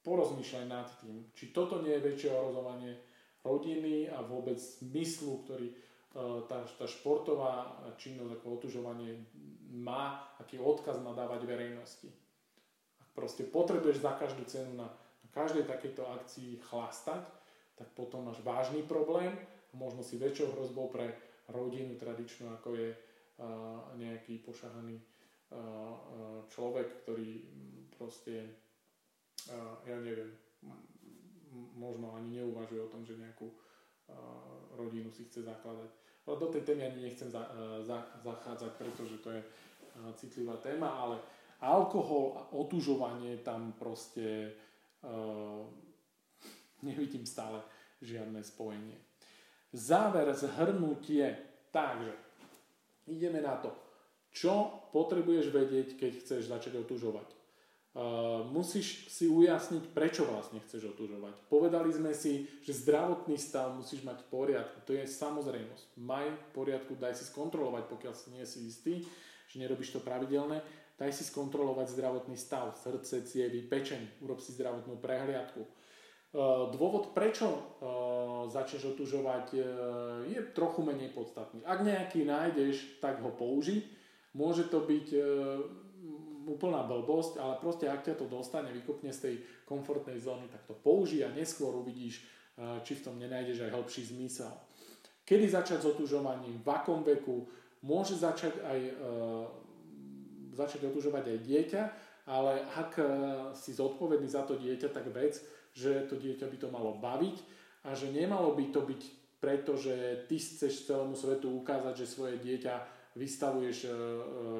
[0.00, 2.96] Porozmýšľaj nad tým, či toto nie je väčšie ohrozovanie
[3.44, 5.68] rodiny a vôbec zmyslu, ktorý
[6.48, 9.28] tá, tá športová činnosť ako otužovanie
[9.76, 12.08] má, aký odkaz má dávať verejnosti.
[12.96, 17.28] Ak proste potrebuješ za každú cenu na, na každej takejto akcii chlastať,
[17.76, 21.12] tak potom máš vážny problém a možno si väčšou hrozbou pre
[21.52, 22.96] rodinu tradičnú, ako je uh,
[24.00, 25.04] nejaký pošahaný uh,
[25.52, 25.94] uh,
[26.48, 27.44] človek, ktorý
[27.92, 28.48] proste,
[29.52, 30.32] uh, ja neviem,
[31.76, 33.56] možno ani neuvažuje o tom, že nejakú uh,
[34.74, 36.05] rodinu si chce zakladať.
[36.26, 37.46] No, do tej témy ani nechcem za,
[37.86, 39.40] za, zachádzať, pretože to je
[40.18, 41.16] citlivá téma, ale
[41.62, 44.52] alkohol a otužovanie tam proste
[45.06, 45.62] uh,
[46.82, 47.62] nevidím stále
[48.02, 48.98] žiadne spojenie.
[49.72, 51.36] Záver, zhrnutie.
[51.70, 52.12] Takže,
[53.06, 53.70] ideme na to.
[54.32, 57.35] Čo potrebuješ vedieť, keď chceš začať otužovať?
[57.96, 61.32] Uh, musíš si ujasniť, prečo vlastne chceš otužovať.
[61.48, 64.84] Povedali sme si, že zdravotný stav musíš mať v poriadku.
[64.84, 65.96] To je samozrejmosť.
[66.04, 69.00] Maj v poriadku, daj si skontrolovať, pokiaľ si nie si istý,
[69.48, 70.60] že nerobíš to pravidelne.
[71.00, 75.64] Daj si skontrolovať zdravotný stav, srdce, cievy, pečeň, urob si zdravotnú prehliadku.
[75.64, 79.56] Uh, dôvod, prečo uh, začneš otužovať,
[80.28, 81.64] je trochu menej podstatný.
[81.64, 83.88] Ak nejaký nájdeš, tak ho použi.
[84.36, 85.06] Môže to byť
[86.46, 89.34] úplná blbosť, ale proste ak ťa to dostane, vykopne z tej
[89.66, 94.02] komfortnej zóny, tak to použij a neskôr uvidíš, eh, či v tom nenájdeš aj hĺbší
[94.14, 94.54] zmysel.
[95.26, 97.50] Kedy začať s otužovaním, v akom veku,
[97.82, 98.92] môže začať aj e,
[100.54, 101.82] začať otužovať aj dieťa,
[102.30, 103.04] ale ak e,
[103.58, 105.42] si zodpovedný za to dieťa, tak vec,
[105.74, 107.36] že to dieťa by to malo baviť
[107.84, 109.02] a že nemalo by to byť
[109.42, 112.74] preto, že ty chceš celému svetu ukázať, že svoje dieťa
[113.18, 113.90] vystavuješ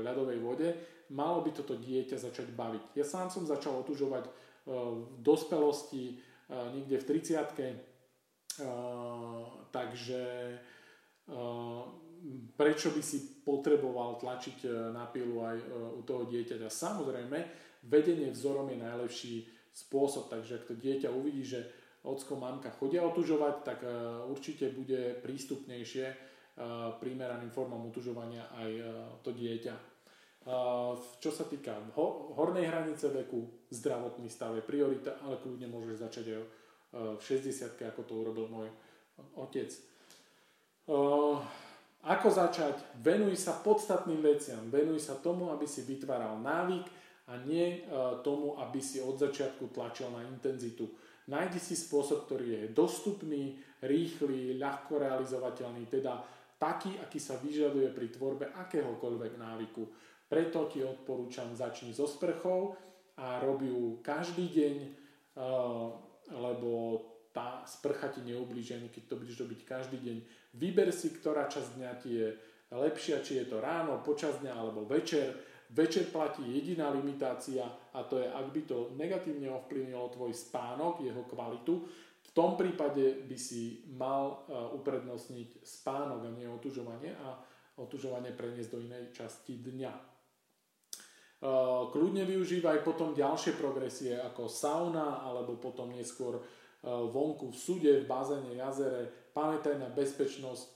[0.04, 0.68] ľadovej vode,
[1.10, 2.98] malo by toto dieťa začať baviť.
[2.98, 4.30] Ja sám som začal otužovať e,
[4.72, 6.14] v dospelosti, e,
[6.74, 7.74] niekde v 30 e,
[9.70, 10.22] takže
[12.56, 14.64] prečo by si potreboval tlačiť
[14.94, 15.58] na pilu aj
[15.98, 16.70] u toho dieťaťa.
[16.70, 17.38] Samozrejme,
[17.84, 19.34] vedenie vzorom je najlepší
[19.74, 21.66] spôsob, takže ak to dieťa uvidí, že
[22.06, 23.82] ocko, mamka chodia otužovať, tak
[24.30, 26.06] určite bude prístupnejšie
[27.02, 28.70] primeraným formám otužovania aj
[29.26, 29.95] to dieťa.
[31.18, 31.74] Čo sa týka
[32.38, 36.42] hornej hranice veku, zdravotný stav je priorita, ale kľudne môžeš začať aj
[37.18, 38.70] v 60 ako to urobil môj
[39.34, 39.74] otec.
[42.06, 42.78] Ako začať?
[43.02, 44.62] Venuj sa podstatným veciam.
[44.70, 46.86] Venuj sa tomu, aby si vytváral návyk
[47.26, 47.82] a nie
[48.22, 50.86] tomu, aby si od začiatku tlačil na intenzitu.
[51.26, 56.22] Nájdi si spôsob, ktorý je dostupný, rýchly, ľahko realizovateľný, teda
[56.54, 59.82] taký, aký sa vyžaduje pri tvorbe akéhokoľvek návyku.
[60.26, 62.74] Preto ti odporúčam začni so sprchou
[63.16, 65.86] a robi ju každý deň, eh,
[66.34, 66.72] lebo
[67.30, 70.16] tá sprcha ti neublíži ani keď to budeš robiť každý deň.
[70.56, 72.28] Vyber si, ktorá časť dňa ti je
[72.72, 75.36] lepšia, či je to ráno, počas dňa alebo večer.
[75.66, 81.26] Večer platí jediná limitácia a to je, ak by to negatívne ovplyvnilo tvoj spánok, jeho
[81.26, 81.82] kvalitu,
[82.26, 87.38] v tom prípade by si mal eh, uprednostniť spánok a nie otužovanie a
[87.78, 90.15] otužovanie preniesť do inej časti dňa.
[91.36, 97.92] Eh, kľudne využívaj potom ďalšie progresie ako sauna alebo potom neskôr eh, vonku v sude,
[98.00, 99.28] v bazéne, jazere.
[99.36, 100.72] Pamätaj na bezpečnosť, eh,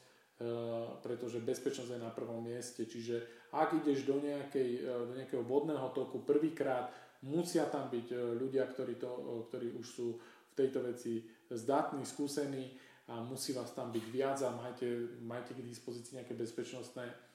[1.01, 2.85] pretože bezpečnosť je na prvom mieste.
[2.85, 6.93] Čiže ak ideš do, nejakej, do nejakého vodného toku prvýkrát,
[7.24, 9.11] musia tam byť ľudia, ktorí, to,
[9.49, 12.77] ktorí už sú v tejto veci zdatní, skúsení
[13.11, 17.30] a musí vás tam byť viac a majte, majte k dispozícii nejaké bezpečnostné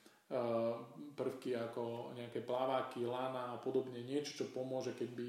[1.15, 5.27] prvky ako nejaké plaváky, lana a podobne, niečo, čo pomôže, keď by,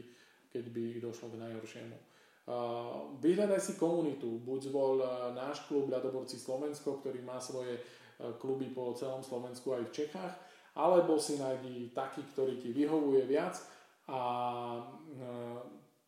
[0.49, 1.97] keď by došlo k najhoršiemu.
[1.97, 2.53] Eh,
[3.19, 7.83] vyhľadaj si komunitu, buď zvol eh, náš klub Ľadoborci Slovensko, ktorý má svoje
[8.17, 10.33] kluby po celom Slovensku aj v Čechách,
[10.73, 13.61] alebo si nájdi taký, ktorý ti vyhovuje viac
[14.09, 14.21] a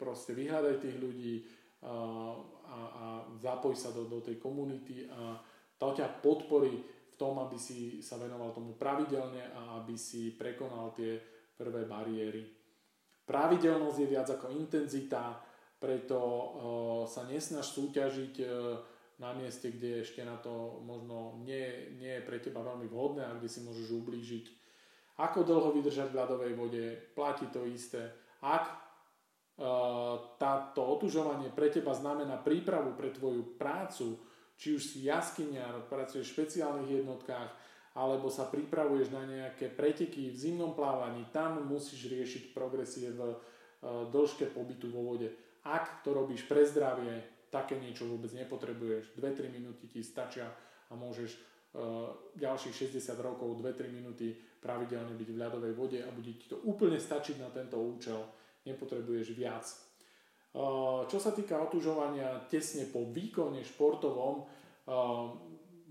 [0.01, 1.45] proste vyhľadaj tých ľudí
[1.85, 2.33] a,
[2.65, 3.07] a
[3.37, 5.37] zapoj sa do, do tej komunity a
[5.77, 6.81] to ťa podporí
[7.19, 11.19] tom, aby si sa venoval tomu pravidelne a aby si prekonal tie
[11.59, 12.47] prvé bariéry.
[13.27, 15.37] Pravidelnosť je viac ako intenzita,
[15.77, 16.47] preto uh,
[17.05, 18.49] sa nesnaž súťažiť uh,
[19.19, 23.35] na mieste, kde ešte na to možno nie, nie je pre teba veľmi vhodné a
[23.35, 24.47] kde si môžeš ublížiť.
[25.19, 26.85] Ako dlho vydržať v ľadovej vode,
[27.19, 28.15] platí to isté.
[28.47, 34.19] Ak uh, táto otužovanie pre teba znamená prípravu pre tvoju prácu,
[34.59, 37.51] či už si jaskyniar, pracuješ v špeciálnych jednotkách,
[37.95, 43.37] alebo sa pripravuješ na nejaké preteky v zimnom plávaní, tam musíš riešiť progresie v e,
[44.11, 45.31] dĺžke pobytu vo vode.
[45.67, 49.19] Ak to robíš pre zdravie, také niečo vôbec nepotrebuješ.
[49.19, 50.47] 2-3 minúty ti stačia
[50.91, 51.39] a môžeš e,
[52.39, 56.99] ďalších 60 rokov 2-3 minúty pravidelne byť v ľadovej vode a bude ti to úplne
[56.99, 58.21] stačiť na tento účel.
[58.67, 59.88] Nepotrebuješ viac.
[61.09, 64.49] Čo sa týka otužovania tesne po výkone športovom,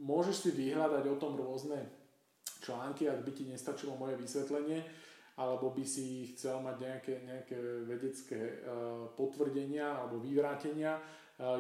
[0.02, 1.78] môžeš si vyhľadať o tom rôzne
[2.62, 4.82] články, ak by ti nestačilo moje vysvetlenie,
[5.38, 8.66] alebo by si chcel mať nejaké, nejaké vedecké
[9.14, 10.98] potvrdenia alebo vyvrátenia.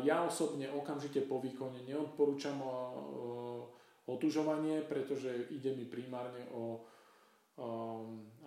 [0.02, 2.58] Ja osobne okamžite po výkone neodporúčam
[4.10, 6.82] otužovanie, pretože ide mi primárne o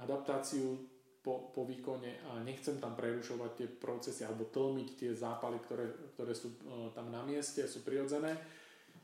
[0.02, 0.89] adaptáciu
[1.20, 5.84] po, po výkone a nechcem tam prerušovať tie procesy alebo tlmiť tie zápaly, ktoré,
[6.16, 8.40] ktoré sú uh, tam na mieste, sú prirodzené.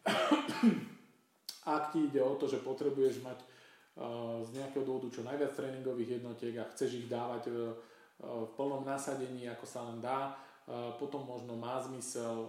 [1.76, 6.20] Ak ti ide o to, že potrebuješ mať uh, z nejakého dôvodu čo najviac tréningových
[6.20, 7.76] jednotiek a chceš ich dávať uh,
[8.16, 10.32] v plnom nasadení, ako sa len dá,
[10.96, 12.48] potom možno má zmysel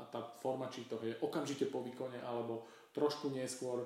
[0.00, 2.64] a tá forma, či to je okamžite po výkone alebo
[2.96, 3.84] trošku neskôr,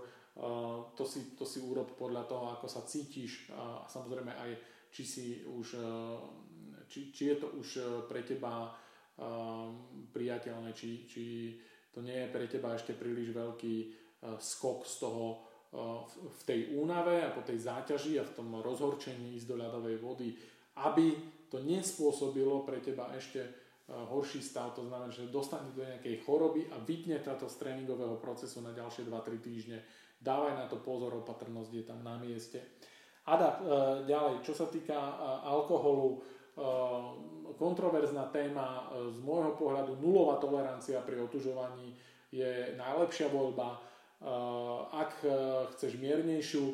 [0.94, 4.50] to si, to si urob podľa toho, ako sa cítiš a samozrejme aj
[4.90, 5.76] či si už,
[6.88, 7.68] či, či je to už
[8.10, 8.74] pre teba
[10.12, 11.24] priateľné, či, či
[11.88, 13.76] to nie je pre teba ešte príliš veľký
[14.36, 15.24] skok z toho
[16.16, 20.32] v tej únave a po tej záťaži a v tom rozhorčení ísť do ľadovej vody,
[20.80, 21.12] aby
[21.52, 26.82] to nespôsobilo pre teba ešte horší stav, to znamená, že dostane do nejakej choroby a
[26.82, 29.78] vypne táto z tréningového procesu na ďalšie 2-3 týždne.
[30.18, 32.58] Dávaj na to pozor, opatrnosť je tam na mieste.
[33.26, 33.58] Ada, e,
[34.06, 35.14] ďalej, čo sa týka e,
[35.50, 36.22] alkoholu,
[37.60, 41.92] kontroverzná téma z môjho pohľadu nulová tolerancia pri otužovaní
[42.32, 43.76] je najlepšia voľba.
[44.88, 45.20] Ak
[45.76, 46.64] chceš miernejšiu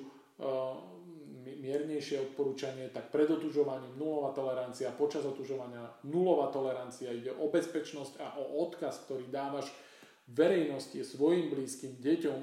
[1.42, 8.38] miernejšie odporúčanie, tak pred otužovaním nulová tolerancia, počas otužovania nulová tolerancia, ide o bezpečnosť a
[8.38, 9.70] o odkaz, ktorý dávaš
[10.26, 12.40] verejnosti, svojim blízkym, deťom.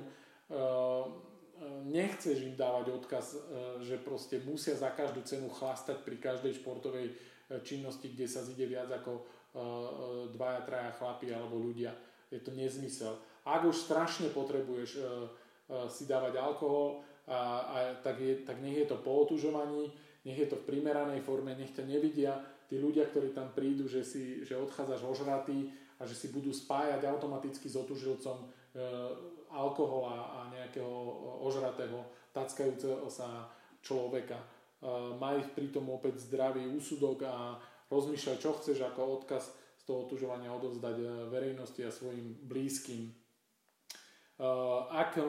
[1.59, 3.39] E, e, nechceš im dávať odkaz, e,
[3.83, 7.11] že proste musia za každú cenu chlastať pri každej športovej
[7.65, 9.25] činnosti, kde sa zide viac ako
[10.37, 11.89] dvaja, traja chlapi alebo ľudia.
[12.29, 13.17] Je to nezmysel.
[13.41, 15.01] Ak už strašne potrebuješ
[15.89, 19.89] si dávať alkohol, a, a tak, je, tak nech je to po otužovaní,
[20.29, 22.37] nech je to v primeranej forme, nech ťa nevidia
[22.69, 27.01] tí ľudia, ktorí tam prídu, že, si, že odchádzaš ožratý a že si budú spájať
[27.09, 28.45] automaticky s otužilcom
[29.53, 30.89] alkohol a, nejakého
[31.45, 32.01] ožratého,
[32.33, 33.49] tackajúceho sa
[33.81, 34.37] človeka.
[34.37, 34.45] E,
[35.17, 37.57] maj pritom opäť zdravý úsudok a
[37.89, 43.09] rozmýšľaj, čo chceš ako odkaz z toho otužovania odovzdať e, verejnosti a svojim blízkym.
[43.09, 43.13] E,
[44.93, 45.25] ak e,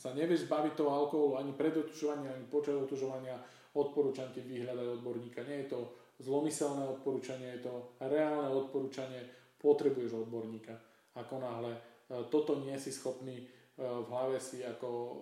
[0.00, 3.36] sa nevieš zbaviť toho alkoholu ani pred otužovaním, ani počas otužovania,
[3.76, 5.44] odporúčam ti vyhľadať odborníka.
[5.44, 5.80] Nie je to
[6.24, 9.24] zlomyselné odporúčanie, je to reálne odporúčanie,
[9.60, 10.72] potrebuješ odborníka.
[11.16, 11.80] Ako náhle e,
[12.30, 13.46] toto nie si schopný e,
[13.78, 15.12] v hlave si ako e,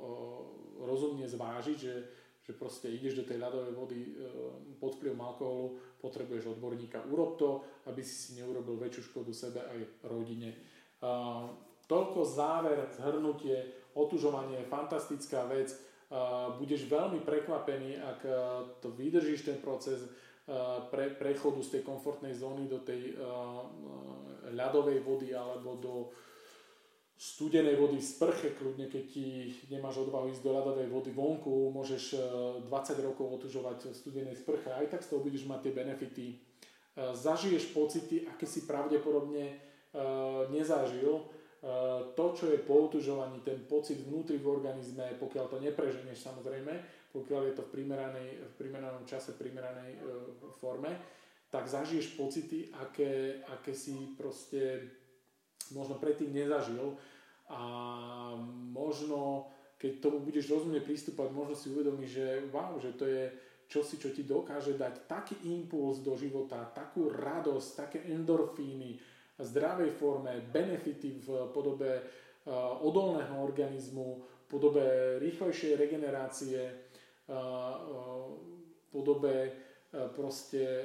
[0.89, 1.95] rozumne zvážiť, že,
[2.41, 4.01] že proste ideš do tej ľadovej vody
[4.81, 5.67] pod vplyvom alkoholu,
[6.01, 7.05] potrebuješ odborníka.
[7.11, 7.61] Urob to,
[7.91, 10.55] aby si si neurobil väčšiu škodu sebe aj rodine.
[11.91, 15.75] Toľko záver, zhrnutie otužovanie je fantastická vec.
[16.57, 18.21] Budeš veľmi prekvapený, ak
[18.81, 20.07] to vydržíš ten proces
[20.89, 23.13] pre, prechodu z tej komfortnej zóny do tej
[24.55, 25.95] ľadovej vody alebo do
[27.19, 32.15] studenej vody v sprche, kľudne keď ti nemáš odvahu ísť do ľadovej vody vonku, môžeš
[32.63, 32.71] 20
[33.03, 36.27] rokov otužovať v studenej sprche, aj tak z toho budeš mať tie benefity.
[36.95, 39.59] Zažiješ pocity, aké si pravdepodobne
[40.55, 41.27] nezažil,
[41.59, 46.71] Eh, to, čo je po otužovaní, ten pocit vnútri v organizme, pokiaľ to nepreženieš samozrejme,
[47.11, 47.91] pokiaľ je to v,
[48.47, 49.99] v primeranom čase, v primeranej
[50.63, 50.95] forme,
[51.51, 54.87] tak zažiješ pocity, aké, aké si proste
[55.75, 56.97] možno predtým nezažil.
[57.49, 57.61] A
[58.73, 59.49] možno
[59.79, 63.31] keď tomu budeš rozumne prístupať, možno si uvedomíš, že wow, že to je
[63.71, 68.99] čosi, čo ti dokáže dať taký impuls do života, takú radosť, také endorfíny,
[69.39, 72.51] zdravej forme, benefity v podobe eh,
[72.83, 74.85] odolného organizmu, v podobe
[75.23, 76.75] rýchlejšej regenerácie, eh,
[77.31, 77.75] eh,
[78.83, 80.85] v podobe proste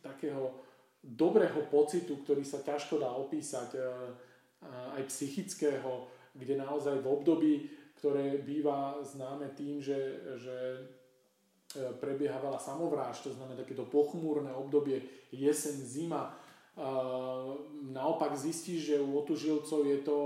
[0.00, 0.56] takého
[1.02, 3.74] dobrého pocitu, ktorý sa ťažko dá opísať,
[4.94, 6.06] aj psychického,
[6.38, 7.54] kde naozaj v období,
[7.98, 9.98] ktoré býva známe tým, že,
[10.38, 10.56] že
[11.98, 15.02] prebieha veľa samovráž, to znamená takéto pochmúrne obdobie,
[15.34, 16.38] jeseň, zima,
[17.90, 20.18] naopak zistíš, že u otužilcov je to,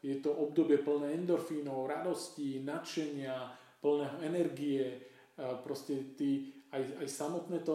[0.00, 5.00] je to obdobie plné endorfínov, radosti, nadšenia, plného energie.
[5.64, 7.74] Proste ty, aj, aj samotné to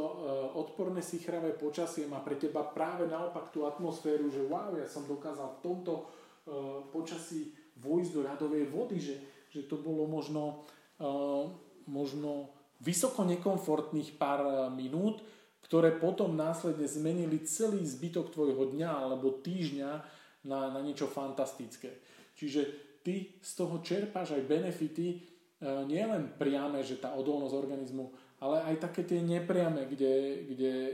[0.56, 5.60] odporné sichravé počasie má pre teba práve naopak tú atmosféru, že wow, ja som dokázal
[5.60, 5.94] v tomto
[6.96, 7.52] počasí
[7.82, 9.16] vojsť do radovej vody, že,
[9.52, 10.64] že to bolo možno,
[11.92, 15.20] možno vysoko nekomfortných pár minút,
[15.66, 19.92] ktoré potom následne zmenili celý zbytok tvojho dňa alebo týždňa
[20.46, 22.06] na, na niečo fantastické.
[22.38, 22.62] Čiže
[23.02, 25.18] ty z toho čerpáš aj benefity, e,
[25.90, 28.06] nielen priame, že tá odolnosť organizmu,
[28.44, 30.94] ale aj také tie nepriame, kde, kde e,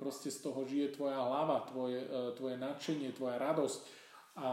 [0.00, 3.80] proste z toho žije tvoja hlava, tvoje, e, tvoje nadšenie, tvoja radosť.
[4.40, 4.50] A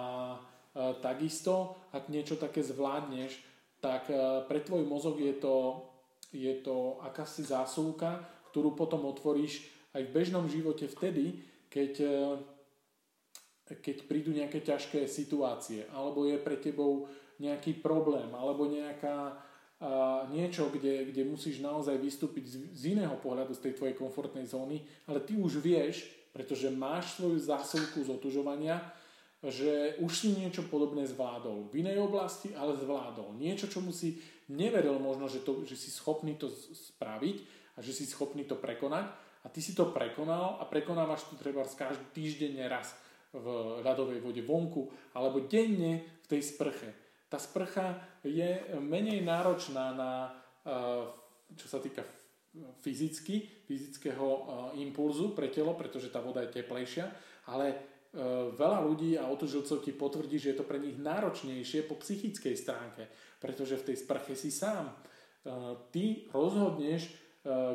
[1.00, 3.32] takisto, ak niečo také zvládneš,
[3.80, 4.12] tak
[4.46, 5.88] pre tvoj mozog je to,
[6.36, 8.22] je to akási zásuvka,
[8.52, 12.20] ktorú potom otvoríš aj v bežnom živote vtedy, keď, e,
[13.82, 17.10] keď prídu nejaké ťažké situácie, alebo je pre tebou
[17.42, 19.38] nejaký problém, alebo nejaká,
[20.28, 24.84] niečo, kde, kde musíš naozaj vystúpiť z, z iného pohľadu z tej tvojej komfortnej zóny,
[25.08, 26.04] ale ty už vieš,
[26.36, 28.10] pretože máš svoju zásuvku z
[29.40, 31.72] že už si niečo podobné zvládol.
[31.72, 33.40] V inej oblasti, ale zvládol.
[33.40, 34.20] Niečo, čo si
[34.52, 37.38] neveril možno, že, to, že si schopný to spraviť
[37.76, 39.08] a že si schopný to prekonať.
[39.40, 42.92] A ty si to prekonal a prekonávaš to treba každý týždeň raz
[43.32, 43.48] v
[43.80, 47.09] ľadovej vode vonku alebo denne v tej sprche.
[47.30, 50.12] Tá sprcha je menej náročná na,
[50.66, 51.06] eh,
[51.54, 52.02] čo sa týka
[52.82, 54.42] fyzicky, fyzického eh,
[54.82, 57.06] impulzu pre telo, pretože tá voda je teplejšia,
[57.48, 58.18] ale E,
[58.58, 63.06] veľa ľudí a otužilcov ti potvrdí, že je to pre nich náročnejšie po psychickej stránke,
[63.38, 64.90] pretože v tej sprche si sám.
[64.90, 64.94] E,
[65.94, 67.12] ty rozhodneš, e,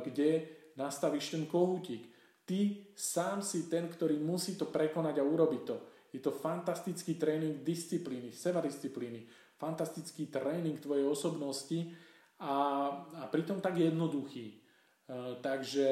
[0.02, 0.30] kde
[0.74, 2.10] nastavíš ten kohútik.
[2.42, 5.76] Ty sám si ten, ktorý musí to prekonať a urobiť to.
[6.10, 11.88] Je to fantastický tréning disciplíny, sebadisciplíny, fantastický tréning tvojej osobnosti
[12.36, 12.52] a,
[13.16, 14.60] a pritom tak jednoduchý.
[15.40, 15.88] Takže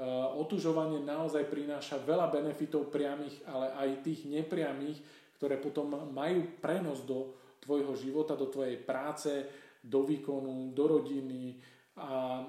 [0.00, 4.96] Eh, otužovanie naozaj prináša veľa benefitov priamých, ale aj tých nepriamých,
[5.36, 9.28] ktoré potom majú prenos do tvojho života, do tvojej práce,
[9.84, 11.60] do výkonu, do rodiny
[12.00, 12.40] a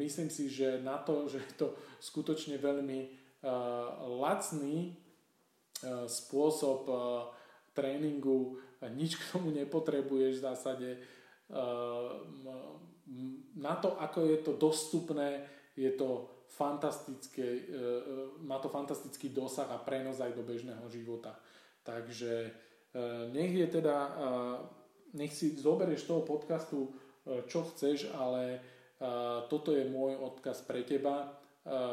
[0.00, 1.68] myslím si, že na to, že je to
[2.00, 3.08] skutočne veľmi uh,
[4.20, 6.88] lacný uh, spôsob
[7.76, 8.60] tréningu,
[8.92, 10.90] nič k tomu nepotrebuješ v zásade.
[13.54, 15.44] Na to, ako je to dostupné,
[15.76, 17.82] je to fantastické, e, e,
[18.46, 21.34] má to fantastický dosah a prenos aj do bežného života.
[21.82, 22.50] Takže e,
[23.34, 23.96] nech je teda,
[25.18, 26.94] nech si zoberieš toho podcastu,
[27.24, 28.60] čo chceš, ale
[29.48, 31.34] toto je môj odkaz pre teba.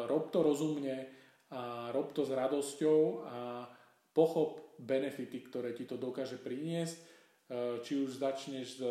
[0.06, 1.08] Rob to rozumne
[1.52, 3.66] a rob to s radosťou a
[4.12, 6.98] pochop benefity, ktoré ti to dokáže priniesť.
[7.86, 8.84] Či už začneš z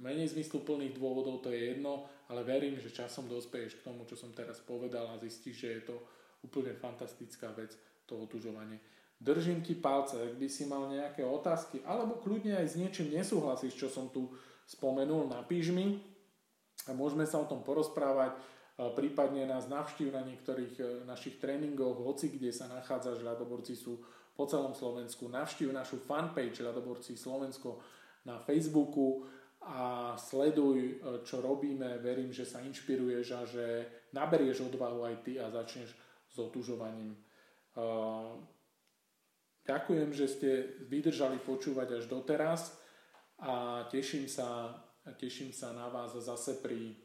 [0.00, 4.32] menej zmysluplných dôvodov, to je jedno, ale verím, že časom dospeješ k tomu, čo som
[4.32, 5.96] teraz povedal a zistíš, že je to
[6.40, 7.76] úplne fantastická vec,
[8.08, 8.80] to otužovanie.
[9.20, 13.76] Držím ti palce, ak by si mal nejaké otázky, alebo kľudne aj s niečím nesúhlasíš,
[13.76, 14.32] čo som tu
[14.64, 16.00] spomenul, napíš mi
[16.88, 18.40] a môžeme sa o tom porozprávať,
[18.96, 24.00] prípadne nás navštív na niektorých e, našich tréningoch, hoci kde sa nachádzaš, ľadoborci sú
[24.40, 27.76] po celom Slovensku, navštív našu fanpage ľadoborci Slovensko
[28.24, 29.28] na Facebooku,
[29.60, 32.00] a sleduj, e, čo robíme.
[32.00, 33.64] Verím, že sa inšpiruješ a že
[34.16, 35.92] naberieš odvahu aj ty a začneš
[36.32, 37.12] s otužovaním.
[37.12, 37.18] E,
[39.68, 40.50] ďakujem, že ste
[40.88, 42.72] vydržali počúvať až doteraz
[43.36, 44.80] a teším sa,
[45.20, 46.96] teším sa na vás zase pri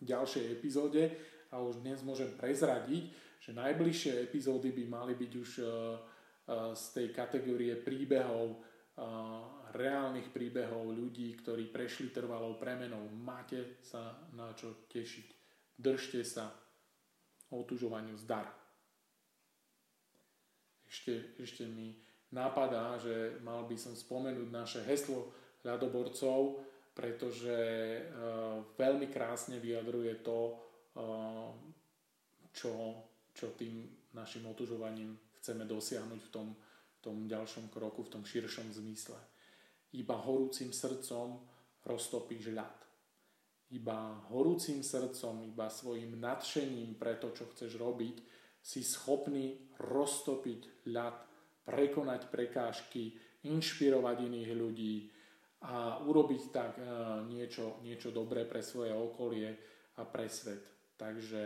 [0.00, 1.12] ďalšej epizóde
[1.52, 5.64] a už dnes môžem prezradiť, že najbližšie epizódy by mali byť už e,
[6.48, 8.62] z tej kategórie príbehov
[9.76, 13.04] reálnych príbehov ľudí, ktorí prešli trvalou premenou.
[13.12, 15.28] Máte sa na čo tešiť.
[15.76, 16.48] Držte sa
[17.52, 18.48] otužovaniu zdar.
[20.88, 21.92] Ešte, ešte mi
[22.32, 25.28] napadá, že mal by som spomenúť naše heslo
[25.60, 26.64] ľadoborcov,
[26.96, 27.52] pretože
[28.00, 30.56] uh, veľmi krásne vyjadruje to,
[30.96, 31.52] uh,
[32.56, 33.04] čo,
[33.36, 33.84] čo tým
[34.16, 35.12] našim otužovaním
[35.46, 39.14] chceme dosiahnuť v tom, v tom ďalšom kroku, v tom širšom zmysle.
[39.94, 41.38] Iba horúcim srdcom
[41.86, 42.74] roztopíš ľad.
[43.70, 48.18] Iba horúcim srdcom, iba svojim nadšením pre to, čo chceš robiť,
[48.58, 51.14] si schopný roztopiť ľad,
[51.62, 53.14] prekonať prekážky,
[53.46, 54.96] inšpirovať iných ľudí
[55.70, 56.86] a urobiť tak e,
[57.30, 59.54] niečo, niečo dobré pre svoje okolie
[59.94, 60.66] a pre svet.
[60.98, 61.42] Takže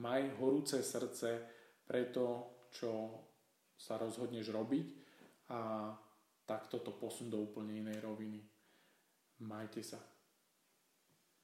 [0.00, 1.44] maj horúce srdce
[1.84, 2.90] pre to, čo
[3.74, 4.86] sa rozhodneš robiť
[5.50, 5.90] a
[6.44, 8.40] tak toto posun do úplne inej roviny.
[9.44, 10.13] Majte sa.